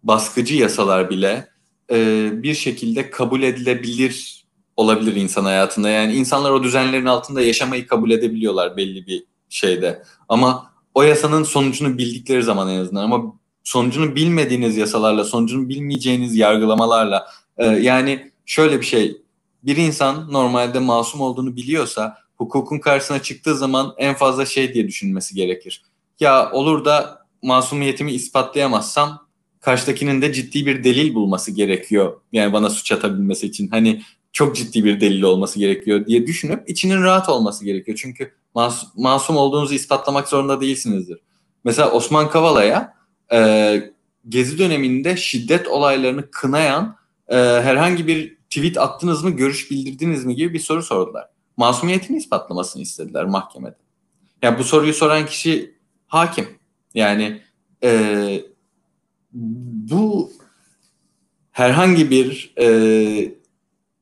baskıcı 0.03 0.55
yasalar 0.55 1.11
bile 1.11 1.49
e, 1.91 2.29
bir 2.43 2.55
şekilde 2.55 3.11
kabul 3.11 3.43
edilebilir 3.43 4.45
olabilir 4.77 5.17
insan 5.17 5.45
hayatında. 5.45 5.89
Yani 5.89 6.15
insanlar 6.15 6.51
o 6.51 6.63
düzenlerin 6.63 7.07
altında 7.07 7.43
yaşamayı 7.43 7.87
kabul 7.87 8.11
edebiliyorlar 8.11 8.77
belli 8.77 9.07
bir 9.07 9.25
şeyde. 9.49 10.03
Ama 10.29 10.73
o 10.95 11.03
yasanın 11.03 11.43
sonucunu 11.43 11.99
bildikleri 11.99 12.43
zaman 12.43 12.69
en 12.69 12.81
azından 12.81 13.03
ama 13.03 13.35
sonucunu 13.65 14.17
bilmediğiniz 14.17 14.77
yasalarla, 14.77 15.25
sonucunu 15.25 15.69
bilmeyeceğiniz 15.69 16.37
yargılamalarla 16.37 17.27
e, 17.57 17.67
yani 17.67 18.33
şöyle 18.47 18.81
bir 18.81 18.87
şey 18.87 19.17
bir 19.63 19.77
insan 19.77 20.33
normalde 20.33 20.79
masum 20.79 21.21
olduğunu 21.21 21.57
biliyorsa 21.57 22.17
hukukun 22.39 22.79
karşısına 22.79 23.23
çıktığı 23.23 23.57
zaman 23.57 23.95
en 23.99 24.15
fazla 24.15 24.47
şey 24.47 24.75
diye 24.75 24.89
düşünmesi 24.89 25.35
gerekir. 25.35 25.83
Ya 26.21 26.53
olur 26.53 26.85
da 26.85 27.27
masumiyetimi 27.43 28.13
ispatlayamazsam 28.13 29.29
karşıdakinin 29.61 30.23
de 30.23 30.33
ciddi 30.33 30.67
bir 30.67 30.85
delil 30.85 31.15
bulması 31.15 31.51
gerekiyor. 31.51 32.21
Yani 32.33 32.53
bana 32.53 32.71
suç 32.71 32.93
atabilmesi 32.93 33.47
için. 33.47 33.69
Hani 33.69 34.03
çok 34.33 34.57
ciddi 34.57 34.85
bir 34.85 35.01
delil 35.01 35.23
olması 35.23 35.59
gerekiyor 35.59 36.07
diye 36.07 36.27
düşünüp 36.27 36.71
içinin 36.71 37.03
rahat 37.03 37.29
olması 37.29 37.65
gerekiyor. 37.65 37.99
Çünkü 38.03 38.33
mas 38.55 38.85
masum 38.97 39.37
olduğunuzu 39.37 39.75
ispatlamak 39.75 40.29
zorunda 40.29 40.61
değilsinizdir. 40.61 41.19
Mesela 41.65 41.91
Osman 41.91 42.31
Kavala'ya 42.31 42.95
e, 43.33 43.81
Gezi 44.29 44.59
döneminde 44.59 45.17
şiddet 45.17 45.69
olaylarını 45.69 46.31
kınayan 46.31 46.97
e, 47.29 47.37
herhangi 47.37 48.07
bir 48.07 48.37
tweet 48.51 48.79
attınız 48.79 49.25
mı, 49.25 49.31
görüş 49.31 49.71
bildirdiniz 49.71 50.25
mi 50.25 50.37
gibi 50.37 50.55
bir 50.55 50.59
soru 50.59 50.83
sordular. 50.83 51.27
Masumiyetini 51.59 52.17
ispatlamasını 52.17 52.83
istediler 52.83 53.25
mahkemede. 53.25 53.77
Yani 54.43 54.59
bu 54.59 54.65
soruyu 54.65 54.95
soran 54.95 55.27
kişi 55.27 55.75
hakim. 56.07 56.49
Yani 56.95 57.43
e, 57.83 58.43
bu 59.91 60.33
herhangi 61.51 62.11
bir 62.11 62.55
e, 62.61 62.69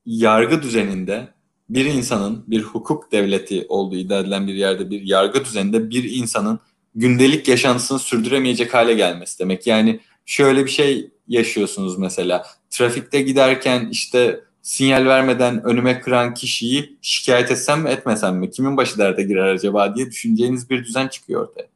yargı 0.07 0.63
düzeninde 0.63 1.29
bir 1.71 1.85
insanın 1.85 2.45
bir 2.47 2.63
hukuk 2.63 3.13
devleti 3.13 3.67
olduğu 3.69 3.97
iddia 3.97 4.19
edilen 4.19 4.47
bir 4.47 4.55
yerde 4.55 4.91
bir 4.91 5.03
yargı 5.03 5.45
düzeninde 5.45 5.91
bir 5.91 6.05
insanın 6.05 6.61
gündelik 6.95 7.49
yaşantısını 7.49 7.99
sürdüremeyecek 7.99 8.75
hale 8.75 8.95
gelmesi 8.95 9.39
demek. 9.39 9.67
Yani 9.67 10.01
şöyle 10.27 10.65
bir 10.65 10.71
şey 10.71 11.11
yaşıyorsunuz 11.29 11.99
mesela. 11.99 12.47
Trafikte 12.71 13.23
giderken 13.23 13.89
işte 13.91 14.41
sinyal 14.67 15.07
vermeden 15.07 15.64
önüme 15.64 16.01
kıran 16.01 16.35
kişiyi 16.35 16.99
şikayet 17.03 17.51
etsem 17.51 17.83
mi 17.83 17.91
etmesem 17.91 18.37
mi? 18.37 18.51
Kimin 18.51 18.77
başı 18.77 18.99
derde 18.99 19.23
girer 19.23 19.49
acaba 19.49 19.95
diye 19.95 20.07
düşüneceğiniz 20.07 20.71
bir 20.71 20.85
düzen 20.85 21.09
çıkıyor 21.09 21.49
ortaya. 21.49 21.67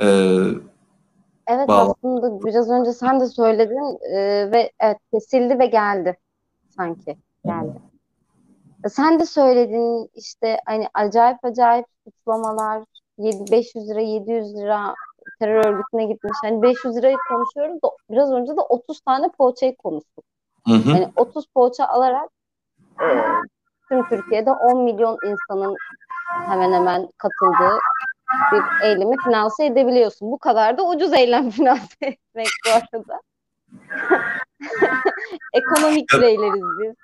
Ee, 0.00 0.06
evet 1.46 1.68
bağlı. 1.68 1.90
aslında 1.90 2.46
biraz 2.46 2.70
önce 2.70 2.92
sen 2.92 3.20
de 3.20 3.26
söyledin 3.26 3.98
e, 4.14 4.52
ve 4.52 4.72
evet 4.80 4.98
kesildi 5.12 5.58
ve 5.58 5.66
geldi 5.66 6.16
sanki 6.76 7.16
geldi. 7.44 7.72
Sen 8.88 9.20
de 9.20 9.26
söyledin 9.26 10.10
işte 10.14 10.60
hani 10.66 10.88
acayip 10.94 11.44
acayip 11.44 11.86
suçlamalar 12.04 12.82
7, 13.18 13.52
500 13.52 13.88
lira 13.88 14.00
700 14.00 14.56
lira 14.56 14.94
terör 15.40 15.64
örgütüne 15.64 16.04
gitmiş. 16.04 16.38
Hani 16.42 16.62
500 16.62 16.96
lirayı 16.96 17.16
konuşuyoruz 17.28 17.82
da 17.82 17.88
biraz 18.10 18.32
önce 18.32 18.56
de 18.56 18.60
30 18.60 19.00
tane 19.00 19.28
poğaçayı 19.38 19.76
konuştuk. 19.76 20.24
Hı 20.66 20.74
hı. 20.74 20.90
Yani 20.90 21.12
30 21.16 21.46
poğaça 21.54 21.86
alarak 21.86 22.30
e, 23.00 23.06
tüm 23.88 24.08
Türkiye'de 24.08 24.50
10 24.50 24.84
milyon 24.84 25.18
insanın 25.26 25.76
hemen 26.46 26.72
hemen 26.72 27.08
katıldığı 27.18 27.78
bir 28.52 28.86
eylemi 28.86 29.16
finanse 29.24 29.64
edebiliyorsun. 29.64 30.32
Bu 30.32 30.38
kadar 30.38 30.78
da 30.78 30.88
ucuz 30.88 31.12
eylem 31.12 31.50
finanse 31.56 31.96
etmek 32.00 32.48
bu 32.66 32.70
arada. 32.70 33.20
Ekonomik 35.52 36.12
bireyleriz 36.12 36.64
biz. 36.80 36.94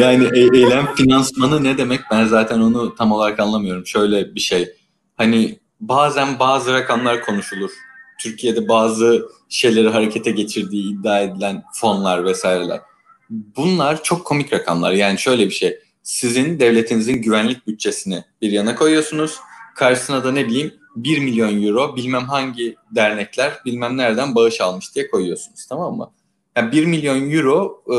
Yani 0.00 0.24
e- 0.24 0.58
eylem 0.58 0.94
finansmanı 0.94 1.64
ne 1.64 1.78
demek? 1.78 2.00
Ben 2.10 2.24
zaten 2.24 2.60
onu 2.60 2.94
tam 2.94 3.12
olarak 3.12 3.40
anlamıyorum. 3.40 3.86
Şöyle 3.86 4.34
bir 4.34 4.40
şey. 4.40 4.76
Hani 5.16 5.58
bazen 5.80 6.38
bazı 6.38 6.72
rakamlar 6.72 7.24
konuşulur. 7.24 7.70
Türkiye'de 8.20 8.68
bazı 8.68 9.28
şeyleri 9.48 9.88
harekete 9.88 10.30
geçirdiği 10.30 10.92
iddia 10.92 11.20
edilen 11.20 11.62
fonlar 11.72 12.24
vesaireler. 12.24 12.80
Bunlar 13.30 14.02
çok 14.02 14.24
komik 14.24 14.52
rakamlar. 14.52 14.92
Yani 14.92 15.18
şöyle 15.18 15.46
bir 15.46 15.50
şey. 15.50 15.78
Sizin 16.02 16.60
devletinizin 16.60 17.22
güvenlik 17.22 17.66
bütçesini 17.66 18.24
bir 18.42 18.50
yana 18.50 18.74
koyuyorsunuz. 18.74 19.38
Karşısına 19.74 20.24
da 20.24 20.32
ne 20.32 20.46
bileyim 20.46 20.74
1 20.96 21.18
milyon 21.18 21.62
euro 21.62 21.96
bilmem 21.96 22.24
hangi 22.24 22.76
dernekler 22.90 23.60
bilmem 23.64 23.96
nereden 23.96 24.34
bağış 24.34 24.60
almış 24.60 24.94
diye 24.94 25.10
koyuyorsunuz 25.10 25.66
tamam 25.66 25.96
mı? 25.96 26.10
Yani 26.56 26.72
1 26.72 26.86
milyon 26.86 27.30
euro 27.30 27.82
e, 27.86 27.94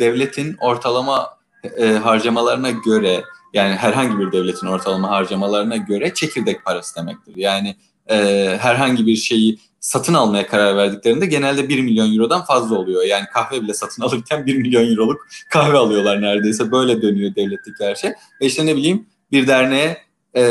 devletin 0.00 0.56
ortalama 0.60 1.28
e, 1.76 1.86
harcamalarına 1.86 2.70
göre 2.70 3.24
yani 3.52 3.74
herhangi 3.74 4.18
bir 4.18 4.32
devletin 4.32 4.66
ortalama 4.66 5.10
harcamalarına 5.10 5.76
göre 5.76 6.14
çekirdek 6.14 6.64
parası 6.64 6.96
demektir. 6.96 7.32
Yani 7.36 7.76
e, 8.10 8.16
herhangi 8.60 9.06
bir 9.06 9.16
şeyi 9.16 9.58
satın 9.80 10.14
almaya 10.14 10.46
karar 10.46 10.76
verdiklerinde 10.76 11.26
genelde 11.26 11.68
1 11.68 11.82
milyon 11.82 12.16
eurodan 12.16 12.44
fazla 12.44 12.78
oluyor. 12.78 13.02
Yani 13.02 13.26
kahve 13.32 13.62
bile 13.62 13.74
satın 13.74 14.02
alırken 14.02 14.46
1 14.46 14.56
milyon 14.56 14.90
euroluk 14.90 15.26
kahve 15.50 15.76
alıyorlar 15.76 16.22
neredeyse. 16.22 16.72
Böyle 16.72 17.02
dönüyor 17.02 17.34
devletteki 17.34 17.84
her 17.84 17.94
şey. 17.94 18.10
Ve 18.40 18.46
işte 18.46 18.66
ne 18.66 18.76
bileyim 18.76 19.06
bir 19.32 19.46
derneğe 19.46 19.98
e, 20.36 20.44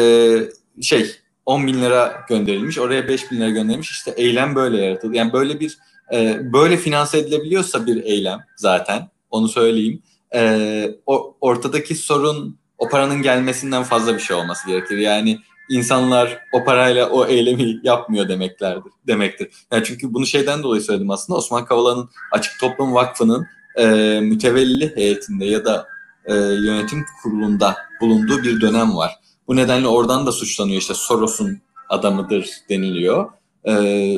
şey 0.81 1.11
10 1.45 1.67
bin 1.67 1.81
lira 1.81 2.25
gönderilmiş. 2.29 2.79
Oraya 2.79 3.07
5 3.07 3.31
bin 3.31 3.39
lira 3.39 3.49
gönderilmiş. 3.49 3.91
İşte 3.91 4.11
eylem 4.11 4.55
böyle 4.55 4.81
yaratıldı. 4.81 5.15
Yani 5.15 5.33
böyle 5.33 5.59
bir 5.59 5.77
e, 6.13 6.39
böyle 6.53 6.77
finanse 6.77 7.17
edilebiliyorsa 7.17 7.85
bir 7.85 8.03
eylem 8.03 8.39
zaten 8.55 9.09
onu 9.29 9.47
söyleyeyim. 9.47 10.01
E, 10.35 10.91
o, 11.05 11.37
ortadaki 11.41 11.95
sorun 11.95 12.60
o 12.81 12.89
paranın 12.89 13.21
gelmesinden 13.21 13.83
fazla 13.83 14.13
bir 14.13 14.19
şey 14.19 14.35
olması 14.35 14.67
gerekir. 14.67 14.97
Yani 14.97 15.39
insanlar 15.69 16.39
o 16.51 16.63
parayla 16.63 17.09
o 17.09 17.25
eylemi 17.25 17.79
yapmıyor 17.83 18.29
demeklerdir 18.29 18.91
demektir. 19.07 19.49
Yani 19.71 19.83
çünkü 19.83 20.13
bunu 20.13 20.25
şeyden 20.25 20.63
dolayı 20.63 20.81
söyledim 20.81 21.11
aslında. 21.11 21.39
Osman 21.39 21.65
Kavala'nın 21.65 22.09
Açık 22.31 22.59
Toplum 22.59 22.93
Vakfı'nın 22.93 23.47
e, 23.77 23.85
mütevelli 24.21 24.95
heyetinde 24.95 25.45
ya 25.45 25.65
da 25.65 25.87
e, 26.25 26.33
yönetim 26.35 27.05
kurulunda 27.23 27.75
bulunduğu 28.01 28.43
bir 28.43 28.61
dönem 28.61 28.95
var. 28.95 29.11
Bu 29.47 29.55
nedenle 29.55 29.87
oradan 29.87 30.25
da 30.25 30.31
suçlanıyor. 30.31 30.81
İşte 30.81 30.93
Soros'un 30.93 31.61
adamıdır 31.89 32.49
deniliyor. 32.69 33.29
E, 33.67 34.15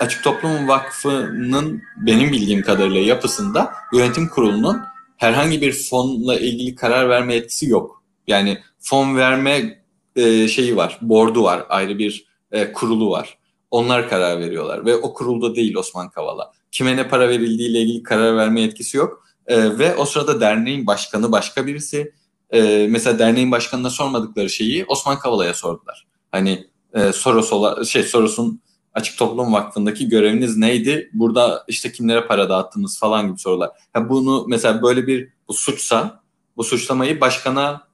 Açık 0.00 0.24
Toplum 0.24 0.68
Vakfı'nın 0.68 1.82
benim 1.96 2.32
bildiğim 2.32 2.62
kadarıyla 2.62 3.00
yapısında 3.00 3.72
yönetim 3.92 4.28
kurulunun 4.28 4.91
herhangi 5.22 5.60
bir 5.60 5.72
fonla 5.72 6.38
ilgili 6.38 6.74
karar 6.74 7.08
verme 7.08 7.34
etkisi 7.34 7.68
yok. 7.68 8.02
Yani 8.26 8.58
fon 8.78 9.16
verme 9.16 9.82
e, 10.16 10.48
şeyi 10.48 10.76
var, 10.76 10.98
bordu 11.02 11.44
var, 11.44 11.66
ayrı 11.68 11.98
bir 11.98 12.26
e, 12.52 12.72
kurulu 12.72 13.10
var. 13.10 13.38
Onlar 13.70 14.08
karar 14.08 14.40
veriyorlar 14.40 14.86
ve 14.86 14.96
o 14.96 15.14
kurulda 15.14 15.54
değil 15.54 15.74
Osman 15.74 16.10
Kavala. 16.10 16.52
Kime 16.70 16.96
ne 16.96 17.08
para 17.08 17.28
verildiği 17.28 17.70
ile 17.70 17.80
ilgili 17.80 18.02
karar 18.02 18.36
verme 18.36 18.62
etkisi 18.62 18.96
yok. 18.96 19.26
E, 19.46 19.78
ve 19.78 19.96
o 19.96 20.04
sırada 20.04 20.40
derneğin 20.40 20.86
başkanı 20.86 21.32
başka 21.32 21.66
birisi. 21.66 22.12
E, 22.50 22.86
mesela 22.90 23.18
derneğin 23.18 23.50
başkanına 23.50 23.90
sormadıkları 23.90 24.50
şeyi 24.50 24.84
Osman 24.84 25.18
Kavala'ya 25.18 25.54
sordular. 25.54 26.06
Hani 26.32 26.66
e, 26.94 27.12
Soros 27.12 27.88
şey 27.88 28.02
Soros'un 28.02 28.61
Açık 28.94 29.18
Toplum 29.18 29.52
Vakfı'ndaki 29.52 30.08
göreviniz 30.08 30.56
neydi? 30.56 31.10
Burada 31.12 31.64
işte 31.68 31.92
kimlere 31.92 32.26
para 32.26 32.48
dağıttınız 32.48 32.98
falan 32.98 33.28
gibi 33.28 33.38
sorular. 33.38 33.70
Ha 33.92 34.08
bunu 34.08 34.44
mesela 34.48 34.82
böyle 34.82 35.06
bir 35.06 35.32
bu 35.48 35.52
suçsa 35.52 36.22
bu 36.56 36.64
suçlamayı 36.64 37.20
başkana 37.20 37.88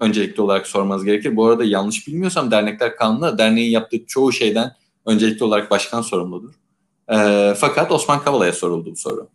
öncelikli 0.00 0.40
olarak 0.40 0.66
sormanız 0.66 1.04
gerekir. 1.04 1.36
Bu 1.36 1.46
arada 1.46 1.64
yanlış 1.64 2.08
bilmiyorsam 2.08 2.50
dernekler 2.50 2.96
kanunu 2.96 3.38
derneğin 3.38 3.70
yaptığı 3.70 4.06
çoğu 4.06 4.32
şeyden 4.32 4.72
öncelikli 5.06 5.44
olarak 5.44 5.70
başkan 5.70 6.02
sorumludur. 6.02 6.54
E, 7.12 7.54
fakat 7.56 7.92
Osman 7.92 8.22
Kavala'ya 8.22 8.52
soruldu 8.52 8.90
bu 8.90 8.96
soru. 8.96 9.28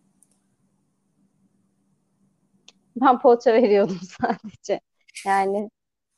Ben 2.96 3.20
poğaça 3.20 3.54
veriyordum 3.54 4.00
sadece. 4.22 4.80
Yani 5.26 5.70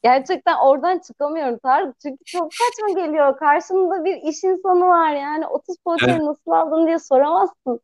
gerçekten 0.06 0.56
oradan 0.58 1.00
çıkamıyorum 1.08 1.60
Tarık. 1.64 2.00
Çünkü 2.02 2.18
çok 2.26 2.52
saçma 2.54 3.06
geliyor. 3.06 3.38
Karşımda 3.38 4.06
bir 4.06 4.16
iş 4.16 4.44
insanı 4.44 4.88
var 4.88 5.14
yani 5.14 5.48
30 5.48 5.78
poğaçayı 5.86 6.12
evet. 6.12 6.24
nasıl 6.24 6.52
aldın 6.52 6.88
diye 6.88 7.00
soramazsın. 7.00 7.80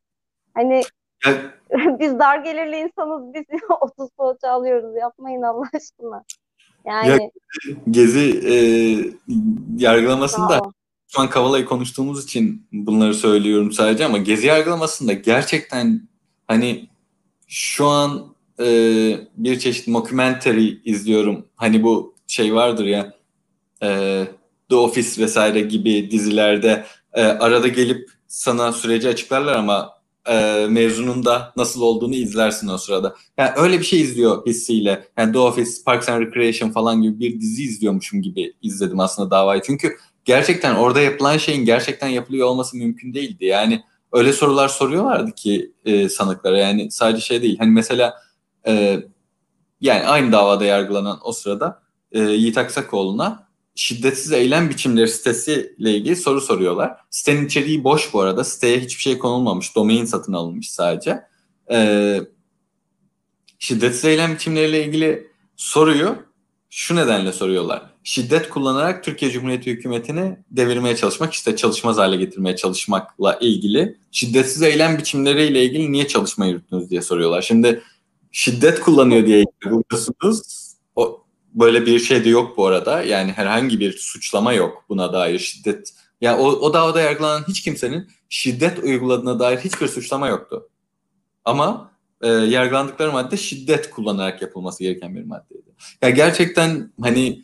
Hani 0.53 0.82
evet. 1.28 1.45
biz 1.99 2.19
dar 2.19 2.38
gelirli 2.38 2.78
insanız 2.78 3.34
biz 3.34 3.43
30 3.82 4.09
poğaça 4.17 4.49
alıyoruz 4.49 4.95
yapmayın 4.95 5.41
Allah 5.41 5.69
aşkına. 5.74 6.24
Yani 6.86 7.07
ya, 7.07 7.19
Gezi 7.89 8.41
e, 8.47 8.55
yargılamasında 9.78 10.61
şu 11.07 11.22
an 11.22 11.30
Kavala'yı 11.30 11.65
konuştuğumuz 11.65 12.24
için 12.24 12.67
bunları 12.72 13.13
söylüyorum 13.13 13.72
sadece 13.72 14.05
ama 14.05 14.17
Gezi 14.17 14.47
yargılamasında 14.47 15.13
gerçekten 15.13 16.01
hani 16.47 16.89
şu 17.47 17.86
an 17.86 18.36
e, 18.59 18.67
bir 19.38 19.59
çeşit 19.59 19.88
mockumentary 19.88 20.82
izliyorum. 20.86 21.45
Hani 21.55 21.84
bu 21.84 22.11
şey 22.32 22.55
vardır 22.55 22.86
ya 22.86 23.13
e, 23.84 24.23
The 24.69 24.75
Office 24.75 25.21
vesaire 25.21 25.61
gibi 25.61 26.11
dizilerde 26.11 26.86
e, 27.13 27.23
arada 27.23 27.67
gelip 27.67 28.09
sana 28.27 28.71
süreci 28.73 29.09
açıklarlar 29.09 29.53
ama 29.53 29.89
e, 30.29 30.67
mezunun 30.69 31.25
da 31.25 31.53
nasıl 31.57 31.82
olduğunu 31.82 32.15
izlersin 32.15 32.67
o 32.67 32.77
sırada. 32.77 33.15
Yani 33.38 33.51
öyle 33.55 33.79
bir 33.79 33.84
şey 33.84 34.01
izliyor 34.01 34.45
hissiyle. 34.45 35.07
Yani 35.17 35.34
The 35.34 35.39
Office, 35.39 35.71
Parks 35.86 36.09
and 36.09 36.25
Recreation 36.25 36.69
falan 36.69 37.01
gibi 37.01 37.19
bir 37.19 37.41
dizi 37.41 37.63
izliyormuşum 37.63 38.21
gibi 38.21 38.53
izledim 38.61 38.99
aslında 38.99 39.32
davayı. 39.32 39.61
Çünkü 39.65 39.97
gerçekten 40.25 40.75
orada 40.75 41.01
yapılan 41.01 41.38
şeyin 41.38 41.65
gerçekten 41.65 42.07
yapılıyor 42.07 42.47
olması 42.47 42.77
mümkün 42.77 43.13
değildi. 43.13 43.45
Yani 43.45 43.84
öyle 44.13 44.34
sorular 44.34 44.67
soruyorlardı 44.67 45.32
ki 45.32 45.71
e, 45.86 46.09
sanıklara. 46.09 46.57
Yani 46.57 46.91
sadece 46.91 47.21
şey 47.21 47.41
değil. 47.41 47.57
Hani 47.59 47.71
mesela 47.71 48.13
e, 48.67 48.99
yani 49.82 50.03
aynı 50.05 50.32
davada 50.32 50.65
yargılanan 50.65 51.19
o 51.23 51.32
sırada 51.32 51.82
e, 52.12 52.20
Yiğit 52.20 52.57
Aksakoğlu'na 52.57 53.47
şiddetsiz 53.76 54.32
eylem 54.32 54.70
biçimleri 54.70 55.07
sitesiyle 55.07 55.91
ilgili 55.95 56.16
soru 56.16 56.41
soruyorlar. 56.41 56.97
Sitenin 57.09 57.45
içeriği 57.45 57.84
boş 57.84 58.14
bu 58.14 58.22
arada. 58.22 58.43
Siteye 58.43 58.80
hiçbir 58.80 59.01
şey 59.01 59.18
konulmamış. 59.18 59.76
Domain 59.76 60.05
satın 60.05 60.34
alınmış 60.34 60.72
sadece. 60.72 61.20
Ee, 61.72 62.22
şiddetsiz 63.59 64.05
eylem 64.05 64.34
biçimleriyle 64.34 64.86
ilgili 64.86 65.28
soruyu 65.55 66.16
şu 66.70 66.95
nedenle 66.95 67.34
soruyorlar. 67.34 67.91
Şiddet 68.03 68.49
kullanarak 68.49 69.03
Türkiye 69.03 69.32
Cumhuriyeti 69.32 69.72
hükümetini 69.72 70.38
devirmeye 70.51 70.95
çalışmak, 70.95 71.34
işte 71.34 71.55
çalışmaz 71.55 71.97
hale 71.97 72.18
getirmeye 72.18 72.55
çalışmakla 72.55 73.38
ilgili 73.41 73.97
şiddetsiz 74.12 74.62
eylem 74.62 74.97
biçimleriyle 74.97 75.66
ilgili 75.66 75.91
niye 75.91 76.07
çalışma 76.07 76.45
yürüttünüz 76.45 76.89
diye 76.89 77.01
soruyorlar. 77.01 77.41
Şimdi 77.41 77.84
şiddet 78.32 78.80
kullanıyor 78.80 79.26
diye 79.26 79.45
buluyorsunuz. 79.66 80.41
O, 80.95 81.20
böyle 81.54 81.86
bir 81.86 81.99
şey 81.99 82.26
de 82.26 82.30
yok 82.30 82.58
bu 82.58 82.68
arada. 82.68 83.04
Yani 83.04 83.32
herhangi 83.32 83.80
bir 83.80 83.97
suçlama 83.97 84.54
yok 84.54 84.86
buna 84.89 85.14
dair 85.14 85.39
şiddet. 85.39 85.93
Yani 86.22 86.41
o, 86.41 86.47
o 86.47 86.74
davada 86.74 87.02
yargılanan 87.02 87.43
hiç 87.47 87.62
kimsenin 87.62 88.08
şiddet 88.30 88.80
uyguladığına 88.80 89.39
dair 89.39 89.58
hiçbir 89.58 89.88
suçlama 89.88 90.28
yoktu. 90.28 90.70
Ama 91.45 91.91
e, 92.22 92.28
yargılandıkları 92.28 93.12
madde 93.12 93.38
şiddet 93.38 93.89
kullanarak 93.89 94.41
yapılması 94.41 94.84
gereken 94.84 95.16
bir 95.16 95.26
maddeydi. 95.26 95.68
Ya 95.68 95.76
yani 96.02 96.16
gerçekten 96.16 96.91
hani 97.02 97.43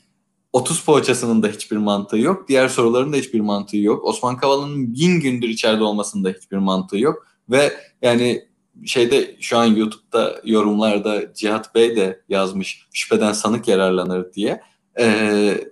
30 0.53 0.86
poğaçasının 0.86 1.43
da 1.43 1.47
hiçbir 1.47 1.78
mantığı 1.78 2.18
yok. 2.18 2.47
Diğer 2.47 2.68
soruların 2.68 3.14
da 3.14 3.18
hiçbir 3.18 3.39
mantığı 3.39 3.78
yok. 3.78 4.05
Osman 4.05 4.38
Kavala'nın 4.38 4.93
bin 4.93 5.20
gündür 5.20 5.49
içeride 5.49 5.84
olmasının 5.84 6.24
da 6.24 6.30
hiçbir 6.30 6.58
mantığı 6.58 6.97
yok. 6.97 7.28
Ve 7.49 7.74
yani 8.01 8.47
şeyde 8.86 9.36
şu 9.39 9.57
an 9.57 9.65
YouTube'da 9.65 10.41
yorumlarda 10.43 11.34
Cihat 11.34 11.75
Bey 11.75 11.95
de 11.95 12.21
yazmış 12.30 12.88
şüpheden 12.93 13.32
sanık 13.32 13.67
yararlanır 13.67 14.34
diye. 14.34 14.61
Ee, 14.99 15.67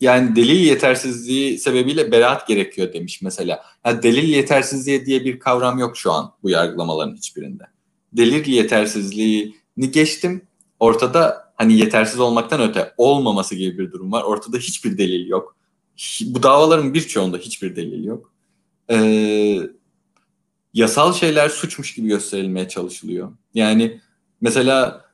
yani 0.00 0.36
delil 0.36 0.60
yetersizliği 0.60 1.58
sebebiyle 1.58 2.12
beraat 2.12 2.46
gerekiyor 2.46 2.92
demiş 2.92 3.22
mesela. 3.22 3.62
Yani 3.86 4.02
delil 4.02 4.28
yetersizliği 4.28 5.06
diye 5.06 5.24
bir 5.24 5.38
kavram 5.38 5.78
yok 5.78 5.96
şu 5.96 6.12
an 6.12 6.32
bu 6.42 6.50
yargılamaların 6.50 7.16
hiçbirinde. 7.16 7.64
Delil 8.12 8.46
yetersizliğini 8.46 9.90
geçtim. 9.90 10.42
Ortada 10.80 11.52
hani 11.56 11.78
yetersiz 11.78 12.20
olmaktan 12.20 12.60
öte 12.60 12.94
olmaması 12.96 13.54
gibi 13.54 13.78
bir 13.78 13.92
durum 13.92 14.12
var. 14.12 14.22
Ortada 14.22 14.58
hiçbir 14.58 14.98
delil 14.98 15.28
yok. 15.28 15.56
Bu 16.22 16.42
davaların 16.42 16.94
birçoğunda 16.94 17.36
hiçbir 17.36 17.76
delil 17.76 18.04
yok. 18.04 18.32
Ee, 18.90 19.60
yasal 20.74 21.12
şeyler 21.12 21.48
suçmuş 21.48 21.94
gibi 21.94 22.08
gösterilmeye 22.08 22.68
çalışılıyor. 22.68 23.32
Yani 23.54 24.00
mesela 24.40 25.04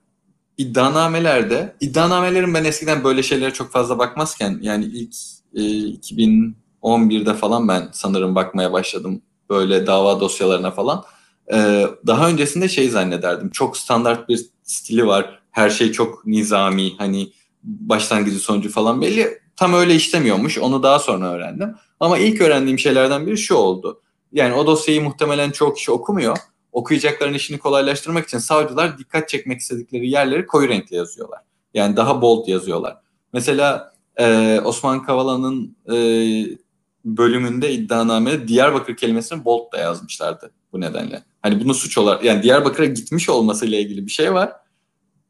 iddianamelerde, 0.58 1.76
iddianamelerin 1.80 2.54
ben 2.54 2.64
eskiden 2.64 3.04
böyle 3.04 3.22
şeylere 3.22 3.52
çok 3.52 3.72
fazla 3.72 3.98
bakmazken 3.98 4.58
yani 4.62 4.84
ilk 4.84 5.14
e, 5.54 5.60
2011'de 5.60 7.34
falan 7.34 7.68
ben 7.68 7.88
sanırım 7.92 8.34
bakmaya 8.34 8.72
başladım 8.72 9.22
böyle 9.50 9.86
dava 9.86 10.20
dosyalarına 10.20 10.70
falan. 10.70 11.04
E, 11.52 11.86
daha 12.06 12.28
öncesinde 12.28 12.68
şey 12.68 12.88
zannederdim. 12.88 13.50
Çok 13.50 13.76
standart 13.76 14.28
bir 14.28 14.40
stili 14.62 15.06
var. 15.06 15.42
Her 15.50 15.70
şey 15.70 15.92
çok 15.92 16.26
nizami 16.26 16.96
hani 16.98 17.32
başlangıcı 17.62 18.38
sonucu 18.38 18.70
falan 18.70 19.00
belli. 19.00 19.38
Tam 19.56 19.74
öyle 19.74 19.94
işlemiyormuş. 19.94 20.58
Onu 20.58 20.82
daha 20.82 20.98
sonra 20.98 21.30
öğrendim. 21.30 21.74
Ama 22.00 22.18
ilk 22.18 22.40
öğrendiğim 22.40 22.78
şeylerden 22.78 23.26
biri 23.26 23.38
şu 23.38 23.54
oldu 23.54 24.00
yani 24.32 24.54
o 24.54 24.66
dosyayı 24.66 25.02
muhtemelen 25.02 25.50
çok 25.50 25.76
kişi 25.76 25.92
okumuyor. 25.92 26.36
Okuyacakların 26.72 27.34
işini 27.34 27.58
kolaylaştırmak 27.58 28.24
için 28.24 28.38
savcılar 28.38 28.98
dikkat 28.98 29.28
çekmek 29.28 29.60
istedikleri 29.60 30.10
yerleri 30.10 30.46
koyu 30.46 30.68
renkle 30.68 30.96
yazıyorlar. 30.96 31.40
Yani 31.74 31.96
daha 31.96 32.22
bold 32.22 32.48
yazıyorlar. 32.48 32.96
Mesela 33.32 33.92
e, 34.16 34.60
Osman 34.64 35.02
Kavala'nın 35.02 35.76
e, 35.88 35.96
bölümünde 37.04 37.72
iddianamede 37.72 38.48
Diyarbakır 38.48 38.96
kelimesini 38.96 39.44
bold 39.44 39.72
da 39.72 39.78
yazmışlardı 39.78 40.50
bu 40.72 40.80
nedenle. 40.80 41.22
Hani 41.42 41.64
bunu 41.64 41.74
suç 41.74 41.98
olarak 41.98 42.24
yani 42.24 42.42
Diyarbakır'a 42.42 42.86
gitmiş 42.86 43.28
olmasıyla 43.28 43.78
ilgili 43.78 44.06
bir 44.06 44.10
şey 44.10 44.34
var. 44.34 44.52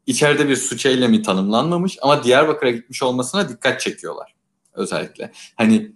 İçeride 0.06 0.48
bir 0.48 0.56
suç 0.56 0.86
eylemi 0.86 1.22
tanımlanmamış 1.22 1.98
ama 2.02 2.24
Diyarbakır'a 2.24 2.70
gitmiş 2.70 3.02
olmasına 3.02 3.48
dikkat 3.48 3.80
çekiyorlar 3.80 4.34
özellikle. 4.74 5.32
Hani 5.56 5.92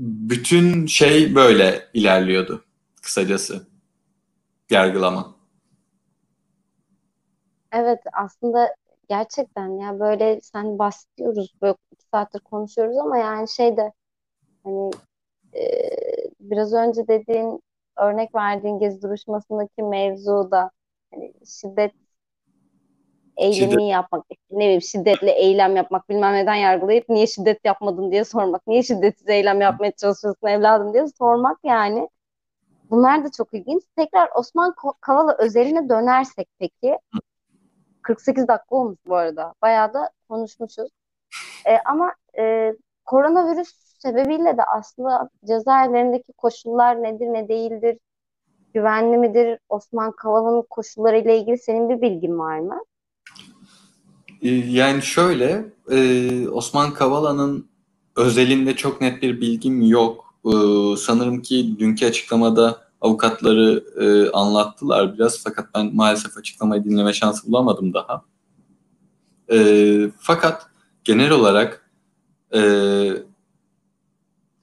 bütün 0.00 0.86
şey 0.86 1.34
böyle 1.34 1.82
ilerliyordu 1.94 2.64
kısacası 3.02 3.66
yargılama. 4.70 5.34
Evet 7.72 7.98
aslında 8.12 8.74
gerçekten 9.08 9.68
ya 9.68 10.00
böyle 10.00 10.40
sen 10.40 10.78
bahsediyoruz 10.78 11.54
böyle 11.62 11.76
iki 11.92 12.04
saattir 12.04 12.40
konuşuyoruz 12.40 12.96
ama 12.96 13.18
yani 13.18 13.48
şey 13.48 13.76
de 13.76 13.92
hani 14.64 14.90
e, 15.54 15.62
biraz 16.40 16.72
önce 16.72 17.08
dediğin 17.08 17.60
örnek 17.98 18.34
verdiğin 18.34 18.78
gezi 18.78 19.02
duruşmasındaki 19.02 19.82
mevzu 19.82 20.48
da 20.50 20.70
hani 21.12 21.32
şiddet 21.46 21.92
eylemi 23.40 23.72
şiddet. 23.72 23.88
yapmak, 23.88 24.24
ne 24.50 24.64
bileyim 24.64 24.82
şiddetle 24.82 25.30
eylem 25.30 25.76
yapmak, 25.76 26.08
bilmem 26.08 26.34
neden 26.34 26.54
yargılayıp 26.54 27.08
niye 27.08 27.26
şiddet 27.26 27.64
yapmadın 27.64 28.10
diye 28.10 28.24
sormak, 28.24 28.66
niye 28.66 28.82
şiddetsiz 28.82 29.28
eylem 29.28 29.60
yapmaya 29.60 29.92
çalışıyorsun 29.92 30.46
evladım 30.46 30.94
diye 30.94 31.06
sormak 31.18 31.58
yani. 31.64 32.08
Bunlar 32.90 33.24
da 33.24 33.30
çok 33.36 33.54
ilginç. 33.54 33.82
Tekrar 33.96 34.30
Osman 34.34 34.74
Kavala 35.00 35.36
özeline 35.38 35.88
dönersek 35.88 36.48
peki, 36.58 36.98
48 38.02 38.48
dakika 38.48 38.76
olmuş 38.76 38.98
bu 39.06 39.16
arada. 39.16 39.54
Bayağı 39.62 39.94
da 39.94 40.10
konuşmuşuz. 40.28 40.90
E, 41.66 41.78
ama 41.84 42.14
e, 42.38 42.74
koronavirüs 43.04 43.74
sebebiyle 43.98 44.56
de 44.56 44.64
aslında 44.64 45.30
cezaevlerindeki 45.44 46.32
koşullar 46.32 47.02
nedir 47.02 47.26
ne 47.26 47.48
değildir, 47.48 47.98
güvenli 48.74 49.18
midir, 49.18 49.58
Osman 49.68 50.12
Kavala'nın 50.12 50.62
koşullarıyla 50.70 51.32
ilgili 51.32 51.58
senin 51.58 51.88
bir 51.88 52.00
bilgin 52.00 52.38
var 52.38 52.58
mı? 52.58 52.84
Ee, 54.42 54.48
yani 54.50 55.02
şöyle, 55.02 55.72
e, 55.90 56.48
Osman 56.48 56.94
Kavala'nın 56.94 57.68
özelinde 58.16 58.76
çok 58.76 59.00
net 59.00 59.22
bir 59.22 59.40
bilgim 59.40 59.82
yok. 59.82 60.34
E, 60.44 60.50
sanırım 60.96 61.42
ki 61.42 61.76
dünkü 61.78 62.06
açıklamada 62.06 62.90
avukatları 63.00 63.84
e, 64.00 64.30
anlattılar 64.30 65.14
biraz 65.14 65.42
fakat 65.44 65.74
ben 65.74 65.94
maalesef 65.94 66.36
açıklamayı 66.38 66.84
dinleme 66.84 67.12
şansı 67.12 67.46
bulamadım 67.48 67.94
daha. 67.94 68.22
E, 69.52 70.10
fakat 70.18 70.66
genel 71.04 71.30
olarak 71.30 71.90
e, 72.54 72.60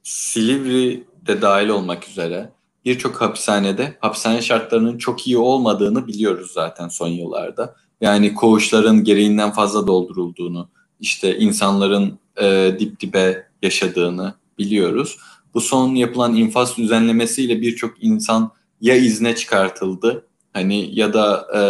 Silivri 0.04 1.08
de 1.28 1.42
dahil 1.42 1.70
olmak 1.70 2.08
üzere 2.10 2.52
birçok 2.86 3.22
hapishanede 3.22 3.98
hapishane 4.00 4.42
şartlarının 4.42 4.98
çok 4.98 5.28
iyi 5.28 5.38
olmadığını 5.38 6.08
biliyoruz 6.08 6.52
zaten 6.52 6.88
son 6.88 7.08
yıllarda 7.08 7.76
yani 8.02 8.34
koğuşların 8.34 9.04
gereğinden 9.04 9.52
fazla 9.52 9.88
doldurulduğunu, 9.88 10.70
işte 11.00 11.38
insanların 11.38 12.20
e, 12.42 12.76
dip 12.80 13.00
dibe 13.00 13.48
yaşadığını 13.62 14.34
biliyoruz. 14.58 15.18
Bu 15.54 15.62
son 15.62 15.96
yapılan 15.96 16.36
infaz 16.36 16.78
düzenlemesiyle 16.78 17.62
birçok 17.62 18.04
insan 18.04 18.52
ya 18.82 18.96
izne 18.96 19.36
çıkartıldı 19.36 20.28
hani 20.54 21.00
ya 21.00 21.14
da 21.14 21.48
e, 21.56 21.62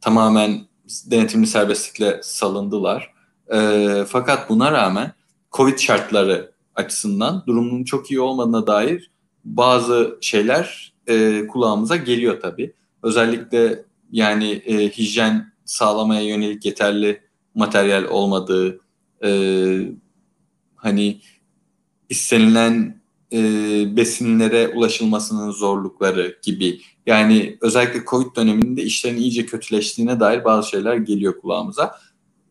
tamamen 0.00 0.60
denetimli 1.06 1.46
serbestlikle 1.46 2.20
salındılar. 2.22 3.14
E, 3.52 4.04
fakat 4.08 4.50
buna 4.50 4.72
rağmen 4.72 5.12
Covid 5.52 5.78
şartları 5.78 6.52
açısından 6.74 7.44
durumunun 7.46 7.84
çok 7.84 8.10
iyi 8.10 8.20
olmadığına 8.20 8.66
dair 8.66 9.10
bazı 9.44 10.18
şeyler 10.20 10.92
e, 11.06 11.46
kulağımıza 11.46 11.96
geliyor 11.96 12.40
tabii. 12.40 12.72
Özellikle 13.02 13.84
yani 14.12 14.50
e, 14.52 14.88
hijyen 14.88 15.52
sağlamaya 15.64 16.22
yönelik 16.22 16.64
yeterli 16.64 17.20
materyal 17.54 18.04
olmadığı, 18.04 18.80
e, 19.24 19.30
hani 20.76 21.20
istenilen 22.08 23.00
e, 23.32 23.38
besinlere 23.96 24.68
ulaşılmasının 24.68 25.50
zorlukları 25.50 26.38
gibi. 26.42 26.80
Yani 27.06 27.58
özellikle 27.60 28.04
Covid 28.04 28.36
döneminde 28.36 28.82
işlerin 28.82 29.16
iyice 29.16 29.46
kötüleştiğine 29.46 30.20
dair 30.20 30.44
bazı 30.44 30.68
şeyler 30.68 30.96
geliyor 30.96 31.40
kulağımıza. 31.40 31.98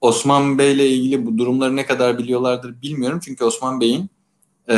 Osman 0.02 0.58
Bey 0.58 0.74
ile 0.74 0.90
ilgili 0.90 1.26
bu 1.26 1.38
durumları 1.38 1.76
ne 1.76 1.86
kadar 1.86 2.18
biliyorlardır 2.18 2.82
bilmiyorum. 2.82 3.20
Çünkü 3.26 3.44
Osman 3.44 3.82
Bey'in 3.82 4.10
e, 4.70 4.76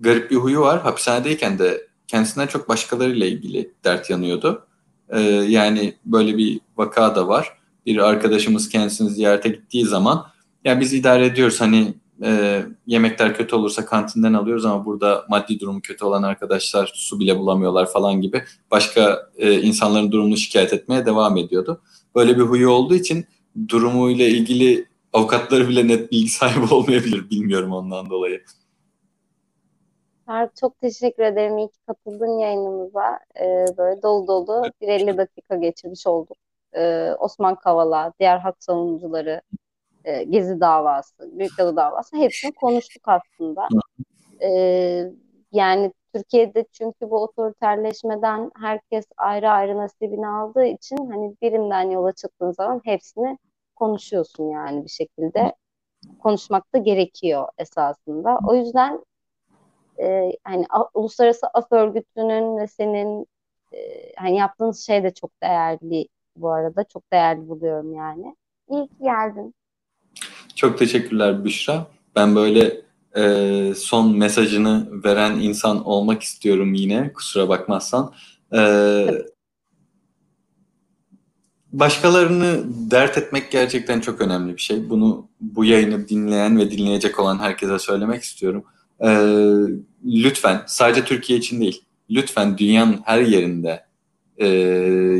garip 0.00 0.30
bir 0.30 0.36
huyu 0.36 0.60
var. 0.60 0.82
Hapishanedeyken 0.82 1.58
de 1.58 1.88
kendisinden 2.06 2.46
çok 2.46 2.68
başkalarıyla 2.68 3.26
ilgili 3.26 3.72
dert 3.84 4.10
yanıyordu. 4.10 4.67
E, 5.10 5.20
yani 5.48 5.94
böyle 6.04 6.38
bir 6.38 6.60
vaka 6.76 7.16
da 7.16 7.28
var. 7.28 7.58
Bir 7.86 7.98
arkadaşımız 7.98 8.68
kendisini 8.68 9.10
ziyarete 9.10 9.48
gittiği 9.48 9.84
zaman 9.84 10.26
ya 10.64 10.80
biz 10.80 10.92
idare 10.92 11.26
ediyoruz 11.26 11.60
hani 11.60 11.94
e, 12.22 12.62
yemekler 12.86 13.36
kötü 13.36 13.56
olursa 13.56 13.84
kantinden 13.84 14.32
alıyoruz 14.32 14.64
ama 14.64 14.84
burada 14.84 15.24
maddi 15.28 15.60
durumu 15.60 15.80
kötü 15.80 16.04
olan 16.04 16.22
arkadaşlar 16.22 16.92
su 16.94 17.20
bile 17.20 17.38
bulamıyorlar 17.38 17.92
falan 17.92 18.20
gibi 18.20 18.42
başka 18.70 19.30
e, 19.38 19.60
insanların 19.60 20.12
durumunu 20.12 20.36
şikayet 20.36 20.72
etmeye 20.72 21.06
devam 21.06 21.36
ediyordu. 21.36 21.80
Böyle 22.14 22.36
bir 22.36 22.42
huyu 22.42 22.70
olduğu 22.70 22.94
için 22.94 23.24
durumuyla 23.68 24.26
ilgili 24.26 24.86
avukatları 25.12 25.68
bile 25.68 25.88
net 25.88 26.12
bilgi 26.12 26.28
sahibi 26.28 26.64
olmayabilir 26.74 27.30
bilmiyorum 27.30 27.72
ondan 27.72 28.10
dolayı. 28.10 28.42
Tarık 30.28 30.56
çok 30.56 30.80
teşekkür 30.80 31.22
ederim. 31.22 31.58
İyi 31.58 31.68
ki 31.68 31.78
katıldın 31.86 32.38
yayınımıza. 32.38 33.18
Ee, 33.40 33.64
böyle 33.78 34.02
dolu 34.02 34.26
dolu 34.26 34.62
bir 34.80 34.88
50 34.88 35.16
dakika 35.18 35.56
geçirmiş 35.56 36.06
olduk. 36.06 36.36
Ee, 36.76 37.12
Osman 37.18 37.54
Kavala, 37.54 38.12
diğer 38.20 38.38
hak 38.38 38.64
savunucuları, 38.64 39.40
e, 40.04 40.24
Gezi 40.24 40.60
davası, 40.60 41.38
Büyükdalı 41.38 41.76
davası 41.76 42.16
hepsini 42.16 42.52
konuştuk 42.52 43.02
aslında. 43.08 43.68
Ee, 44.42 45.04
yani 45.52 45.92
Türkiye'de 46.14 46.64
çünkü 46.72 47.10
bu 47.10 47.22
otoriterleşmeden 47.22 48.50
herkes 48.60 49.04
ayrı 49.16 49.50
ayrı 49.50 49.76
nasibini 49.76 50.28
aldığı 50.28 50.64
için 50.64 50.96
hani 50.96 51.34
birinden 51.42 51.90
yola 51.90 52.12
çıktığın 52.12 52.52
zaman 52.52 52.80
hepsini 52.84 53.38
konuşuyorsun 53.76 54.50
yani 54.50 54.84
bir 54.84 54.90
şekilde. 54.90 55.54
Konuşmak 56.22 56.74
da 56.74 56.78
gerekiyor 56.78 57.48
esasında. 57.58 58.38
O 58.48 58.54
yüzden 58.54 59.00
e, 60.00 60.32
hani 60.44 60.66
Uluslararası 60.94 61.46
Af 61.46 61.72
Örgütü'nün 61.72 62.58
ve 62.58 62.66
senin 62.66 63.26
e, 63.72 63.78
hani 64.16 64.36
yaptığınız 64.36 64.86
şey 64.86 65.02
de 65.02 65.14
çok 65.14 65.30
değerli 65.42 66.08
bu 66.36 66.52
arada. 66.52 66.84
Çok 66.84 67.12
değerli 67.12 67.48
buluyorum 67.48 67.94
yani. 67.94 68.36
İyi 68.70 68.88
ki 68.88 68.94
geldin. 69.02 69.54
Çok 70.56 70.78
teşekkürler 70.78 71.44
Büşra. 71.44 71.86
Ben 72.16 72.36
böyle 72.36 72.80
e, 73.16 73.74
son 73.74 74.18
mesajını 74.18 75.04
veren 75.04 75.32
insan 75.32 75.84
olmak 75.84 76.22
istiyorum 76.22 76.74
yine 76.74 77.12
kusura 77.12 77.48
bakmazsan. 77.48 78.14
E, 78.54 78.60
başkalarını 81.72 82.64
dert 82.90 83.18
etmek 83.18 83.52
gerçekten 83.52 84.00
çok 84.00 84.20
önemli 84.20 84.56
bir 84.56 84.62
şey. 84.62 84.90
Bunu 84.90 85.28
bu 85.40 85.64
yayını 85.64 86.08
dinleyen 86.08 86.58
ve 86.58 86.70
dinleyecek 86.70 87.20
olan 87.20 87.38
herkese 87.38 87.78
söylemek 87.78 88.22
istiyorum. 88.22 88.64
E, 89.04 89.08
lütfen 90.04 90.62
sadece 90.66 91.04
Türkiye 91.04 91.38
için 91.38 91.60
değil, 91.60 91.82
lütfen 92.10 92.58
dünyanın 92.58 93.00
her 93.04 93.20
yerinde 93.20 93.88
e, 94.36 94.46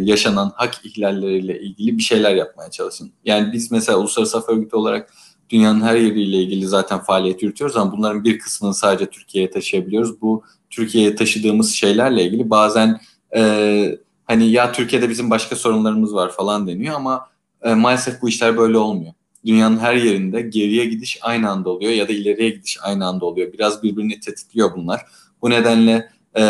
yaşanan 0.03 0.53
hak 0.57 0.87
ihlalleriyle 0.87 1.61
ilgili 1.61 1.99
bir 1.99 2.03
şeyler 2.03 2.35
yapmaya 2.35 2.71
çalışın. 2.71 3.13
Yani 3.25 3.53
biz 3.53 3.71
mesela 3.71 3.99
Uluslararası 3.99 4.39
Af 4.39 4.49
Örgütü 4.49 4.77
olarak 4.77 5.13
dünyanın 5.51 5.81
her 5.81 5.97
yeriyle 5.97 6.37
ilgili 6.37 6.67
zaten 6.67 6.99
faaliyet 6.99 7.43
yürütüyoruz 7.43 7.77
ama 7.77 7.93
bunların 7.93 8.25
bir 8.25 8.39
kısmını 8.39 8.75
sadece 8.75 9.07
Türkiye'ye 9.07 9.51
taşıyabiliyoruz. 9.51 10.21
Bu 10.21 10.43
Türkiye'ye 10.71 11.15
taşıdığımız 11.15 11.73
şeylerle 11.73 12.25
ilgili 12.25 12.51
bazen 12.51 13.01
e, 13.37 13.99
hani 14.25 14.51
ya 14.51 14.73
Türkiye'de 14.73 15.09
bizim 15.09 15.31
başka 15.31 15.57
sorunlarımız 15.57 16.15
var 16.15 16.33
falan 16.33 16.67
deniyor 16.67 16.95
ama 16.95 17.29
e, 17.63 17.75
maalesef 17.75 18.23
bu 18.23 18.29
işler 18.29 18.57
böyle 18.57 18.79
olmuyor. 18.79 19.13
Dünyanın 19.49 19.79
her 19.79 19.95
yerinde 19.95 20.41
geriye 20.41 20.85
gidiş 20.85 21.19
aynı 21.23 21.51
anda 21.51 21.71
oluyor 21.71 21.93
ya 21.93 22.09
da 22.09 22.13
ileriye 22.13 22.51
gidiş 22.51 22.79
aynı 22.83 23.07
anda 23.07 23.27
oluyor. 23.27 23.53
Biraz 23.53 23.83
birbirini 23.83 24.21
tetikliyor 24.21 24.75
bunlar. 24.77 25.07
Bu 25.43 25.51
nedenle 25.51 26.09
e, 26.39 26.43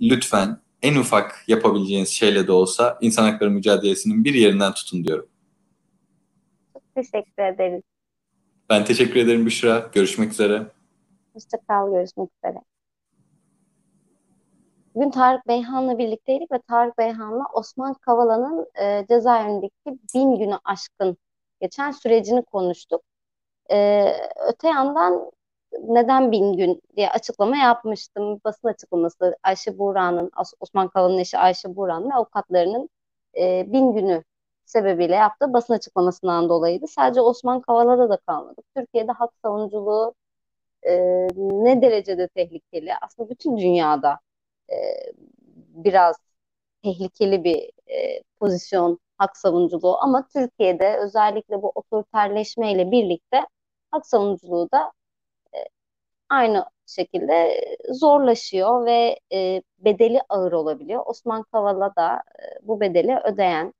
lütfen 0.00 0.58
en 0.82 0.96
ufak 0.96 1.44
yapabileceğiniz 1.48 2.08
şeyle 2.08 2.46
de 2.46 2.52
olsa 2.52 2.98
insan 3.00 3.24
hakları 3.24 3.50
mücadelesinin 3.50 4.24
bir 4.24 4.34
yerinden 4.34 4.72
tutun 4.72 5.04
diyorum. 5.04 5.28
Çok 6.72 6.82
teşekkür 6.94 7.42
ederiz. 7.42 7.82
Ben 8.70 8.84
teşekkür 8.84 9.20
ederim 9.20 9.46
Büşra. 9.46 9.90
Görüşmek 9.92 10.32
üzere. 10.32 10.66
Hoşçakal, 11.34 11.92
görüşmek 11.92 12.30
üzere. 12.38 12.58
Bugün 14.94 15.10
Tarık 15.10 15.48
Beyhan'la 15.48 15.98
birlikteydik 15.98 16.52
ve 16.52 16.58
Tarık 16.68 16.98
Beyhan'la 16.98 17.44
Osman 17.54 17.94
Kavala'nın 17.94 18.66
e, 18.82 19.06
cezaevindeki 19.08 19.98
bin 20.14 20.38
günü 20.38 20.58
aşkın 20.64 21.16
geçen 21.62 21.90
sürecini 21.90 22.42
konuştuk. 22.44 23.02
E, 23.72 24.06
öte 24.48 24.68
yandan 24.68 25.32
neden 25.88 26.32
bin 26.32 26.52
gün 26.52 26.82
diye 26.96 27.10
açıklama 27.10 27.56
yapmıştım. 27.56 28.40
Basın 28.44 28.68
açıklaması 28.68 29.36
Ayşe 29.42 29.78
Buğra'nın, 29.78 30.30
Osman 30.60 30.88
Kavala'nın 30.88 31.18
eşi 31.18 31.38
Ayşe 31.38 31.76
Buğra'nın 31.76 32.10
ve 32.10 32.14
avukatlarının 32.14 32.88
e, 33.38 33.72
bin 33.72 33.92
günü 33.92 34.24
sebebiyle 34.64 35.14
yaptığı 35.14 35.52
basın 35.52 35.74
açıklamasından 35.74 36.48
dolayıydı. 36.48 36.86
Sadece 36.88 37.20
Osman 37.20 37.60
Kavala'da 37.60 38.10
da 38.10 38.16
kalmadık. 38.16 38.64
Türkiye'de 38.76 39.12
hak 39.12 39.30
savunuculuğu 39.42 40.14
e, 40.82 40.92
ne 41.38 41.82
derecede 41.82 42.28
tehlikeli? 42.28 42.92
Aslında 43.02 43.30
bütün 43.30 43.58
dünyada 43.58 44.18
e, 44.70 44.76
biraz 45.68 46.16
tehlikeli 46.82 47.44
bir 47.44 47.70
e, 47.92 48.22
pozisyon 48.40 48.98
hak 49.22 49.36
savunuculuğu 49.36 49.98
ama 50.02 50.28
Türkiye'de 50.28 50.98
özellikle 50.98 51.62
bu 51.62 51.72
otoriterleşmeyle 51.74 52.90
birlikte 52.90 53.46
hak 53.90 54.06
savunuculuğu 54.06 54.68
da 54.72 54.92
e, 55.54 55.58
aynı 56.30 56.66
şekilde 56.86 57.64
zorlaşıyor 57.90 58.86
ve 58.86 59.18
e, 59.34 59.62
bedeli 59.78 60.20
ağır 60.28 60.52
olabiliyor. 60.52 61.02
Osman 61.06 61.44
Kavala 61.52 61.96
da 61.96 62.14
e, 62.16 62.44
bu 62.68 62.80
bedeli 62.80 63.16
ödeyen 63.24 63.74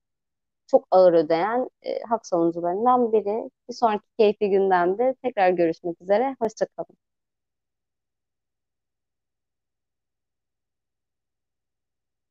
çok 0.67 0.89
ağır 0.91 1.13
ödeyen 1.13 1.71
e, 1.83 2.01
hak 2.03 2.27
savunucularından 2.27 3.13
biri. 3.13 3.51
Bir 3.69 3.75
sonraki 3.75 4.05
keyifli 4.19 4.51
gündemde 4.51 5.15
tekrar 5.23 5.51
görüşmek 5.51 6.03
üzere. 6.03 6.37
Hoşçakalın. 6.43 6.97